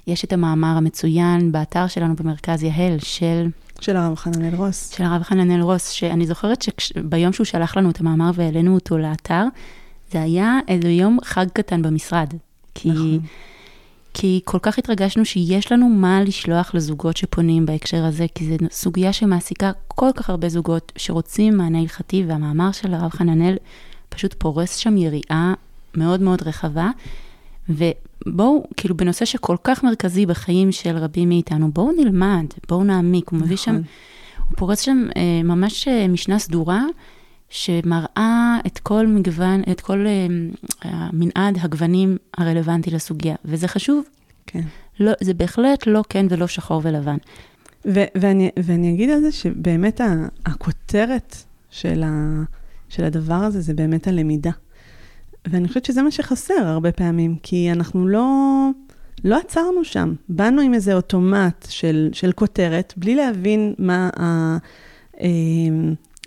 ויש 0.07 0.24
את 0.24 0.32
המאמר 0.32 0.76
המצוין 0.76 1.53
באתר 1.53 1.86
שלנו 1.86 2.16
במרכז 2.16 2.62
יהל, 2.62 2.99
של... 2.99 3.49
של 3.80 3.97
הרב 3.97 4.14
חננאל 4.14 4.55
רוס. 4.55 4.91
של 4.97 5.05
הרב 5.05 5.22
חננאל 5.22 5.61
רוס, 5.61 5.91
שאני 5.91 6.26
זוכרת 6.26 6.62
שביום 6.62 7.32
שהוא 7.32 7.45
שלח 7.45 7.76
לנו 7.76 7.91
את 7.91 8.01
המאמר 8.01 8.30
והעלינו 8.34 8.74
אותו 8.74 8.99
לאתר, 8.99 9.45
זה 10.12 10.22
היה 10.22 10.59
איזה 10.68 10.89
יום 10.89 11.18
חג 11.24 11.47
קטן 11.53 11.82
במשרד. 11.82 12.28
כי... 12.74 12.91
נכון. 12.91 13.20
כי 14.21 14.41
כל 14.45 14.59
כך 14.62 14.79
התרגשנו 14.79 15.25
שיש 15.25 15.73
לנו 15.73 15.89
מה 15.89 16.23
לשלוח 16.23 16.75
לזוגות 16.75 17.16
שפונים 17.16 17.66
בהקשר 17.66 18.05
הזה, 18.05 18.27
כי 18.35 18.45
זו 18.45 18.55
סוגיה 18.71 19.12
שמעסיקה 19.12 19.71
כל 19.89 20.11
כך 20.16 20.31
הרבה 20.31 20.49
זוגות 20.49 20.93
שרוצים 20.97 21.57
מענה 21.57 21.81
הלכתי, 21.81 22.25
והמאמר 22.29 22.73
של 22.73 22.95
הרב 22.95 23.11
חננאל 23.11 23.57
פשוט 24.09 24.35
פורס 24.39 24.77
שם 24.77 24.97
יריעה 24.97 25.55
מאוד 25.95 26.21
מאוד 26.21 26.43
רחבה. 26.43 26.91
ובואו, 27.69 28.66
כאילו 28.77 28.97
בנושא 28.97 29.25
שכל 29.25 29.57
כך 29.64 29.85
מרכזי 29.85 30.27
בחיים 30.27 30.73
של 30.73 30.97
רבים 30.97 31.29
מאיתנו, 31.29 31.73
בואו 31.73 31.93
נלמד, 31.93 32.47
בואו 32.69 32.85
נעמיק. 32.85 33.29
הוא 33.29 33.39
מביא 33.39 33.57
נכון. 33.57 33.75
שם, 33.75 33.81
הוא 34.49 34.57
פורס 34.57 34.81
שם 34.81 35.07
אה, 35.16 35.43
ממש 35.45 35.89
אה, 35.89 36.09
משנה 36.09 36.39
סדורה. 36.39 36.85
שמראה 37.51 38.59
את 38.67 38.79
כל 38.79 39.07
מגוון, 39.07 39.63
את 39.71 39.81
כל 39.81 40.07
uh, 40.07 40.87
מנעד 41.13 41.59
הגוונים 41.61 42.17
הרלוונטי 42.39 42.91
לסוגיה, 42.91 43.35
וזה 43.45 43.69
חשוב. 43.69 44.05
כן. 44.47 44.61
לא, 45.01 45.13
זה 45.21 45.35
בהחלט 45.35 45.87
לא 45.87 46.03
כן 46.09 46.27
ולא 46.31 46.47
שחור 46.47 46.81
ולבן. 46.85 47.17
ו- 47.87 48.05
ואני, 48.15 48.51
ואני 48.63 48.95
אגיד 48.95 49.11
על 49.11 49.21
זה 49.21 49.33
שבאמת 49.33 50.01
הכותרת 50.47 51.37
של, 51.71 52.03
ה- 52.07 52.43
של 52.89 53.05
הדבר 53.05 53.35
הזה 53.35 53.61
זה 53.61 53.75
באמת 53.75 54.07
הלמידה. 54.09 54.51
ואני 55.47 55.69
חושבת 55.69 55.85
שזה 55.85 56.03
מה 56.03 56.11
שחסר 56.11 56.67
הרבה 56.67 56.93
פעמים, 56.93 57.37
כי 57.43 57.73
אנחנו 57.73 58.09
לא, 58.09 58.27
לא 59.25 59.39
עצרנו 59.39 59.85
שם. 59.85 60.15
באנו 60.29 60.63
עם 60.63 60.75
איזה 60.75 60.95
אוטומט 60.95 61.67
של, 61.69 62.09
של 62.13 62.33
כותרת, 62.33 62.95
בלי 62.97 63.15
להבין 63.15 63.75
מה 63.79 64.11
ה... 64.21 64.57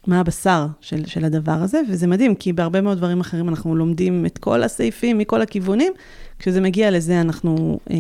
מה 0.08 0.20
הבשר 0.20 0.68
של, 0.82 1.06
של 1.06 1.26
הדבר 1.26 1.52
הזה, 1.52 1.82
וזה 1.90 2.08
מדהים, 2.08 2.36
כי 2.36 2.54
בהרבה 2.54 2.82
מאוד 2.82 2.98
דברים 2.98 3.20
אחרים 3.20 3.50
אנחנו 3.50 3.76
לומדים 3.76 4.26
את 4.26 4.38
כל 4.38 4.64
הסעיפים 4.64 5.18
מכל 5.18 5.42
הכיוונים, 5.42 5.94
כשזה 6.40 6.62
מגיע 6.62 6.92
לזה 6.92 7.22
אנחנו, 7.22 7.80
אה, 7.92 7.96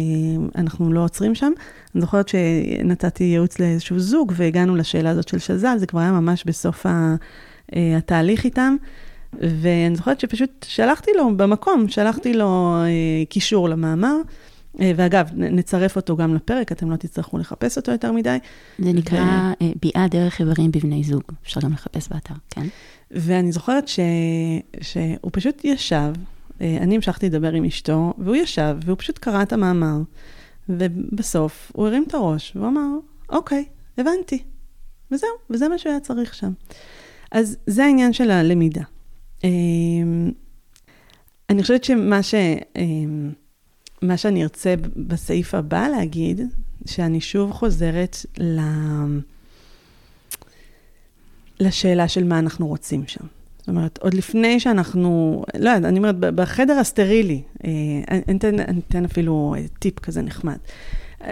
אנחנו 0.55 0.93
לא 0.93 1.03
עוצרים 1.03 1.35
שם. 1.35 1.51
אני 1.95 2.01
זוכרת 2.01 2.27
שנתתי 2.27 3.23
ייעוץ 3.23 3.59
לאיזשהו 3.59 3.99
זוג, 3.99 4.33
והגענו 4.35 4.75
לשאלה 4.75 5.09
הזאת 5.09 5.27
של 5.27 5.39
שז"ל, 5.39 5.77
זה 5.77 5.87
כבר 5.87 5.99
היה 5.99 6.11
ממש 6.11 6.43
בסוף 6.45 6.85
ה, 6.85 7.15
אה, 7.75 7.97
התהליך 7.97 8.45
איתם. 8.45 8.75
ואני 9.33 9.95
זוכרת 9.95 10.19
שפשוט 10.19 10.65
שלחתי 10.67 11.11
לו 11.17 11.37
במקום, 11.37 11.87
שלחתי 11.87 12.33
לו 12.33 12.75
אה, 12.83 13.25
קישור 13.29 13.69
למאמר, 13.69 14.15
ואגב, 14.75 15.29
נצרף 15.35 15.95
אותו 15.95 16.17
גם 16.17 16.35
לפרק, 16.35 16.71
אתם 16.71 16.91
לא 16.91 16.95
תצטרכו 16.95 17.37
לחפש 17.37 17.77
אותו 17.77 17.91
יותר 17.91 18.11
מדי. 18.11 18.37
זה 18.79 18.93
נקרא 18.93 19.19
ו... 19.19 19.63
אה, 19.63 19.71
ביעה 19.81 20.07
דרך 20.07 20.39
איברים 20.39 20.71
בבני 20.71 21.03
זוג, 21.03 21.23
אפשר 21.43 21.61
גם 21.61 21.73
לחפש 21.73 22.09
באתר, 22.09 22.33
כן. 22.49 22.67
ואני 23.11 23.51
זוכרת 23.51 23.87
ש... 23.87 23.99
שהוא 24.81 25.31
פשוט 25.33 25.61
ישב, 25.65 26.13
אה, 26.61 26.77
אני 26.81 26.95
המשכתי 26.95 27.25
לדבר 27.25 27.53
עם 27.53 27.65
אשתו, 27.65 28.13
והוא 28.17 28.35
ישב, 28.35 28.77
והוא 28.85 28.97
פשוט 28.97 29.17
קרא 29.17 29.41
את 29.41 29.53
המאמר, 29.53 29.97
ובסוף 30.69 31.71
הוא 31.75 31.87
הרים 31.87 32.05
את 32.07 32.13
הראש, 32.13 32.53
והוא 32.55 32.67
אמר, 32.67 32.87
אוקיי, 33.29 33.65
הבנתי. 33.97 34.43
וזהו, 35.11 35.29
וזה 35.49 35.69
מה 35.69 35.77
שהיה 35.77 35.99
צריך 35.99 36.35
שם. 36.35 36.51
אז 37.31 37.57
זה 37.67 37.85
העניין 37.85 38.13
של 38.13 38.31
הלמידה. 38.31 38.83
אני 41.49 41.61
חושבת 41.61 41.83
שמה 41.83 42.23
ש... 42.23 42.35
מה 44.01 44.17
שאני 44.17 44.43
ארצה 44.43 44.75
בסעיף 44.95 45.55
הבא 45.55 45.87
להגיד, 45.87 46.41
שאני 46.85 47.21
שוב 47.21 47.51
חוזרת 47.51 48.17
ל... 48.39 48.59
לשאלה 51.59 52.07
של 52.07 52.23
מה 52.23 52.39
אנחנו 52.39 52.67
רוצים 52.67 53.03
שם. 53.07 53.25
זאת 53.59 53.67
אומרת, 53.67 53.99
עוד 54.01 54.13
לפני 54.13 54.59
שאנחנו, 54.59 55.43
לא 55.59 55.69
יודעת, 55.69 55.89
אני 55.89 55.97
אומרת, 55.97 56.15
בחדר 56.19 56.73
הסטרילי, 56.73 57.41
אה, 57.63 57.69
אני 58.27 58.37
אתן, 58.37 58.59
אני 58.59 58.81
אתן 58.87 59.05
אפילו 59.05 59.55
טיפ 59.79 59.99
כזה 59.99 60.21
נחמד. 60.21 60.57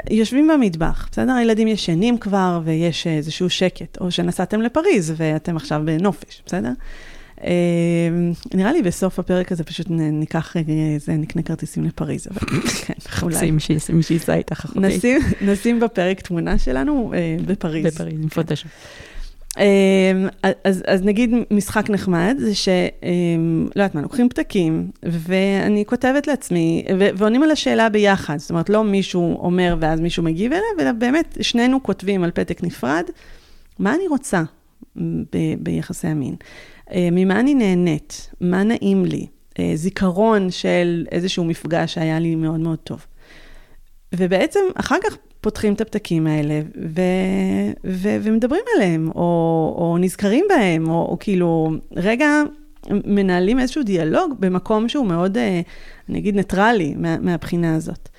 יושבים 0.09 0.47
במטבח, 0.47 1.09
בסדר? 1.11 1.31
הילדים 1.31 1.67
ישנים 1.67 2.17
כבר 2.17 2.61
ויש 2.63 3.07
איזשהו 3.07 3.49
שקט, 3.49 3.97
או 4.01 4.11
שנסעתם 4.11 4.61
לפריז 4.61 5.13
ואתם 5.17 5.55
עכשיו 5.55 5.81
בנופש, 5.85 6.43
בסדר? 6.45 6.71
אמ, 7.43 8.31
נראה 8.53 8.71
לי 8.71 8.81
בסוף 8.81 9.19
הפרק 9.19 9.51
הזה 9.51 9.63
פשוט 9.63 9.87
ניקח, 9.89 10.55
איזה, 10.57 11.13
נקנה 11.13 11.41
כרטיסים 11.41 11.83
לפריז, 11.83 12.27
אבל 12.31 12.39
כן, 12.85 12.93
אולי. 13.21 13.51
מי 13.93 14.03
שייסע 14.03 14.33
איתך, 14.33 14.65
אחותי. 14.65 15.17
נשים 15.41 15.79
בפרק 15.79 16.21
תמונה 16.21 16.57
שלנו 16.57 17.13
אה, 17.15 17.35
בפריז. 17.45 17.85
בפריז, 17.85 18.19
עם 18.23 18.29
פוטושופ. 18.29 18.71
אמ, 19.57 19.63
אז, 20.63 20.83
אז 20.87 21.03
נגיד 21.03 21.31
משחק 21.51 21.89
נחמד, 21.89 22.35
זה 22.39 22.55
שלא 22.55 22.73
אמ, 23.03 23.67
יודעת 23.75 23.95
מה, 23.95 24.01
לוקחים 24.01 24.29
פתקים, 24.29 24.91
ואני 25.03 25.83
כותבת 25.85 26.27
לעצמי, 26.27 26.85
ועונים 27.17 27.43
על 27.43 27.51
השאלה 27.51 27.89
ביחד, 27.89 28.37
זאת 28.37 28.49
אומרת, 28.49 28.69
לא 28.69 28.83
מישהו 28.83 29.37
אומר 29.39 29.75
ואז 29.79 29.99
מישהו 29.99 30.23
מגיב 30.23 30.51
אליה, 30.53 30.63
אלא 30.79 30.91
באמת 30.91 31.37
שנינו 31.41 31.83
כותבים 31.83 32.23
על 32.23 32.31
פתק 32.31 32.63
נפרד, 32.63 33.03
מה 33.79 33.95
אני 33.95 34.07
רוצה 34.07 34.43
ב- 34.95 35.55
ביחסי 35.59 36.07
המין. 36.07 36.35
אה, 36.93 37.09
ממה 37.11 37.39
אני 37.39 37.55
נהנית, 37.55 38.31
מה 38.41 38.63
נעים 38.63 39.05
לי, 39.05 39.27
אה, 39.59 39.71
זיכרון 39.75 40.51
של 40.51 41.05
איזשהו 41.11 41.43
מפגש 41.43 41.93
שהיה 41.93 42.19
לי 42.19 42.35
מאוד 42.35 42.59
מאוד 42.59 42.79
טוב. 42.79 43.05
ובעצם 44.15 44.59
אחר 44.75 44.97
כך 45.03 45.17
פותחים 45.41 45.73
את 45.73 45.81
הפתקים 45.81 46.27
האלה 46.27 46.61
ו, 46.95 47.01
ו, 47.85 48.17
ומדברים 48.21 48.61
עליהם, 48.75 49.09
או, 49.15 49.75
או 49.77 49.97
נזכרים 49.99 50.45
בהם, 50.49 50.89
או, 50.89 51.07
או 51.11 51.17
כאילו, 51.19 51.71
רגע, 51.95 52.43
מנהלים 52.89 53.59
איזשהו 53.59 53.83
דיאלוג 53.83 54.33
במקום 54.39 54.89
שהוא 54.89 55.05
מאוד, 55.05 55.37
אה, 55.37 55.61
אני 56.09 56.19
אגיד, 56.19 56.35
ניטרלי 56.35 56.95
מה, 56.97 57.17
מהבחינה 57.17 57.75
הזאת. 57.75 58.09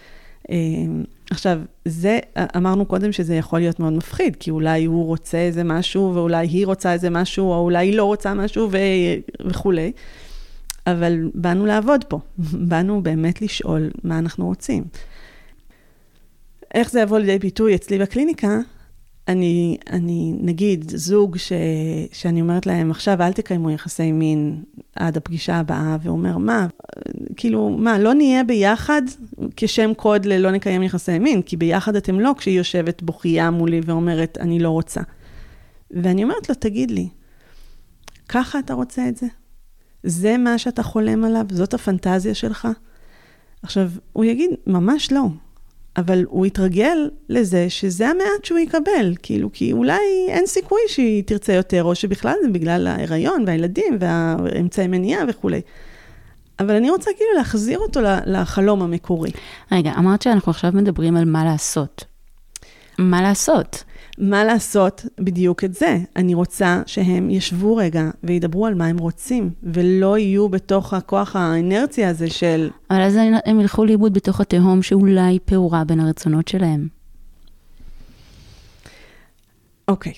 עכשיו, 1.31 1.61
זה, 1.85 2.19
אמרנו 2.57 2.87
קודם 2.87 3.13
שזה 3.13 3.35
יכול 3.35 3.59
להיות 3.59 3.81
מאוד 3.81 3.93
מפחיד, 3.93 4.37
כי 4.37 4.51
אולי 4.51 4.85
הוא 4.85 5.07
רוצה 5.07 5.39
איזה 5.39 5.65
משהו, 5.65 6.15
ואולי 6.15 6.47
היא 6.47 6.67
רוצה 6.67 6.93
איזה 6.93 7.11
משהו, 7.11 7.53
או 7.53 7.59
אולי 7.59 7.87
היא 7.87 7.97
לא 7.97 8.05
רוצה 8.05 8.35
משהו 8.35 8.69
ו... 8.73 8.77
וכולי. 9.47 9.93
אבל 10.87 11.31
באנו 11.35 11.67
לעבוד 11.67 12.05
פה, 12.05 12.21
באנו 12.69 13.03
באמת 13.03 13.43
לשאול 13.43 13.91
מה 14.05 14.19
אנחנו 14.19 14.47
רוצים. 14.47 14.85
איך 16.75 16.91
זה 16.91 17.01
יבוא 17.01 17.19
לידי 17.19 17.39
ביטוי 17.39 17.75
אצלי 17.75 17.99
בקליניקה? 17.99 18.59
אני, 19.31 19.77
אני 19.91 20.35
נגיד, 20.41 20.93
זוג 20.97 21.37
ש, 21.37 21.53
שאני 22.13 22.41
אומרת 22.41 22.67
להם, 22.67 22.91
עכשיו 22.91 23.23
אל 23.23 23.33
תקיימו 23.33 23.71
יחסי 23.71 24.13
מין 24.13 24.63
עד 24.97 25.17
הפגישה 25.17 25.57
הבאה, 25.57 25.97
והוא 26.03 26.17
אומר, 26.17 26.39
מה, 26.39 26.67
כאילו, 27.37 27.69
מה, 27.69 27.99
לא 27.99 28.15
נהיה 28.15 28.45
ביחד 28.45 29.03
כשם 29.57 29.95
קוד 29.97 30.25
ללא 30.25 30.51
נקיים 30.51 30.83
יחסי 30.83 31.19
מין, 31.19 31.43
כי 31.43 31.57
ביחד 31.57 31.97
אתם 31.97 32.21
לא, 32.21 32.35
כשהיא 32.39 32.59
יושבת 32.59 33.03
בוכייה 33.03 33.51
מולי 33.51 33.81
ואומרת, 33.85 34.39
אני 34.41 34.59
לא 34.59 34.71
רוצה. 34.71 35.01
ואני 35.91 36.25
אומרת 36.25 36.49
לו, 36.49 36.55
תגיד 36.55 36.91
לי, 36.91 37.09
ככה 38.29 38.59
אתה 38.59 38.75
רוצה 38.75 39.09
את 39.09 39.17
זה? 39.17 39.27
זה 40.03 40.37
מה 40.37 40.59
שאתה 40.59 40.83
חולם 40.83 41.25
עליו? 41.25 41.47
זאת 41.51 41.75
הפנטזיה 41.75 42.35
שלך? 42.35 42.69
עכשיו, 43.63 43.91
הוא 44.13 44.25
יגיד, 44.25 44.51
ממש 44.67 45.13
לא. 45.13 45.27
אבל 46.01 46.25
הוא 46.29 46.47
יתרגל 46.47 47.09
לזה 47.29 47.67
שזה 47.71 48.09
המעט 48.09 48.45
שהוא 48.45 48.59
יקבל, 48.59 49.15
כאילו, 49.23 49.53
כי 49.53 49.73
אולי 49.73 50.01
אין 50.29 50.47
סיכוי 50.47 50.81
שהיא 50.89 51.23
תרצה 51.27 51.53
יותר, 51.53 51.85
או 51.85 51.95
שבכלל 51.95 52.35
זה 52.43 52.49
בגלל 52.49 52.87
ההיריון 52.87 53.45
והילדים 53.47 53.97
והאמצעי 54.01 54.87
מניעה 54.87 55.25
וכולי. 55.29 55.61
אבל 56.61 56.75
אני 56.75 56.91
רוצה 56.91 57.11
כאילו 57.17 57.31
להחזיר 57.37 57.79
אותו 57.79 58.01
לחלום 58.27 58.83
המקורי. 58.83 59.31
רגע, 59.73 59.93
אמרת 59.99 60.23
שאנחנו 60.23 60.51
עכשיו 60.51 60.71
מדברים 60.75 61.17
על 61.17 61.25
מה 61.25 61.45
לעשות. 61.45 62.05
מה 62.99 63.23
לעשות? 63.23 63.85
מה 64.21 64.45
לעשות 64.45 65.07
בדיוק 65.21 65.65
את 65.65 65.75
זה. 65.75 65.99
אני 66.17 66.35
רוצה 66.35 66.83
שהם 66.87 67.31
ישבו 67.31 67.77
רגע 67.77 68.11
וידברו 68.25 68.67
על 68.67 68.75
מה 68.75 68.87
הם 68.87 68.99
רוצים, 68.99 69.51
ולא 69.63 70.19
יהיו 70.19 70.49
בתוך 70.49 70.95
הכוח 70.95 71.37
האנרציה 71.37 72.09
הזה 72.09 72.31
של... 72.31 72.71
אבל 72.91 73.01
אז 73.01 73.19
הם 73.45 73.61
ילכו 73.61 73.85
לאיבוד 73.85 74.15
בתוך 74.15 74.41
התהום 74.41 74.83
שאולי 74.83 75.39
פעורה 75.45 75.85
בין 75.85 76.01
הרצונות 76.01 76.49
שלהם. 76.49 76.89
אוקיי. 79.89 80.13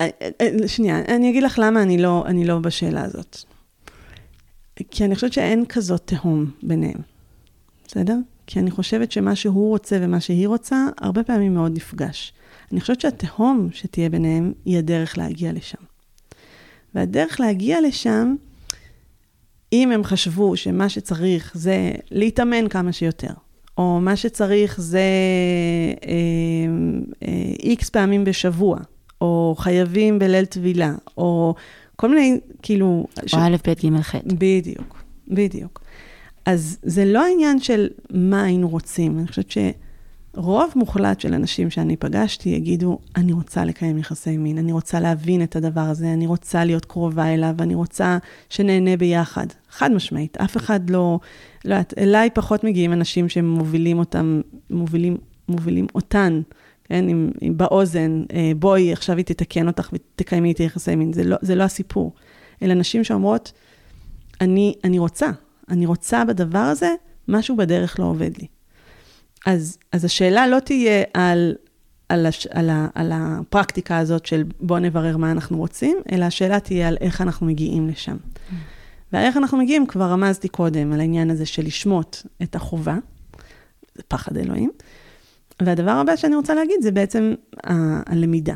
אה, 0.00 0.08
אה, 0.22 0.28
אה, 0.40 0.68
שנייה, 0.68 0.98
אני 1.08 1.30
אגיד 1.30 1.42
לך 1.42 1.58
למה 1.62 1.82
אני 1.82 1.98
לא, 1.98 2.24
אני 2.26 2.44
לא 2.44 2.58
בשאלה 2.58 3.02
הזאת. 3.02 3.38
כי 4.90 5.04
אני 5.04 5.14
חושבת 5.14 5.32
שאין 5.32 5.64
כזאת 5.68 6.02
תהום 6.04 6.50
ביניהם, 6.62 6.98
בסדר? 7.86 8.16
כי 8.46 8.58
אני 8.58 8.70
חושבת 8.70 9.12
שמה 9.12 9.36
שהוא 9.36 9.68
רוצה 9.68 9.98
ומה 10.00 10.20
שהיא 10.20 10.48
רוצה, 10.48 10.86
הרבה 10.98 11.22
פעמים 11.22 11.54
מאוד 11.54 11.72
נפגש. 11.76 12.32
אני 12.74 12.80
חושבת 12.80 13.00
שהתהום 13.00 13.68
שתהיה 13.72 14.08
ביניהם 14.08 14.52
היא 14.64 14.78
הדרך 14.78 15.18
להגיע 15.18 15.52
לשם. 15.52 15.78
והדרך 16.94 17.40
להגיע 17.40 17.80
לשם, 17.80 18.34
אם 19.72 19.92
הם 19.92 20.04
חשבו 20.04 20.56
שמה 20.56 20.88
שצריך 20.88 21.52
זה 21.54 21.92
להתאמן 22.10 22.68
כמה 22.68 22.92
שיותר, 22.92 23.32
או 23.78 24.00
מה 24.00 24.16
שצריך 24.16 24.80
זה 24.80 25.02
איקס 27.62 27.84
אה, 27.84 28.00
אה, 28.00 28.02
פעמים 28.02 28.24
בשבוע, 28.24 28.78
או 29.20 29.54
חייבים 29.58 30.18
בליל 30.18 30.44
טבילה, 30.44 30.94
או 31.16 31.54
כל 31.96 32.08
מיני, 32.08 32.40
כאילו... 32.62 33.06
או 33.22 33.28
ש... 33.28 33.34
א', 33.34 33.56
ב', 33.66 33.72
ג', 33.72 34.00
ח'. 34.00 34.14
בדיוק, 34.26 35.04
בדיוק. 35.28 35.80
אז 36.44 36.78
זה 36.82 37.04
לא 37.04 37.24
העניין 37.24 37.60
של 37.60 37.88
מה 38.10 38.44
היינו 38.44 38.68
רוצים, 38.68 39.18
אני 39.18 39.28
חושבת 39.28 39.50
ש... 39.50 39.58
רוב 40.36 40.72
מוחלט 40.76 41.20
של 41.20 41.34
אנשים 41.34 41.70
שאני 41.70 41.96
פגשתי 41.96 42.48
יגידו, 42.48 42.98
אני 43.16 43.32
רוצה 43.32 43.64
לקיים 43.64 43.98
יחסי 43.98 44.36
מין, 44.36 44.58
אני 44.58 44.72
רוצה 44.72 45.00
להבין 45.00 45.42
את 45.42 45.56
הדבר 45.56 45.80
הזה, 45.80 46.12
אני 46.12 46.26
רוצה 46.26 46.64
להיות 46.64 46.84
קרובה 46.84 47.34
אליו, 47.34 47.54
אני 47.60 47.74
רוצה 47.74 48.18
שנהנה 48.50 48.96
ביחד. 48.96 49.46
חד 49.70 49.92
משמעית, 49.92 50.36
אף 50.36 50.56
אחד 50.56 50.90
לא, 50.90 51.18
לא 51.64 51.74
יודעת, 51.74 51.94
אליי 51.98 52.30
פחות 52.30 52.64
מגיעים 52.64 52.92
אנשים 52.92 53.28
שמובילים 53.28 53.98
אותם, 53.98 54.40
מובילים, 54.70 55.16
מובילים 55.48 55.86
אותן, 55.94 56.40
כן, 56.84 57.08
עם, 57.08 57.30
עם 57.40 57.56
באוזן, 57.56 58.22
אה, 58.32 58.52
בואי, 58.56 58.92
עכשיו 58.92 59.16
היא 59.16 59.24
תתקן 59.24 59.66
אותך 59.66 59.90
ותקיימי 59.92 60.48
איתי 60.48 60.62
יחסי 60.62 60.96
מין, 60.96 61.12
זה 61.12 61.24
לא, 61.24 61.36
זה 61.42 61.54
לא 61.54 61.62
הסיפור. 61.62 62.12
אלה 62.62 62.74
נשים 62.74 63.04
שאומרות, 63.04 63.52
אני, 64.40 64.74
אני 64.84 64.98
רוצה, 64.98 65.30
אני 65.68 65.86
רוצה 65.86 66.24
בדבר 66.24 66.58
הזה, 66.58 66.90
משהו 67.28 67.56
בדרך 67.56 68.00
לא 68.00 68.04
עובד 68.04 68.30
לי. 68.38 68.46
אז, 69.46 69.78
אז 69.92 70.04
השאלה 70.04 70.46
לא 70.46 70.58
תהיה 70.58 71.02
על, 71.14 71.54
על, 72.08 72.26
הש, 72.26 72.46
על, 72.46 72.70
ה, 72.70 72.88
על 72.94 73.10
הפרקטיקה 73.14 73.98
הזאת 73.98 74.26
של 74.26 74.44
בוא 74.60 74.78
נברר 74.78 75.16
מה 75.16 75.30
אנחנו 75.30 75.58
רוצים, 75.58 75.98
אלא 76.12 76.24
השאלה 76.24 76.60
תהיה 76.60 76.88
על 76.88 76.96
איך 77.00 77.20
אנחנו 77.20 77.46
מגיעים 77.46 77.88
לשם. 77.88 78.16
Mm. 78.16 78.54
ואיך 79.12 79.36
אנחנו 79.36 79.58
מגיעים, 79.58 79.86
כבר 79.86 80.04
רמזתי 80.04 80.48
קודם, 80.48 80.92
על 80.92 81.00
העניין 81.00 81.30
הזה 81.30 81.46
של 81.46 81.62
לשמוט 81.62 82.16
את 82.42 82.54
החובה, 82.56 82.96
זה 83.94 84.02
פחד 84.08 84.36
אלוהים. 84.36 84.70
והדבר 85.62 85.90
הבא 85.90 86.16
שאני 86.16 86.36
רוצה 86.36 86.54
להגיד 86.54 86.76
זה 86.82 86.90
בעצם 86.90 87.34
ה- 87.66 88.12
הלמידה. 88.12 88.54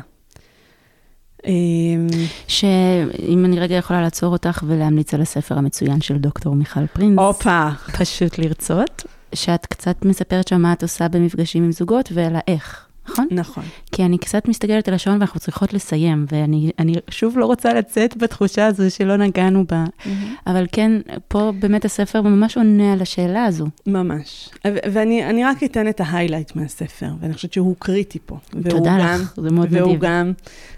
אמ, 1.45 2.07
שאם 2.47 3.45
אני 3.45 3.59
רגע 3.59 3.75
יכולה 3.75 4.01
לעצור 4.01 4.33
אותך 4.33 4.63
ולהמליץ 4.67 5.13
על 5.13 5.21
הספר 5.21 5.57
המצוין 5.57 6.01
של 6.01 6.17
דוקטור 6.17 6.55
מיכל 6.55 6.87
פרינס. 6.87 7.19
הופה. 7.19 7.67
פשוט 7.99 8.37
לרצות. 8.37 9.03
שאת 9.33 9.65
קצת 9.65 10.05
מספרת 10.05 10.47
שם 10.47 10.61
מה 10.61 10.73
את 10.73 10.83
עושה 10.83 11.07
במפגשים 11.07 11.63
עם 11.63 11.71
זוגות 11.71 12.09
ועל 12.13 12.35
האיך, 12.35 12.85
נכון? 13.09 13.27
נכון. 13.31 13.63
כי 13.91 14.05
אני 14.05 14.17
קצת 14.17 14.47
מסתכלת 14.47 14.87
על 14.87 14.93
השעון 14.93 15.17
ואנחנו 15.17 15.39
צריכות 15.39 15.73
לסיים, 15.73 16.25
ואני 16.31 16.95
שוב 17.09 17.37
לא 17.37 17.45
רוצה 17.45 17.73
לצאת 17.73 18.17
בתחושה 18.17 18.65
הזו 18.65 18.91
שלא 18.95 19.17
נגענו 19.17 19.65
בה, 19.67 19.85
mm-hmm. 19.85 20.09
אבל 20.47 20.65
כן, 20.71 20.91
פה 21.27 21.51
באמת 21.59 21.85
הספר 21.85 22.21
ממש 22.21 22.57
עונה 22.57 22.93
על 22.93 23.01
השאלה 23.01 23.45
הזו. 23.45 23.67
ממש. 23.87 24.49
ואני 24.65 25.43
רק 25.43 25.63
אתן 25.63 25.87
את 25.87 26.01
ההיילייט 26.01 26.55
מהספר, 26.55 27.09
ואני 27.19 27.33
חושבת 27.33 27.53
שהוא 27.53 27.75
קריטי 27.79 28.19
פה. 28.25 28.37
תודה 28.69 28.97
גם, 28.99 29.19
לך, 29.21 29.33
זה 29.41 29.49
מאוד 29.51 29.67
מדהים. 29.67 29.83
והוא 29.83 29.97
גם, 29.97 30.31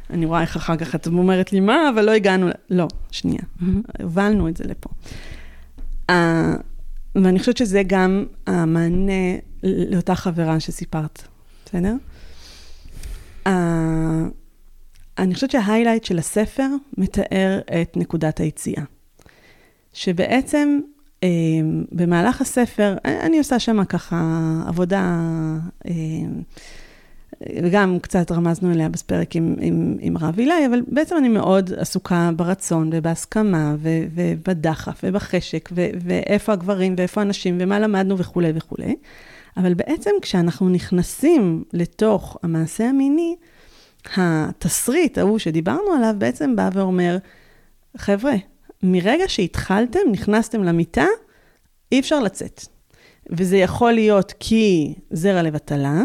אני 0.09 0.25
רואה 0.25 0.41
איך 0.41 0.55
אחר 0.55 0.75
כך 0.75 0.95
את 0.95 1.07
אומרת 1.07 1.53
לי, 1.53 1.59
מה, 1.59 1.89
אבל 1.89 2.05
לא 2.05 2.11
הגענו, 2.11 2.47
לא, 2.69 2.87
שנייה, 3.11 3.41
mm-hmm. 3.41 4.03
הובלנו 4.03 4.47
את 4.47 4.57
זה 4.57 4.63
לפה. 4.67 4.89
ואני 7.15 7.39
חושבת 7.39 7.57
שזה 7.57 7.81
גם 7.87 8.25
המענה 8.47 9.37
לאותה 9.63 10.15
חברה 10.15 10.59
שסיפרת, 10.59 11.21
בסדר? 11.65 11.95
Uh, 13.47 13.49
אני 15.17 15.33
חושבת 15.33 15.51
שההיילייט 15.51 16.03
של 16.03 16.19
הספר 16.19 16.67
מתאר 16.97 17.59
את 17.81 17.97
נקודת 17.97 18.39
היציאה. 18.39 18.83
שבעצם 19.93 20.79
uh, 21.21 21.25
במהלך 21.91 22.41
הספר, 22.41 22.95
אני 23.05 23.37
עושה 23.37 23.59
שם 23.59 23.85
ככה 23.85 24.23
עבודה 24.67 25.19
uh, 25.83 25.89
וגם 27.63 27.99
קצת 28.01 28.31
רמזנו 28.31 28.71
אליה 28.71 28.89
בפרק 28.89 29.35
עם, 29.35 29.55
עם, 29.59 29.97
עם 29.99 30.17
רב 30.17 30.39
אילי, 30.39 30.65
אבל 30.69 30.81
בעצם 30.87 31.17
אני 31.17 31.29
מאוד 31.29 31.73
עסוקה 31.77 32.29
ברצון 32.35 32.89
ובהסכמה 32.93 33.75
ו, 33.79 33.89
ובדחף 34.15 35.01
ובחשק 35.03 35.69
ו, 35.73 35.87
ואיפה 36.05 36.53
הגברים 36.53 36.95
ואיפה 36.97 37.21
הנשים 37.21 37.57
ומה 37.61 37.79
למדנו 37.79 38.17
וכולי 38.17 38.51
וכולי. 38.55 38.95
אבל 39.57 39.73
בעצם 39.73 40.11
כשאנחנו 40.21 40.69
נכנסים 40.69 41.63
לתוך 41.73 42.37
המעשה 42.43 42.89
המיני, 42.89 43.35
התסריט 44.15 45.17
ההוא 45.17 45.39
שדיברנו 45.39 45.93
עליו 45.97 46.15
בעצם 46.17 46.55
בא 46.55 46.69
ואומר, 46.73 47.17
חבר'ה, 47.97 48.35
מרגע 48.83 49.23
שהתחלתם, 49.27 49.99
נכנסתם 50.11 50.63
למיטה, 50.63 51.05
אי 51.91 51.99
אפשר 51.99 52.19
לצאת. 52.19 52.65
וזה 53.29 53.57
יכול 53.57 53.91
להיות 53.91 54.33
כי 54.39 54.93
זרע 55.11 55.41
לבטלה, 55.41 56.01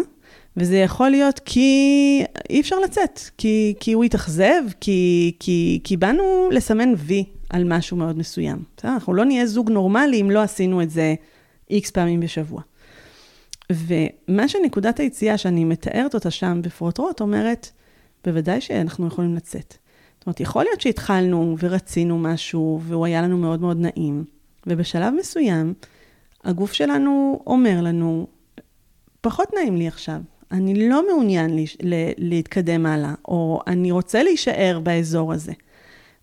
וזה 0.56 0.76
יכול 0.76 1.10
להיות 1.10 1.40
כי 1.44 2.24
אי 2.50 2.60
אפשר 2.60 2.80
לצאת, 2.80 3.20
כי, 3.38 3.74
כי 3.80 3.92
הוא 3.92 4.04
התאכזב, 4.04 4.62
כי, 4.80 5.32
כי, 5.40 5.80
כי 5.84 5.96
באנו 5.96 6.48
לסמן 6.52 6.92
וי 6.96 7.24
על 7.50 7.64
משהו 7.64 7.96
מאוד 7.96 8.18
מסוים. 8.18 8.62
בסדר? 8.76 8.92
אנחנו 8.92 9.14
לא 9.14 9.24
נהיה 9.24 9.46
זוג 9.46 9.70
נורמלי 9.70 10.20
אם 10.20 10.30
לא 10.30 10.42
עשינו 10.42 10.82
את 10.82 10.90
זה 10.90 11.14
איקס 11.70 11.90
פעמים 11.90 12.20
בשבוע. 12.20 12.62
ומה 13.72 14.48
שנקודת 14.48 15.00
היציאה 15.00 15.38
שאני 15.38 15.64
מתארת 15.64 16.14
אותה 16.14 16.30
שם 16.30 16.60
בפרוטרוט 16.62 17.20
אומרת, 17.20 17.70
בוודאי 18.24 18.60
שאנחנו 18.60 19.06
יכולים 19.06 19.34
לצאת. 19.34 19.76
זאת 20.18 20.26
אומרת, 20.26 20.40
יכול 20.40 20.64
להיות 20.64 20.80
שהתחלנו 20.80 21.56
ורצינו 21.60 22.18
משהו, 22.18 22.80
והוא 22.82 23.06
היה 23.06 23.22
לנו 23.22 23.38
מאוד 23.38 23.60
מאוד 23.60 23.80
נעים, 23.80 24.24
ובשלב 24.66 25.14
מסוים, 25.18 25.74
הגוף 26.44 26.72
שלנו 26.72 27.42
אומר 27.46 27.80
לנו, 27.82 28.26
פחות 29.20 29.48
נעים 29.54 29.76
לי 29.76 29.88
עכשיו, 29.88 30.20
אני 30.52 30.88
לא 30.88 31.06
מעוניין 31.08 31.58
להתקדם 32.18 32.86
הלאה, 32.86 33.14
או 33.28 33.60
אני 33.66 33.90
רוצה 33.90 34.22
להישאר 34.22 34.80
באזור 34.82 35.32
הזה. 35.32 35.52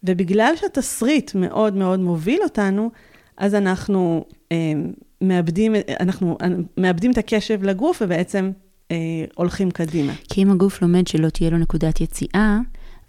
ובגלל 0.03 0.53
שהתסריט 0.55 1.32
מאוד 1.36 1.76
מאוד 1.76 1.99
מוביל 1.99 2.39
אותנו, 2.43 2.91
אז 3.38 3.55
אנחנו 3.55 4.26
אה, 4.51 4.74
מאבדים, 5.21 5.76
אנחנו 5.99 6.38
מאבדים 6.78 7.11
את 7.11 7.17
הקשב 7.17 7.63
לגוף 7.63 8.01
ובעצם 8.01 8.51
אה, 8.91 8.97
הולכים 9.36 9.71
קדימה. 9.71 10.13
כי 10.30 10.43
אם 10.43 10.51
הגוף 10.51 10.82
לומד 10.82 11.07
שלא 11.07 11.30
תהיה 11.30 11.49
לו 11.49 11.57
נקודת 11.57 12.01
יציאה, 12.01 12.59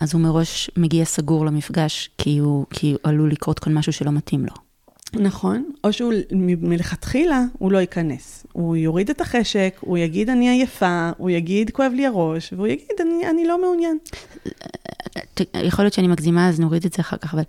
אז 0.00 0.14
הוא 0.14 0.22
מראש 0.22 0.70
מגיע 0.76 1.04
סגור 1.04 1.46
למפגש, 1.46 2.10
כי 2.18 2.38
הוא, 2.38 2.66
כי 2.70 2.90
הוא 2.90 2.98
עלול 3.02 3.30
לקרות 3.30 3.58
כאן 3.58 3.74
משהו 3.74 3.92
שלא 3.92 4.10
מתאים 4.10 4.46
לו. 4.46 4.63
נכון, 5.20 5.64
או 5.84 5.92
שהוא 5.92 6.12
מלכתחילה, 6.60 7.44
הוא 7.58 7.72
לא 7.72 7.78
ייכנס. 7.78 8.46
הוא 8.52 8.76
יוריד 8.76 9.10
את 9.10 9.20
החשק, 9.20 9.76
הוא 9.80 9.98
יגיד 9.98 10.30
אני 10.30 10.48
עייפה, 10.48 11.10
הוא 11.18 11.30
יגיד 11.30 11.70
כואב 11.70 11.92
לי 11.94 12.06
הראש, 12.06 12.52
והוא 12.52 12.66
יגיד 12.66 12.96
אני, 13.00 13.30
אני 13.30 13.46
לא 13.46 13.60
מעוניין. 13.62 13.98
יכול 15.54 15.84
להיות 15.84 15.94
שאני 15.94 16.08
מגזימה, 16.08 16.48
אז 16.48 16.60
נוריד 16.60 16.84
את 16.84 16.92
זה 16.92 17.00
אחר 17.00 17.16
כך, 17.16 17.34
אבל 17.34 17.42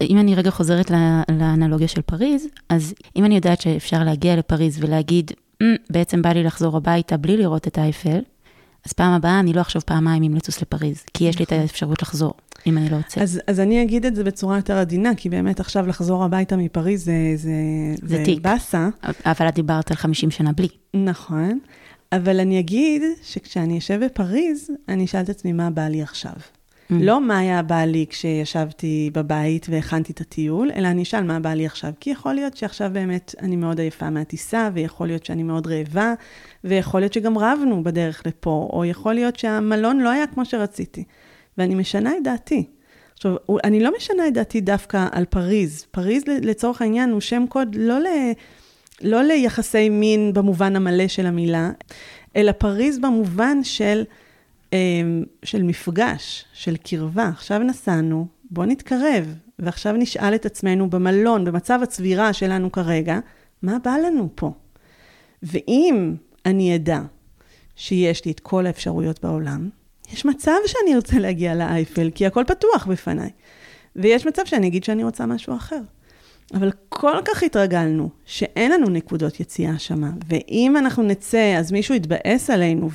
אם 0.00 0.18
אני 0.18 0.34
רגע 0.34 0.50
חוזרת 0.50 0.90
לאנלוגיה 1.28 1.88
של 1.88 2.02
פריז, 2.02 2.46
אז 2.68 2.94
אם 3.16 3.24
אני 3.24 3.34
יודעת 3.34 3.60
שאפשר 3.60 4.04
להגיע 4.04 4.36
לפריז 4.36 4.84
ולהגיד, 4.84 5.30
mm, 5.30 5.64
בעצם 5.90 6.22
בא 6.22 6.30
לי 6.30 6.42
לחזור 6.42 6.76
הביתה 6.76 7.16
בלי 7.16 7.36
לראות 7.36 7.66
את 7.66 7.78
האייפל, 7.78 8.20
אז 8.86 8.92
פעם 8.92 9.12
הבאה 9.12 9.40
אני 9.40 9.52
לא 9.52 9.60
אחשוב 9.60 9.82
פעמיים 9.86 10.22
אם 10.22 10.34
לטוס 10.34 10.62
לפריז, 10.62 11.04
כי 11.14 11.24
יש 11.24 11.38
לי 11.38 11.44
את 11.44 11.52
נכון. 11.52 11.62
האפשרות 11.62 12.02
לחזור. 12.02 12.34
אם 12.66 12.78
אני 12.78 12.88
לא 12.88 12.96
רוצה. 12.96 13.20
אז, 13.20 13.40
אז 13.46 13.60
אני 13.60 13.82
אגיד 13.82 14.06
את 14.06 14.14
זה 14.14 14.24
בצורה 14.24 14.56
יותר 14.56 14.78
עדינה, 14.78 15.14
כי 15.14 15.28
באמת 15.28 15.60
עכשיו 15.60 15.86
לחזור 15.86 16.24
הביתה 16.24 16.56
מפריז 16.56 17.04
זה, 17.04 17.12
זה, 17.36 17.50
זה, 18.02 18.24
זה. 18.26 18.32
באסה. 18.42 18.88
אבל 19.26 19.48
את 19.48 19.54
דיברת 19.54 19.90
על 19.90 19.96
50 19.96 20.30
שנה 20.30 20.52
בלי. 20.52 20.68
נכון, 20.94 21.58
אבל 22.12 22.40
אני 22.40 22.60
אגיד 22.60 23.02
שכשאני 23.22 23.78
אשב 23.78 24.00
בפריז, 24.04 24.70
אני 24.88 25.04
אשאל 25.04 25.20
את 25.20 25.28
עצמי 25.28 25.52
מה 25.52 25.70
בא 25.70 25.88
לי 25.88 26.02
עכשיו. 26.02 26.32
Mm. 26.32 26.94
לא 27.00 27.20
מה 27.20 27.38
היה 27.38 27.62
בא 27.62 27.84
לי 27.84 28.06
כשישבתי 28.10 29.10
בבית 29.14 29.66
והכנתי 29.70 30.12
את 30.12 30.20
הטיול, 30.20 30.70
אלא 30.76 30.88
אני 30.88 31.02
אשאל 31.02 31.22
מה 31.22 31.40
בא 31.40 31.54
לי 31.54 31.66
עכשיו. 31.66 31.92
כי 32.00 32.10
יכול 32.10 32.34
להיות 32.34 32.56
שעכשיו 32.56 32.90
באמת 32.92 33.34
אני 33.40 33.56
מאוד 33.56 33.80
עייפה 33.80 34.10
מהטיסה, 34.10 34.70
ויכול 34.74 35.06
להיות 35.06 35.24
שאני 35.24 35.42
מאוד 35.42 35.66
רעבה, 35.66 36.14
ויכול 36.64 37.00
להיות 37.00 37.12
שגם 37.12 37.38
רבנו 37.38 37.84
בדרך 37.84 38.22
לפה, 38.26 38.68
או 38.72 38.84
יכול 38.84 39.14
להיות 39.14 39.36
שהמלון 39.36 39.98
לא 39.98 40.10
היה 40.10 40.26
כמו 40.26 40.44
שרציתי. 40.44 41.04
ואני 41.60 41.74
משנה 41.74 42.16
את 42.16 42.22
דעתי. 42.24 42.64
עכשיו, 43.14 43.36
אני 43.64 43.80
לא 43.80 43.90
משנה 43.96 44.28
את 44.28 44.34
דעתי 44.34 44.60
דווקא 44.60 45.06
על 45.12 45.24
פריז. 45.24 45.86
פריז, 45.90 46.22
לצורך 46.26 46.82
העניין, 46.82 47.10
הוא 47.10 47.20
שם 47.20 47.44
קוד 47.48 47.74
לא, 47.74 47.98
ל, 47.98 48.06
לא 49.02 49.22
ליחסי 49.22 49.88
מין 49.88 50.32
במובן 50.32 50.76
המלא 50.76 51.08
של 51.08 51.26
המילה, 51.26 51.70
אלא 52.36 52.52
פריז 52.52 52.98
במובן 52.98 53.64
של, 53.64 54.04
אמ, 54.72 55.24
של 55.42 55.62
מפגש, 55.62 56.44
של 56.52 56.76
קרבה. 56.76 57.28
עכשיו 57.28 57.58
נסענו, 57.58 58.26
בוא 58.50 58.64
נתקרב, 58.64 59.34
ועכשיו 59.58 59.92
נשאל 59.92 60.34
את 60.34 60.46
עצמנו 60.46 60.90
במלון, 60.90 61.44
במצב 61.44 61.80
הצבירה 61.82 62.32
שלנו 62.32 62.72
כרגע, 62.72 63.18
מה 63.62 63.76
בא 63.84 63.96
לנו 64.06 64.28
פה? 64.34 64.52
ואם 65.42 66.14
אני 66.46 66.74
אדע 66.74 67.00
שיש 67.76 68.24
לי 68.24 68.30
את 68.30 68.40
כל 68.40 68.66
האפשרויות 68.66 69.24
בעולם, 69.24 69.68
יש 70.12 70.24
מצב 70.24 70.56
שאני 70.66 70.94
ארצה 70.94 71.18
להגיע 71.18 71.54
לאייפל, 71.54 72.10
כי 72.14 72.26
הכל 72.26 72.44
פתוח 72.46 72.86
בפניי. 72.86 73.30
ויש 73.96 74.26
מצב 74.26 74.42
שאני 74.44 74.66
אגיד 74.66 74.84
שאני 74.84 75.04
רוצה 75.04 75.26
משהו 75.26 75.56
אחר. 75.56 75.80
אבל 76.54 76.70
כל 76.88 77.16
כך 77.24 77.42
התרגלנו 77.42 78.08
שאין 78.24 78.72
לנו 78.72 78.88
נקודות 78.88 79.40
יציאה 79.40 79.78
שמה, 79.78 80.10
ואם 80.28 80.76
אנחנו 80.76 81.02
נצא, 81.02 81.54
אז 81.58 81.72
מישהו 81.72 81.94
יתבאס 81.94 82.50
עלינו, 82.50 82.88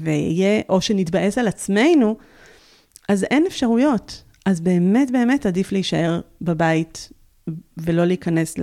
ויהיה, 0.00 0.60
או 0.68 0.80
שנתבאס 0.80 1.38
על 1.38 1.48
עצמנו, 1.48 2.16
אז 3.08 3.24
אין 3.24 3.46
אפשרויות. 3.46 4.22
אז 4.46 4.60
באמת 4.60 5.10
באמת 5.10 5.46
עדיף 5.46 5.72
להישאר 5.72 6.20
בבית 6.40 7.08
ולא 7.76 8.04
להיכנס 8.04 8.58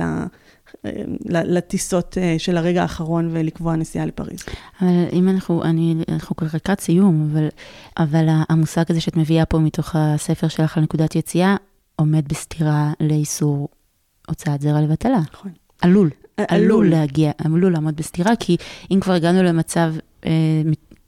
לטיסות 1.29 2.17
אה, 2.17 2.35
של 2.37 2.57
הרגע 2.57 2.81
האחרון 2.81 3.29
ולקבוע 3.31 3.75
נסיעה 3.75 4.05
לפריז. 4.05 4.39
אבל 4.81 5.05
אם 5.13 5.29
אנחנו, 5.29 5.63
אני, 5.63 5.95
אנחנו 6.09 6.35
לקראת 6.53 6.79
סיום, 6.79 7.29
אבל, 7.31 7.47
אבל 7.97 8.25
המושג 8.49 8.83
הזה 8.89 9.01
שאת 9.01 9.17
מביאה 9.17 9.45
פה 9.45 9.59
מתוך 9.59 9.95
הספר 9.95 10.47
שלך 10.47 10.77
על 10.77 10.83
נקודת 10.83 11.15
יציאה, 11.15 11.55
עומד 11.95 12.27
בסתירה 12.27 12.93
לאיסור 12.99 13.69
הוצאת 14.27 14.61
זרע 14.61 14.81
לבטלה. 14.81 15.19
נכון. 15.33 15.51
עלול. 15.81 16.09
עלול 16.37 16.89
להגיע, 16.89 17.31
עלול 17.37 17.73
לעמוד 17.73 17.95
בסתירה, 17.95 18.35
כי 18.39 18.57
אם 18.91 18.99
כבר 18.99 19.13
הגענו 19.13 19.43
למצב 19.43 19.93
אה, 20.25 20.31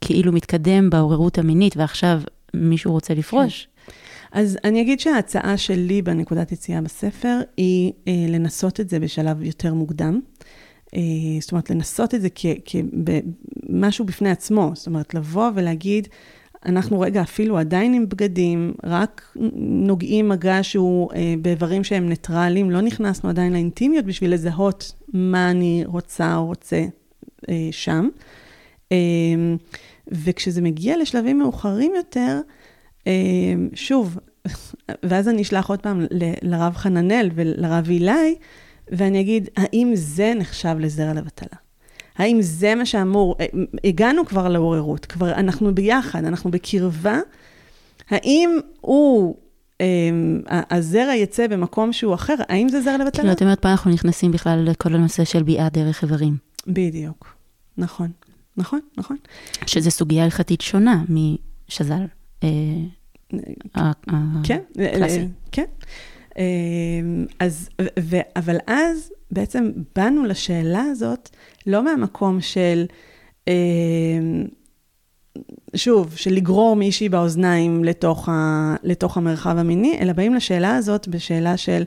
כאילו 0.00 0.32
מתקדם 0.32 0.90
בעוררות 0.90 1.38
המינית, 1.38 1.76
ועכשיו 1.76 2.20
מישהו 2.54 2.92
רוצה 2.92 3.14
לפרוש, 3.14 3.68
אז 4.34 4.58
אני 4.64 4.80
אגיד 4.80 5.00
שההצעה 5.00 5.56
שלי 5.56 6.02
בנקודת 6.02 6.52
יציאה 6.52 6.80
בספר 6.80 7.40
היא 7.56 7.92
אה, 8.08 8.12
לנסות 8.28 8.80
את 8.80 8.88
זה 8.88 9.00
בשלב 9.00 9.42
יותר 9.42 9.74
מוקדם. 9.74 10.20
אה, 10.94 11.00
זאת 11.40 11.52
אומרת, 11.52 11.70
לנסות 11.70 12.14
את 12.14 12.22
זה 12.22 12.28
כמשהו 12.64 14.04
בפני 14.04 14.30
עצמו. 14.30 14.70
זאת 14.74 14.86
אומרת, 14.86 15.14
לבוא 15.14 15.50
ולהגיד, 15.54 16.08
אנחנו 16.66 17.00
רגע 17.00 17.22
אפילו 17.22 17.58
עדיין 17.58 17.94
עם 17.94 18.08
בגדים, 18.08 18.74
רק 18.84 19.36
נוגעים 19.56 20.28
מגע 20.28 20.58
שהוא 20.62 21.12
אה, 21.14 21.34
באיברים 21.42 21.84
שהם 21.84 22.08
ניטרלים, 22.08 22.70
לא 22.70 22.80
נכנסנו 22.80 23.30
עדיין 23.30 23.52
לאינטימיות 23.52 24.04
בשביל 24.04 24.34
לזהות 24.34 24.92
מה 25.12 25.50
אני 25.50 25.82
רוצה 25.86 26.36
או 26.36 26.46
רוצה 26.46 26.84
אה, 27.48 27.68
שם. 27.70 28.08
אה, 28.92 28.96
וכשזה 30.08 30.62
מגיע 30.62 30.98
לשלבים 30.98 31.38
מאוחרים 31.38 31.92
יותר, 31.96 32.40
שוב, 33.74 34.18
ואז 35.02 35.28
אני 35.28 35.42
אשלח 35.42 35.68
עוד 35.68 35.80
פעם 35.80 36.06
לרב 36.42 36.74
חננאל 36.74 37.30
ולרב 37.34 37.88
אילי, 37.88 38.34
ואני 38.88 39.20
אגיד, 39.20 39.48
האם 39.56 39.90
זה 39.94 40.32
נחשב 40.36 40.76
לזרע 40.80 41.12
לבטלה? 41.12 41.58
האם 42.16 42.42
זה 42.42 42.74
מה 42.74 42.86
שאמור, 42.86 43.36
אה, 43.40 43.46
הגענו 43.84 44.26
כבר 44.26 44.48
לעוררות, 44.48 45.06
כבר 45.06 45.32
אנחנו 45.32 45.74
ביחד, 45.74 46.24
אנחנו 46.24 46.50
בקרבה, 46.50 47.18
האם 48.10 48.58
הוא, 48.80 49.36
אמ, 49.80 50.40
הזרע 50.70 51.14
יצא 51.14 51.46
במקום 51.46 51.92
שהוא 51.92 52.14
אחר, 52.14 52.34
האם 52.48 52.68
זה 52.68 52.80
זרע 52.80 52.94
לבטלה? 52.94 53.10
כאילו, 53.10 53.32
את 53.32 53.42
אומרת, 53.42 53.60
פה 53.62 53.68
אנחנו 53.68 53.90
נכנסים 53.90 54.32
בכלל 54.32 54.64
לכל 54.66 54.94
הנושא 54.94 55.24
של 55.24 55.42
ביאה 55.42 55.68
דרך 55.68 56.02
איברים. 56.02 56.36
בדיוק, 56.66 57.36
נכון, 57.78 58.10
נכון, 58.56 58.80
נכון. 58.96 59.16
שזה 59.66 59.90
סוגיה 59.90 60.24
הלכתית 60.24 60.60
שונה 60.60 61.04
משז"ל. 61.08 62.04
אה, 62.44 63.92
כן, 64.44 64.60
אה, 64.78 65.24
כן. 65.52 65.64
אמ, 66.38 67.26
אז, 67.40 67.68
ו, 68.00 68.16
אבל 68.36 68.56
אז 68.66 69.12
בעצם 69.30 69.72
באנו 69.96 70.24
לשאלה 70.24 70.82
הזאת 70.82 71.30
לא 71.66 71.84
מהמקום 71.84 72.40
של, 72.40 72.86
אמ, 73.48 74.44
שוב, 75.76 76.16
של 76.16 76.32
לגרור 76.34 76.76
מישהי 76.76 77.08
באוזניים 77.08 77.84
לתוך, 77.84 78.28
ה, 78.28 78.74
לתוך 78.82 79.16
המרחב 79.16 79.58
המיני, 79.58 79.98
אלא 80.00 80.12
באים 80.12 80.34
לשאלה 80.34 80.76
הזאת 80.76 81.08
בשאלה 81.08 81.56
של, 81.56 81.84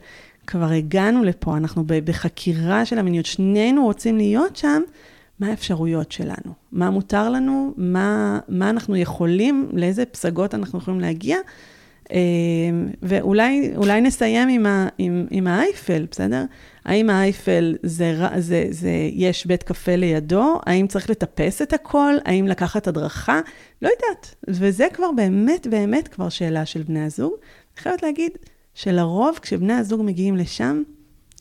כבר 0.47 0.69
הגענו 0.71 1.23
לפה, 1.23 1.57
אנחנו 1.57 1.83
בחקירה 1.87 2.85
של 2.85 2.99
המיניות, 2.99 3.25
שנינו 3.25 3.85
רוצים 3.85 4.17
להיות 4.17 4.55
שם, 4.55 4.81
מה 5.39 5.47
האפשרויות 5.47 6.11
שלנו, 6.11 6.53
מה 6.71 6.89
מותר 6.89 7.29
לנו, 7.29 7.73
מה, 7.77 8.39
מה 8.47 8.69
אנחנו 8.69 8.95
יכולים, 8.95 9.69
לאיזה 9.73 10.05
פסגות 10.05 10.55
אנחנו 10.55 10.79
יכולים 10.79 10.99
להגיע, 10.99 11.37
אה, 12.11 12.19
ואולי 13.01 14.01
נסיים 14.01 14.49
עם, 14.49 14.65
ה, 14.65 14.87
עם, 14.97 15.27
עם 15.31 15.47
האייפל, 15.47 16.05
בסדר? 16.11 16.45
האם 16.85 17.09
האייפל 17.09 17.75
זה, 17.83 18.27
זה, 18.37 18.65
זה, 18.69 19.09
יש 19.13 19.45
בית 19.45 19.63
קפה 19.63 19.95
לידו? 19.95 20.59
האם 20.65 20.87
צריך 20.87 21.09
לטפס 21.09 21.61
את 21.61 21.73
הכל? 21.73 22.13
האם 22.25 22.47
לקחת 22.47 22.87
הדרכה? 22.87 23.41
לא 23.81 23.89
יודעת. 23.89 24.35
וזה 24.47 24.87
כבר 24.93 25.11
באמת, 25.11 25.67
באמת 25.67 26.07
כבר 26.07 26.29
שאלה 26.29 26.65
של 26.65 26.83
בני 26.83 27.03
הזוג. 27.03 27.33
אני 27.33 27.83
חייבת 27.83 28.03
להגיד 28.03 28.31
שלרוב 28.73 29.39
כשבני 29.41 29.73
הזוג 29.73 30.01
מגיעים 30.01 30.35
לשם, 30.35 30.83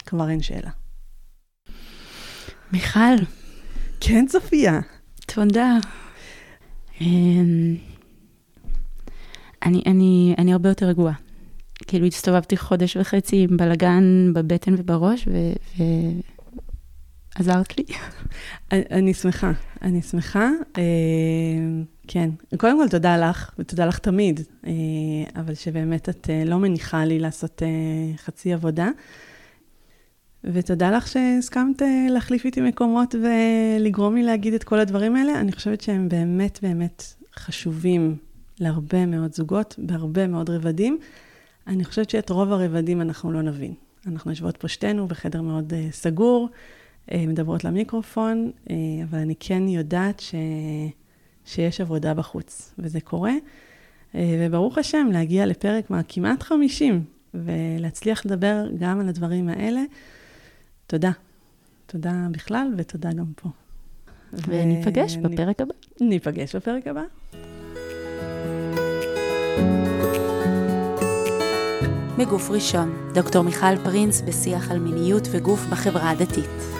כבר 0.06 0.30
אין 0.30 0.42
שאלה. 0.42 0.70
מיכל, 2.72 3.16
כן, 4.00 4.26
צופיה. 4.28 4.80
תודה. 5.26 5.78
אמ, 7.00 7.76
אני, 9.62 9.82
אני, 9.86 10.34
אני 10.38 10.52
הרבה 10.52 10.68
יותר 10.68 10.86
רגועה. 10.86 11.14
כאילו 11.86 12.06
הסתובבתי 12.06 12.56
חודש 12.56 12.96
וחצי 12.96 13.36
עם 13.50 13.56
בלאגן 13.56 14.32
בבטן 14.34 14.74
ובראש, 14.78 15.28
עזרת 17.34 17.78
לי. 17.78 17.84
אני 18.72 19.14
שמחה, 19.14 19.52
אני 19.82 20.02
שמחה. 20.02 20.50
כן, 22.08 22.30
קודם 22.56 22.82
כל 22.82 22.88
תודה 22.88 23.16
לך, 23.16 23.50
ותודה 23.58 23.86
לך 23.86 23.98
תמיד, 23.98 24.40
אבל 25.36 25.54
שבאמת 25.54 26.08
את 26.08 26.30
לא 26.46 26.58
מניחה 26.58 27.04
לי 27.04 27.18
לעשות 27.18 27.62
חצי 28.16 28.52
עבודה. 28.52 28.88
ותודה 30.52 30.90
לך 30.90 31.08
שהסכמת 31.08 31.82
להחליף 32.10 32.44
איתי 32.44 32.60
מקומות 32.60 33.14
ולגרום 33.14 34.14
לי 34.14 34.22
להגיד 34.22 34.54
את 34.54 34.64
כל 34.64 34.78
הדברים 34.78 35.16
האלה. 35.16 35.40
אני 35.40 35.52
חושבת 35.52 35.80
שהם 35.80 36.08
באמת 36.08 36.58
באמת 36.62 37.02
חשובים 37.36 38.16
להרבה 38.60 39.06
מאוד 39.06 39.34
זוגות, 39.34 39.74
בהרבה 39.78 40.26
מאוד 40.26 40.50
רבדים. 40.50 40.98
אני 41.66 41.84
חושבת 41.84 42.10
שאת 42.10 42.30
רוב 42.30 42.52
הרבדים 42.52 43.00
אנחנו 43.00 43.32
לא 43.32 43.42
נבין. 43.42 43.74
אנחנו 44.06 44.30
יושבות 44.30 44.56
פה 44.56 44.68
שתינו 44.68 45.06
בחדר 45.06 45.42
מאוד 45.42 45.72
uh, 45.72 45.92
סגור, 45.92 46.48
uh, 46.48 47.14
מדברות 47.28 47.64
למיקרופון, 47.64 48.50
uh, 48.64 48.70
אבל 49.10 49.18
אני 49.18 49.34
כן 49.40 49.68
יודעת 49.68 50.20
ש... 50.20 50.34
שיש 51.44 51.80
עבודה 51.80 52.14
בחוץ, 52.14 52.74
וזה 52.78 53.00
קורה. 53.00 53.32
Uh, 54.12 54.16
וברוך 54.40 54.78
השם, 54.78 55.08
להגיע 55.12 55.46
לפרק 55.46 55.90
מה 55.90 56.02
כמעט 56.08 56.42
50, 56.42 57.04
ולהצליח 57.34 58.26
לדבר 58.26 58.66
גם 58.78 59.00
על 59.00 59.08
הדברים 59.08 59.48
האלה. 59.48 59.82
תודה. 60.86 61.10
תודה 61.86 62.12
בכלל, 62.30 62.74
ותודה 62.76 63.12
גם 63.12 63.32
פה. 63.36 63.48
וניפגש 64.32 65.16
בפרק 65.16 65.60
הבא. 65.60 65.74
ניפגש 66.00 66.56
בפרק 66.56 66.86
הבא. 66.86 67.02
מגוף 72.18 72.50
ראשון, 72.50 73.10
דוקטור 73.14 73.42
מיכל 73.42 73.76
פרינס 73.84 74.20
בשיח 74.20 74.70
על 74.70 74.78
מיניות 74.78 75.28
וגוף 75.32 75.66
בחברה 75.70 76.10
הדתית. 76.10 76.75